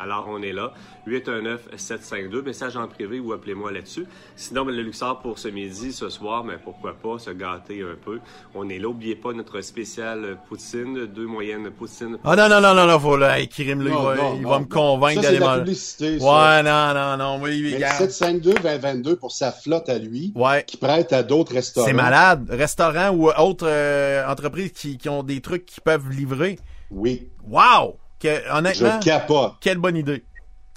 [0.00, 0.72] Alors, on est là.
[1.06, 4.06] 819-752, message en privé ou appelez-moi là-dessus.
[4.36, 7.94] Sinon, ben, le Luxor pour ce midi, ce soir, mais pourquoi pas se gâter un
[8.04, 8.18] peu.
[8.54, 8.84] On est là.
[8.88, 12.18] N'oubliez pas notre spécial poutine, deux moyennes poutines.
[12.24, 14.34] Ah non, non, non, non, non, faut là, hey, Kirim, là, il Non, va, non,
[14.36, 15.60] il non, va me convaincre d'aller manger.
[15.60, 16.24] publicité, ça.
[16.26, 18.02] Ouais, non, non, non, oui, oui, mais regarde.
[18.10, 20.64] 752-2022 pour sa flotte à lui, Ouais.
[20.66, 21.86] qui prête à d'autres restaurants.
[22.04, 22.46] Malade.
[22.50, 26.58] Restaurants ou autres euh, entreprises qui, qui ont des trucs qui peuvent livrer.
[26.90, 27.98] Oui, Wow!
[28.20, 29.54] Que- honnêtement, je capote.
[29.60, 30.24] quelle bonne idée.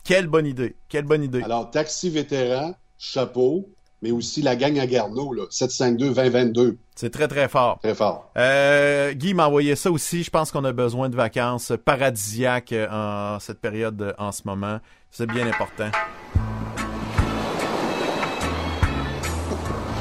[0.04, 0.76] Quelle bonne idée.
[0.90, 1.42] Quelle bonne idée.
[1.44, 3.70] Alors, taxi vétéran, chapeau,
[4.02, 6.78] mais aussi la gang à Garneau, là, 752-2022.
[6.96, 7.78] C'est très, très fort.
[7.84, 8.32] Très fort.
[8.38, 10.24] Euh, Guy m'a envoyé ça aussi.
[10.24, 12.88] Je pense qu'on a besoin de vacances paradisiaques euh,
[13.36, 14.80] en cette période euh, en ce moment.
[15.12, 15.90] C'est bien important.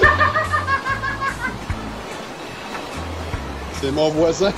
[3.82, 4.52] C'est mon voisin.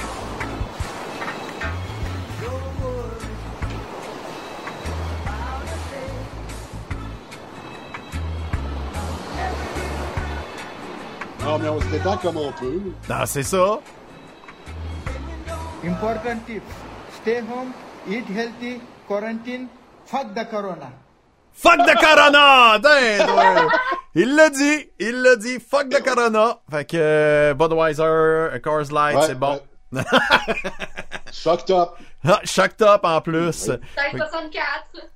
[11.43, 12.81] Non, mais on se détend comme on peut.
[13.10, 13.80] Non, c'est ça.
[15.84, 16.61] Important tips.
[17.22, 17.72] Stay home,
[18.07, 19.68] eat healthy, quarantine,
[20.06, 20.91] fuck the corona.
[21.61, 22.80] Fuck the corona!
[22.80, 23.68] Ouais.
[24.15, 26.60] Il l'a dit, il l'a dit, fuck the corona.
[26.72, 29.60] Fait que euh, Budweiser, Coors Light, Ouais, c'est bon.
[29.91, 30.02] ouais.
[31.31, 31.90] Shocked up.
[32.27, 33.65] Ah, Shocked up en plus.
[33.68, 34.61] Peut-être 64.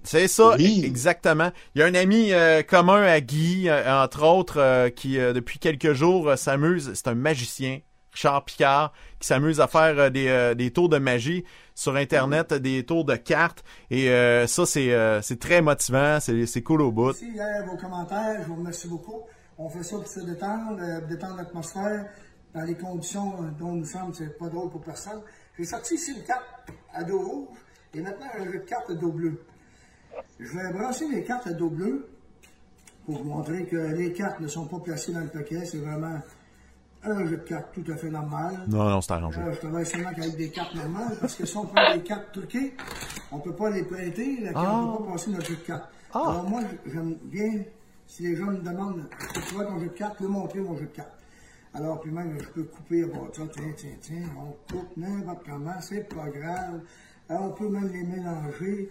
[0.03, 0.84] C'est ça, Oui.
[0.86, 1.52] exactement.
[1.76, 5.34] Il y a un ami euh, commun à Guy, euh, entre autres, euh, qui euh,
[5.34, 6.94] depuis quelques jours euh, s'amuse.
[6.94, 7.80] C'est un magicien,
[8.14, 11.44] Richard Picard, qui s'amuse à faire euh, des, euh, des tours de magie
[11.75, 13.63] sur Internet, des tours de cartes.
[13.89, 17.07] Et euh, ça, c'est euh, c'est très motivant, c'est c'est cool au bout.
[17.07, 19.21] Merci hier vos commentaires, je vous remercie beaucoup.
[19.57, 22.05] On fait ça pour se détendre, euh, détendre l'atmosphère
[22.53, 25.21] dans les conditions dont nous sommes, c'est pas drôle pour personne.
[25.57, 26.43] J'ai sorti ici une carte
[26.93, 27.57] à dos rouge
[27.93, 29.43] et maintenant un jeu de cartes à dos bleu.
[30.39, 32.07] Je vais brasser les cartes à dos bleu
[33.05, 36.19] pour vous montrer que les cartes ne sont pas placées dans le paquet, c'est vraiment
[37.05, 38.59] un jeu de cartes tout à fait normal.
[38.67, 39.39] Non, non, c'est arrangé.
[39.41, 42.31] Euh, je travaille seulement avec des cartes normales parce que si on prend des cartes
[42.31, 42.73] truquées,
[43.31, 45.89] on peut pas les prêter, la carte, on peut pas passer notre jeu de cartes.
[46.13, 47.63] Alors moi, j'aime bien,
[48.07, 50.85] si les gens me demandent tu vois ton jeu de cartes, leur montrer mon jeu
[50.85, 51.17] de cartes.
[51.75, 55.73] Alors, puis même, je peux couper, bon, tiens, tiens, tiens, tiens, on coupe n'importe comment,
[55.81, 56.81] c'est pas grave.
[57.27, 58.89] Alors, on peut même les mélanger.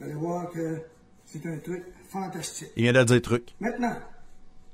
[0.00, 0.80] Vous allez voir que
[1.24, 2.70] c'est un truc fantastique.
[2.76, 3.54] Il vient de dire truc.
[3.60, 3.94] Maintenant,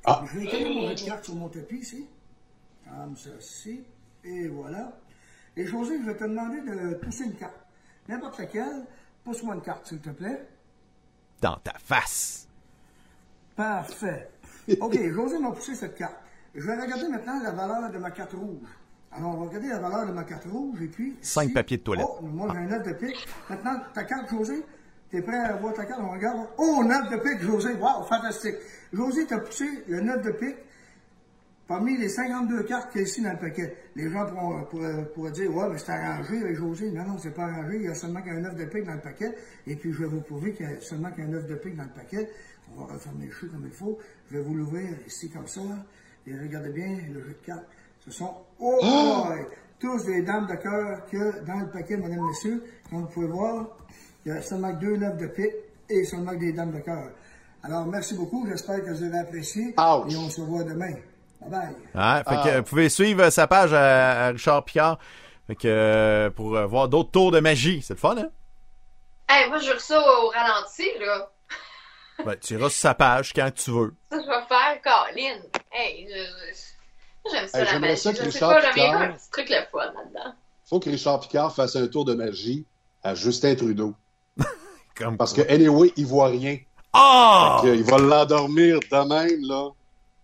[0.06, 0.24] Ah.
[0.32, 2.06] je vais étaler mon jeu de cartes sur mon tapis ici.
[2.90, 3.84] Comme ceci.
[4.24, 4.92] Et voilà.
[5.56, 7.66] Et José, je vais te demander de pousser une carte.
[8.08, 8.84] N'importe laquelle.
[9.24, 10.46] Pousse-moi une carte, s'il te plaît.
[11.40, 12.48] Dans ta face.
[13.54, 14.30] Parfait.
[14.80, 16.16] OK, José m'a poussé cette carte.
[16.54, 18.68] Je vais regarder maintenant la valeur de ma carte rouge.
[19.12, 21.16] Alors, on va regarder la valeur de ma carte rouge et puis.
[21.20, 22.06] Cinq papiers de toilette.
[22.08, 23.28] Oh, moi, j'ai un 9 de pique.
[23.48, 24.64] Maintenant, ta carte, José,
[25.10, 26.00] t'es prêt à voir ta carte?
[26.02, 26.48] On regarde.
[26.58, 27.74] Oh, 9 de pique, José.
[27.74, 28.56] Wow, fantastique.
[28.92, 30.56] José, t'as poussé le 9 de pique
[31.70, 33.76] parmi les 52 cartes qu'il y a ici dans le paquet.
[33.94, 36.90] Les gens pourront, pourraient, pourraient dire, ouais, mais c'est arrangé avec José.
[36.90, 37.76] Non, non, c'est pas arrangé.
[37.76, 39.32] Il y a seulement qu'un 9 de pique dans le paquet.
[39.68, 41.84] Et puis, je vais vous prouver qu'il y a seulement qu'un 9 de pique dans
[41.84, 42.28] le paquet.
[42.72, 43.96] On va refermer le jeu comme il faut.
[44.28, 45.60] Je vais vous l'ouvrir ici comme ça.
[46.26, 47.66] Et regardez bien le jeu de cartes.
[48.00, 49.46] Ce sont, oh, boy,
[49.78, 53.78] tous des dames de cœur que dans le paquet, mesdames messieurs, comme vous pouvez voir,
[54.26, 55.54] il y a seulement deux 9 de pique
[55.88, 57.12] et seulement que des dames de cœur.
[57.62, 58.44] Alors, merci beaucoup.
[58.48, 59.68] J'espère que vous avez apprécié.
[59.68, 60.94] Et on se voit demain.
[61.40, 61.68] Bye bye.
[61.94, 64.98] Ouais, fait que euh, vous pouvez suivre euh, sa page à, à Richard Picard.
[65.46, 67.82] Fait que euh, pour euh, voir d'autres tours de magie.
[67.82, 68.28] C'est le fun, hein?
[69.28, 71.30] Hey, moi, je ça au ralenti, là.
[72.24, 73.94] Ben, tu iras sur sa page quand tu veux.
[74.12, 75.40] Ça, je vais faire Colin.
[75.72, 76.14] Hey, je,
[76.52, 77.96] je- j'aime ça, Hey, la magie.
[77.96, 80.34] ça que je sais Richard pas, j'aime bien Picard- un petit truc le fun là-dedans.
[80.68, 82.66] faut que Richard Picard fasse un tour de magie
[83.02, 83.94] à Justin Trudeau.
[84.96, 86.58] Comme Parce que, anyway, il voit rien.
[86.92, 87.62] Ah!
[87.64, 89.68] Il va l'endormir de même, là.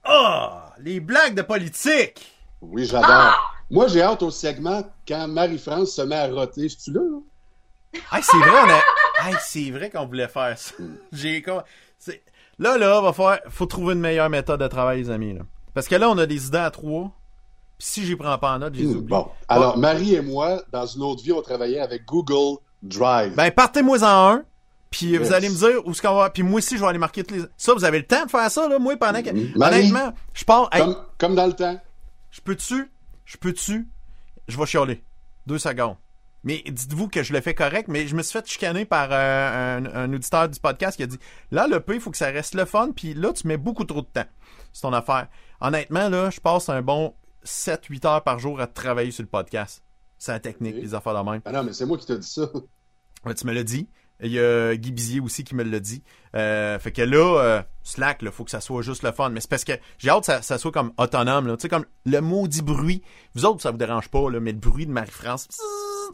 [0.04, 0.65] Ah!
[0.80, 2.32] Les blagues de politique!
[2.60, 3.54] Oui, j'adore.
[3.70, 6.68] Moi, j'ai hâte au segment quand Marie-France se met à roter.
[6.68, 7.18] C'est-tu là, là?
[8.12, 9.28] Hey, c'est vrai, on a...
[9.28, 10.74] hey, c'est vrai qu'on voulait faire ça.
[11.12, 11.62] J'ai comme...
[11.98, 12.22] c'est-
[12.58, 13.40] Là, là, va faire...
[13.48, 15.34] faut trouver une meilleure méthode de travail, les amis.
[15.34, 15.42] Là.
[15.74, 17.10] Parce que là, on a des idées à trois.
[17.78, 19.02] Puis si j'y prends pas en note, j'ai oublié.
[19.08, 19.28] Bon.
[19.48, 23.34] Alors, Marie et moi, dans une autre vie, on travaillait avec Google Drive.
[23.34, 24.44] Ben, partez-moi en un.
[24.90, 25.20] Puis Yes.
[25.20, 26.30] vous allez me dire où ce qu'on va.
[26.30, 27.44] Puis moi aussi, je vais aller marquer toutes les.
[27.56, 29.30] Ça, vous avez le temps de faire ça, là, moi, pendant que.
[29.58, 30.68] Marie, Honnêtement, je pars.
[30.72, 30.82] hey,
[31.18, 31.80] Comme, dans le temps.
[32.30, 32.90] je peux-tu?
[33.24, 33.88] Je peux-tu?
[34.48, 35.02] Je vais chialer.
[35.46, 35.96] Deux secondes.
[36.44, 39.78] Mais dites-vous que je le fais correct, mais je me suis fait chicaner par euh,
[39.78, 41.18] un, un auditeur du podcast qui a dit
[41.50, 43.84] Là, le P, il faut que ça reste le fun, puis là, tu mets beaucoup
[43.84, 44.26] trop de temps.
[44.72, 45.26] C'est ton affaire.
[45.60, 47.14] Honnêtement, là, je passe un bon
[47.44, 49.82] 7-8 heures par jour à travailler sur le podcast.
[50.18, 51.40] C'est la technique, les affaires de même.
[51.44, 52.48] Ah non, mais c'est moi qui t'ai dit ça.
[53.24, 53.88] Ouais, tu me l'as dit.
[54.22, 56.02] Il y a Guy Bizier aussi qui me l'a dit.
[56.34, 59.28] Euh, fait que là, euh, Slack, il faut que ça soit juste le fun.
[59.30, 61.54] Mais c'est parce que j'ai hâte que ça, ça soit comme autonome.
[61.56, 63.02] Tu sais, comme le maudit bruit.
[63.34, 65.48] Vous autres, ça vous dérange pas, là, mais le bruit de Marie-France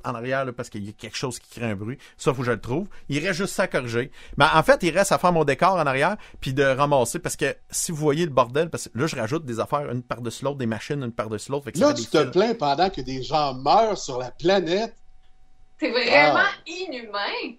[0.05, 1.97] en arrière, là, parce qu'il y a quelque chose qui crée un bruit.
[2.17, 2.89] Ça, faut que je le trouve.
[3.09, 4.11] Il reste juste ça à corriger.
[4.37, 7.37] Mais en fait, il reste à faire mon décor en arrière, puis de ramasser, parce
[7.37, 10.45] que si vous voyez le bordel, parce que là, je rajoute des affaires une par-dessus
[10.45, 11.67] l'autre, des machines une par-dessus l'autre.
[11.77, 12.31] Là, tu te fils.
[12.33, 14.97] plains pendant que des gens meurent sur la planète.
[15.79, 16.51] C'est vraiment Ah.
[16.67, 17.55] inhumain.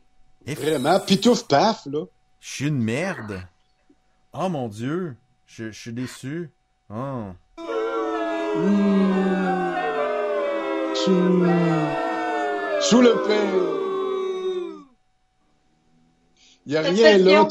[0.45, 0.99] Vraiment.
[0.99, 2.05] Pitouf paf, là.
[2.39, 3.41] Je suis une merde.
[4.33, 5.15] Oh mon dieu.
[5.45, 6.51] Je, je suis déçu.
[6.89, 7.27] Oh.
[10.95, 11.45] Sous,
[12.81, 14.83] sous le pain.
[16.65, 17.45] Il n'y a rien là,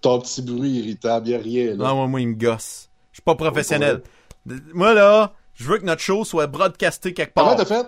[0.00, 1.28] ton, petit bruit irritable.
[1.28, 1.88] Il n'y a rien là.
[1.88, 2.88] Non, moi, moi, il me gosse.
[3.12, 4.02] Je suis pas professionnel.
[4.46, 7.44] Moi, là, je veux que notre show soit broadcasté quelque part.
[7.44, 7.86] Comment t'as fait?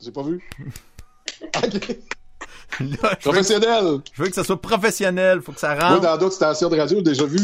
[0.00, 0.42] J'ai pas vu.
[1.62, 1.98] Ok.
[2.80, 3.84] Là, je, veux, Professionnel.
[4.12, 5.40] je veux que ça soit professionnel.
[5.40, 6.00] Faut que ça Moi, rentre.
[6.02, 7.38] dans d'autres stations de radio, j'ai déjà vu.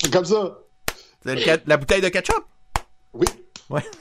[0.00, 0.58] C'est comme ça.
[1.24, 2.44] C'est le ca- La bouteille de ketchup?
[3.12, 3.26] Oui.
[3.70, 3.82] Ouais.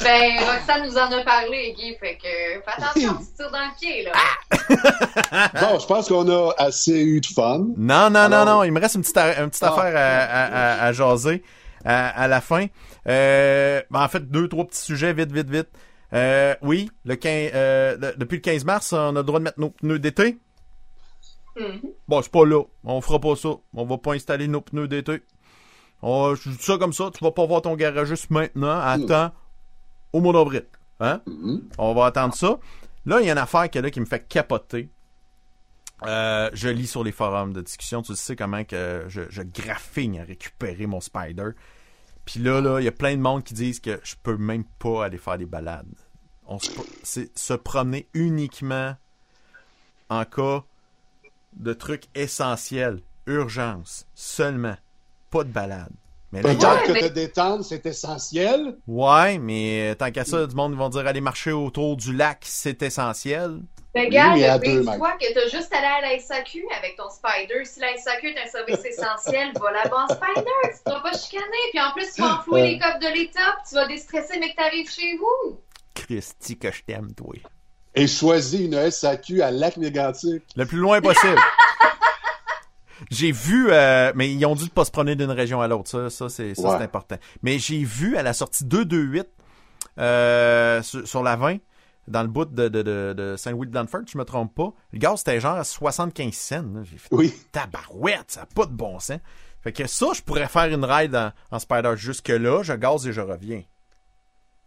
[0.00, 3.78] Ben, Roxane nous en a parlé, Guy, fait que fais attention, tu tires dans le
[3.78, 4.12] pied, là.
[5.60, 7.58] Bon, je pense qu'on a assez eu de fun.
[7.76, 8.64] Non, non, non, Alors- non.
[8.64, 9.68] Il me reste une petite, une petite Ah.
[9.72, 11.44] affaire à, à, à- à jaser
[11.84, 12.66] à, à la fin.
[13.06, 15.68] Euh, ben, en fait, deux, trois petits sujets, vite, vite, vite.
[16.14, 19.44] Euh, oui, le 15, euh, le- depuis le 15 mars, on a le droit de
[19.44, 20.38] mettre nos pneus d'été.
[21.56, 21.80] Mhm.
[22.08, 22.62] Bon, c'est pas là.
[22.84, 23.50] On fera pas ça.
[23.74, 25.22] On va pas installer nos pneus d'été.
[26.02, 27.10] On, je dis ça comme ça.
[27.16, 28.78] Tu vas pas voir ton garagiste maintenant.
[28.80, 29.32] Attends
[30.12, 30.64] au mois d'avril.
[31.00, 31.20] Hein?
[31.78, 32.58] On va attendre ça.
[33.06, 34.88] Là, il y a une affaire qui, est là, qui me fait capoter.
[36.06, 38.02] Euh, je lis sur les forums de discussion.
[38.02, 41.50] Tu sais comment que je, je graffigne à récupérer mon Spider.
[42.32, 44.64] Puis là, là, il y a plein de monde qui disent que je peux même
[44.64, 45.84] pas aller faire des balades.
[46.46, 46.56] On
[47.02, 48.96] c'est se promener uniquement
[50.08, 50.64] en cas
[51.52, 54.78] de trucs essentiels, urgence, seulement,
[55.28, 55.92] pas de balade.
[56.32, 58.76] Mais là, Peut-être que mais- te détendre, c'est essentiel.
[58.86, 62.82] ouais, mais tant qu'à ça, du monde vont dire aller marcher autour du lac, c'est
[62.82, 63.60] essentiel.
[63.94, 64.96] Ben, gars, mais à il y a deux des mètres.
[64.96, 67.62] fois que t'as juste allé à la SAQ avec ton Spider.
[67.66, 70.50] Si la SAQ est un service essentiel, va là-bas en Spider.
[70.86, 71.44] Tu vas pas chicaner.
[71.72, 73.40] Puis en plus, tu vas enflouer les coffres de l'État.
[73.58, 75.60] puis tu vas déstresser, mais que t'arrives chez vous.
[75.94, 77.34] Christy, que je t'aime, toi.
[77.94, 80.42] Et choisis une SAQ à Lac-Mégantic.
[80.56, 81.36] Le plus loin possible.
[83.12, 85.88] J'ai vu, euh, mais ils ont dû pas se promener d'une région à l'autre.
[85.88, 86.76] Ça, ça c'est ça, Ouais.
[86.78, 87.16] c'est important.
[87.42, 89.26] Mais j'ai vu à la sortie 228
[89.98, 91.58] euh, sur, sur la 20,
[92.08, 94.72] dans le bout de, de, de, de Saint-Louis de Danford, je me trompe pas.
[94.92, 96.62] Le gaz, c'était genre à 75 cents.
[96.74, 96.80] là.
[96.84, 97.32] J'ai fait Oui.
[97.52, 99.18] tabarouette, ça n'a pas de bon sens.
[99.62, 103.12] Fait que ça, je pourrais faire une ride en, en Spider jusque-là, je gaz et
[103.12, 103.62] je reviens.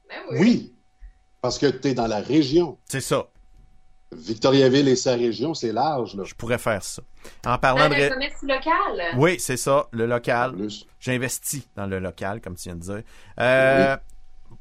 [0.07, 0.37] Ben oui.
[0.39, 0.75] oui.
[1.41, 2.77] parce que tu es dans la région.
[2.85, 3.27] C'est ça.
[4.11, 6.15] Victoriaville et sa région, c'est large.
[6.15, 6.23] Là.
[6.25, 7.01] Je pourrais faire ça.
[7.45, 7.95] En parlant Dans de...
[7.95, 9.15] le ré- commerce local.
[9.17, 10.55] Oui, c'est ça, le local.
[10.99, 13.01] J'investis dans le local, comme tu viens de dire.
[13.39, 13.97] Euh,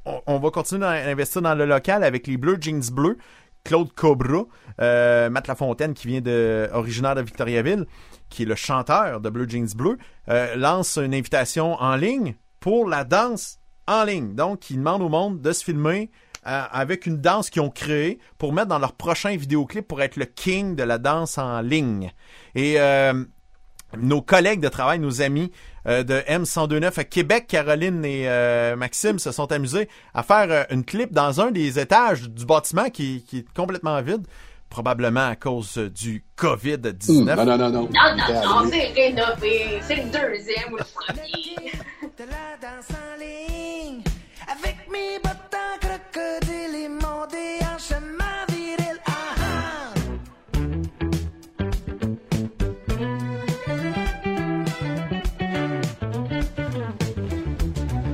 [0.05, 3.19] on, on va continuer à investir dans le local avec les Bleus Jeans Bleus.
[3.65, 4.43] Claude Cobra,
[4.83, 7.87] euh, Matt Lafontaine, qui vient de originaire de Victoriaville,
[8.29, 9.97] qui est le chanteur de Bleu Jeans Bleu,
[10.29, 14.35] euh, lance une invitation en ligne pour la danse en ligne.
[14.35, 16.11] Donc, il demande au monde de se filmer
[16.47, 20.17] euh, avec une danse qu'ils ont créée pour mettre dans leur prochain vidéoclip pour être
[20.17, 22.13] le king de la danse en ligne.
[22.55, 23.25] Et euh,
[23.97, 25.51] nos collègues de travail, nos amis
[25.87, 30.65] euh, de M1029 à Québec, Caroline et euh, Maxime se sont amusés à faire euh,
[30.71, 34.27] une clip dans un des étages du bâtiment qui, qui est complètement vide,
[34.71, 37.11] probablement à cause du COVID-19.
[37.11, 37.71] Hum, non, non, non, non.
[37.71, 39.81] Non, non, non, c'est rénové.
[39.83, 41.73] C'est le deuxième ou le premier.
[42.19, 44.03] de la danse en ligne
[44.49, 45.55] Avec mes bottes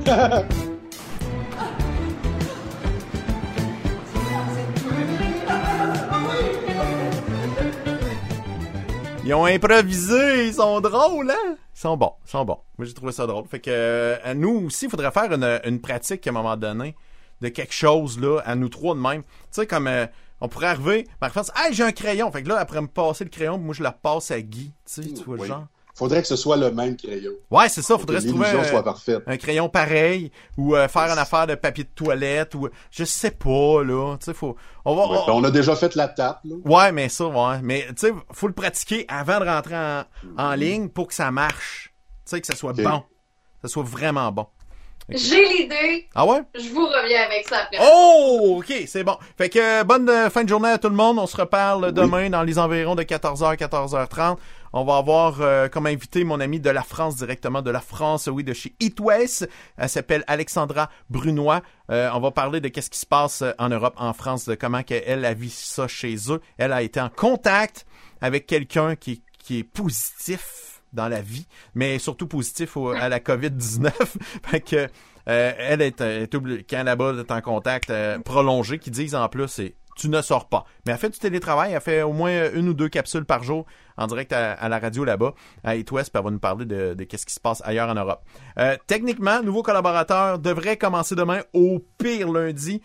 [0.07, 0.43] ah, ah.
[9.23, 11.55] Ils ont improvisé, ils sont drôles, hein?
[11.73, 12.59] Ils sont bons, ils sont bons.
[12.77, 13.45] Moi, j'ai trouvé ça drôle.
[13.47, 15.31] Fait que euh, nous aussi, il faudrait faire
[15.65, 16.95] une pratique à un moment donné
[17.41, 19.23] de quelque chose, là, à nous trois de même.
[19.23, 20.05] Tu sais, comme euh,
[20.39, 22.31] on pourrait arriver, par exemple, hey, j'ai un crayon.
[22.31, 24.71] Fait que là, après me passer le crayon, moi, je le repasse à Guy.
[24.85, 25.65] Tu sais, tu vois le genre.
[25.93, 27.33] Faudrait que ce soit le même crayon.
[27.51, 27.97] Ouais, c'est ça.
[27.97, 29.21] Faudrait que se trouver un, soit parfaite.
[29.27, 33.29] un crayon pareil ou euh, faire une affaire de papier de toilette ou je sais
[33.31, 34.15] pas là.
[34.17, 34.55] Tu sais, faut.
[34.85, 35.01] On va.
[35.03, 36.39] Ouais, on- ben, on a déjà fait la tape.
[36.45, 36.55] Là.
[36.63, 37.59] Ouais, mais ça, ouais.
[37.61, 40.03] Mais tu sais, faut le pratiquer avant de rentrer en,
[40.37, 41.93] en ligne pour que ça marche.
[42.25, 43.01] Tu sais, que ça soit bon.
[43.61, 44.47] Que ça soit vraiment bon.
[45.09, 46.07] J'ai l'idée.
[46.15, 46.41] Ah ouais?
[46.55, 47.77] Je vous reviens avec ça après.
[47.81, 49.17] Oh, ok, c'est bon.
[49.37, 51.19] Fait que euh, bonne euh, fin de journée à tout le monde.
[51.19, 54.37] On se reparle demain dans les environs de 14h, 14h30.
[54.73, 58.29] On va avoir euh, comme invité mon ami de la France, directement de la France,
[58.31, 59.49] oui, de chez Eat West.
[59.77, 61.61] Elle s'appelle Alexandra Brunois.
[61.89, 64.83] Euh, on va parler de qu'est-ce qui se passe en Europe, en France, de comment
[64.83, 66.41] qu'elle a vu ça chez eux.
[66.57, 67.85] Elle a été en contact
[68.21, 73.91] avec quelqu'un qui, qui est positif dans la vie, mais surtout positif à la COVID-19.
[74.45, 74.87] fait que
[75.27, 79.29] euh, elle est, est obli- quand là-bas est en contact euh, prolongé, qui disent en
[79.29, 80.65] plus c'est tu ne sors pas.
[80.85, 83.65] Mais elle fait du télétravail, elle fait au moins une ou deux capsules par jour
[83.97, 86.93] en direct à, la radio là-bas, à It West, puis elle va nous parler de,
[86.93, 88.21] de qu'est-ce qui se passe ailleurs en Europe.
[88.57, 92.81] Euh, techniquement, nouveau collaborateur devrait commencer demain, au pire lundi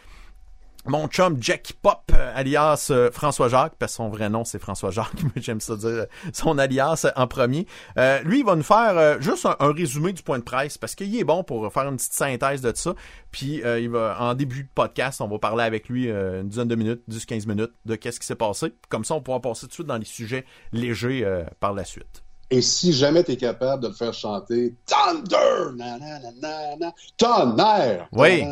[0.88, 4.58] mon chum Jackie Pop, euh, alias euh, François Jacques, parce que son vrai nom c'est
[4.58, 7.66] François Jacques, mais j'aime ça dire euh, son alias en premier.
[7.98, 10.78] Euh, lui, il va nous faire euh, juste un, un résumé du point de presse,
[10.78, 12.94] parce qu'il est bon pour faire une petite synthèse de ça.
[13.30, 16.48] Puis euh, il va en début de podcast, on va parler avec lui euh, une
[16.48, 18.72] dizaine de minutes, 10-15 minutes, de qu'est-ce qui s'est passé.
[18.88, 21.84] Comme ça, on pourra passer tout de suite dans les sujets légers euh, par la
[21.84, 22.22] suite.
[22.50, 28.08] Et si jamais tu es capable de le faire chanter Thunder, na, na, tonnerre.
[28.12, 28.44] Oui.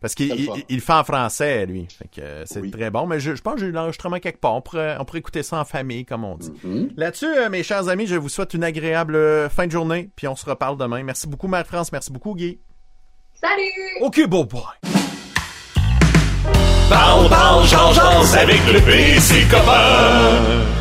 [0.00, 1.86] Parce qu'il fait en français, lui.
[1.90, 3.06] Fait que euh, c'est très bon.
[3.06, 4.54] Mais je, je pense que j'ai eu l'enregistrement quelque part.
[4.54, 6.52] On pourrait, on pourrait écouter ça en famille, comme on dit.
[6.62, 6.90] Mhm.
[6.96, 10.10] Là-dessus, euh, mes chers amis, je vous souhaite une agréable euh, fin de journée.
[10.16, 11.02] Puis on se reparle demain.
[11.02, 11.92] Merci beaucoup, Marie-France.
[11.92, 12.58] Merci beaucoup, Guy.
[13.40, 14.02] Salut!
[14.02, 14.62] OK, beau boy.
[16.88, 20.75] Parle, parle, change, change avec le PC copain.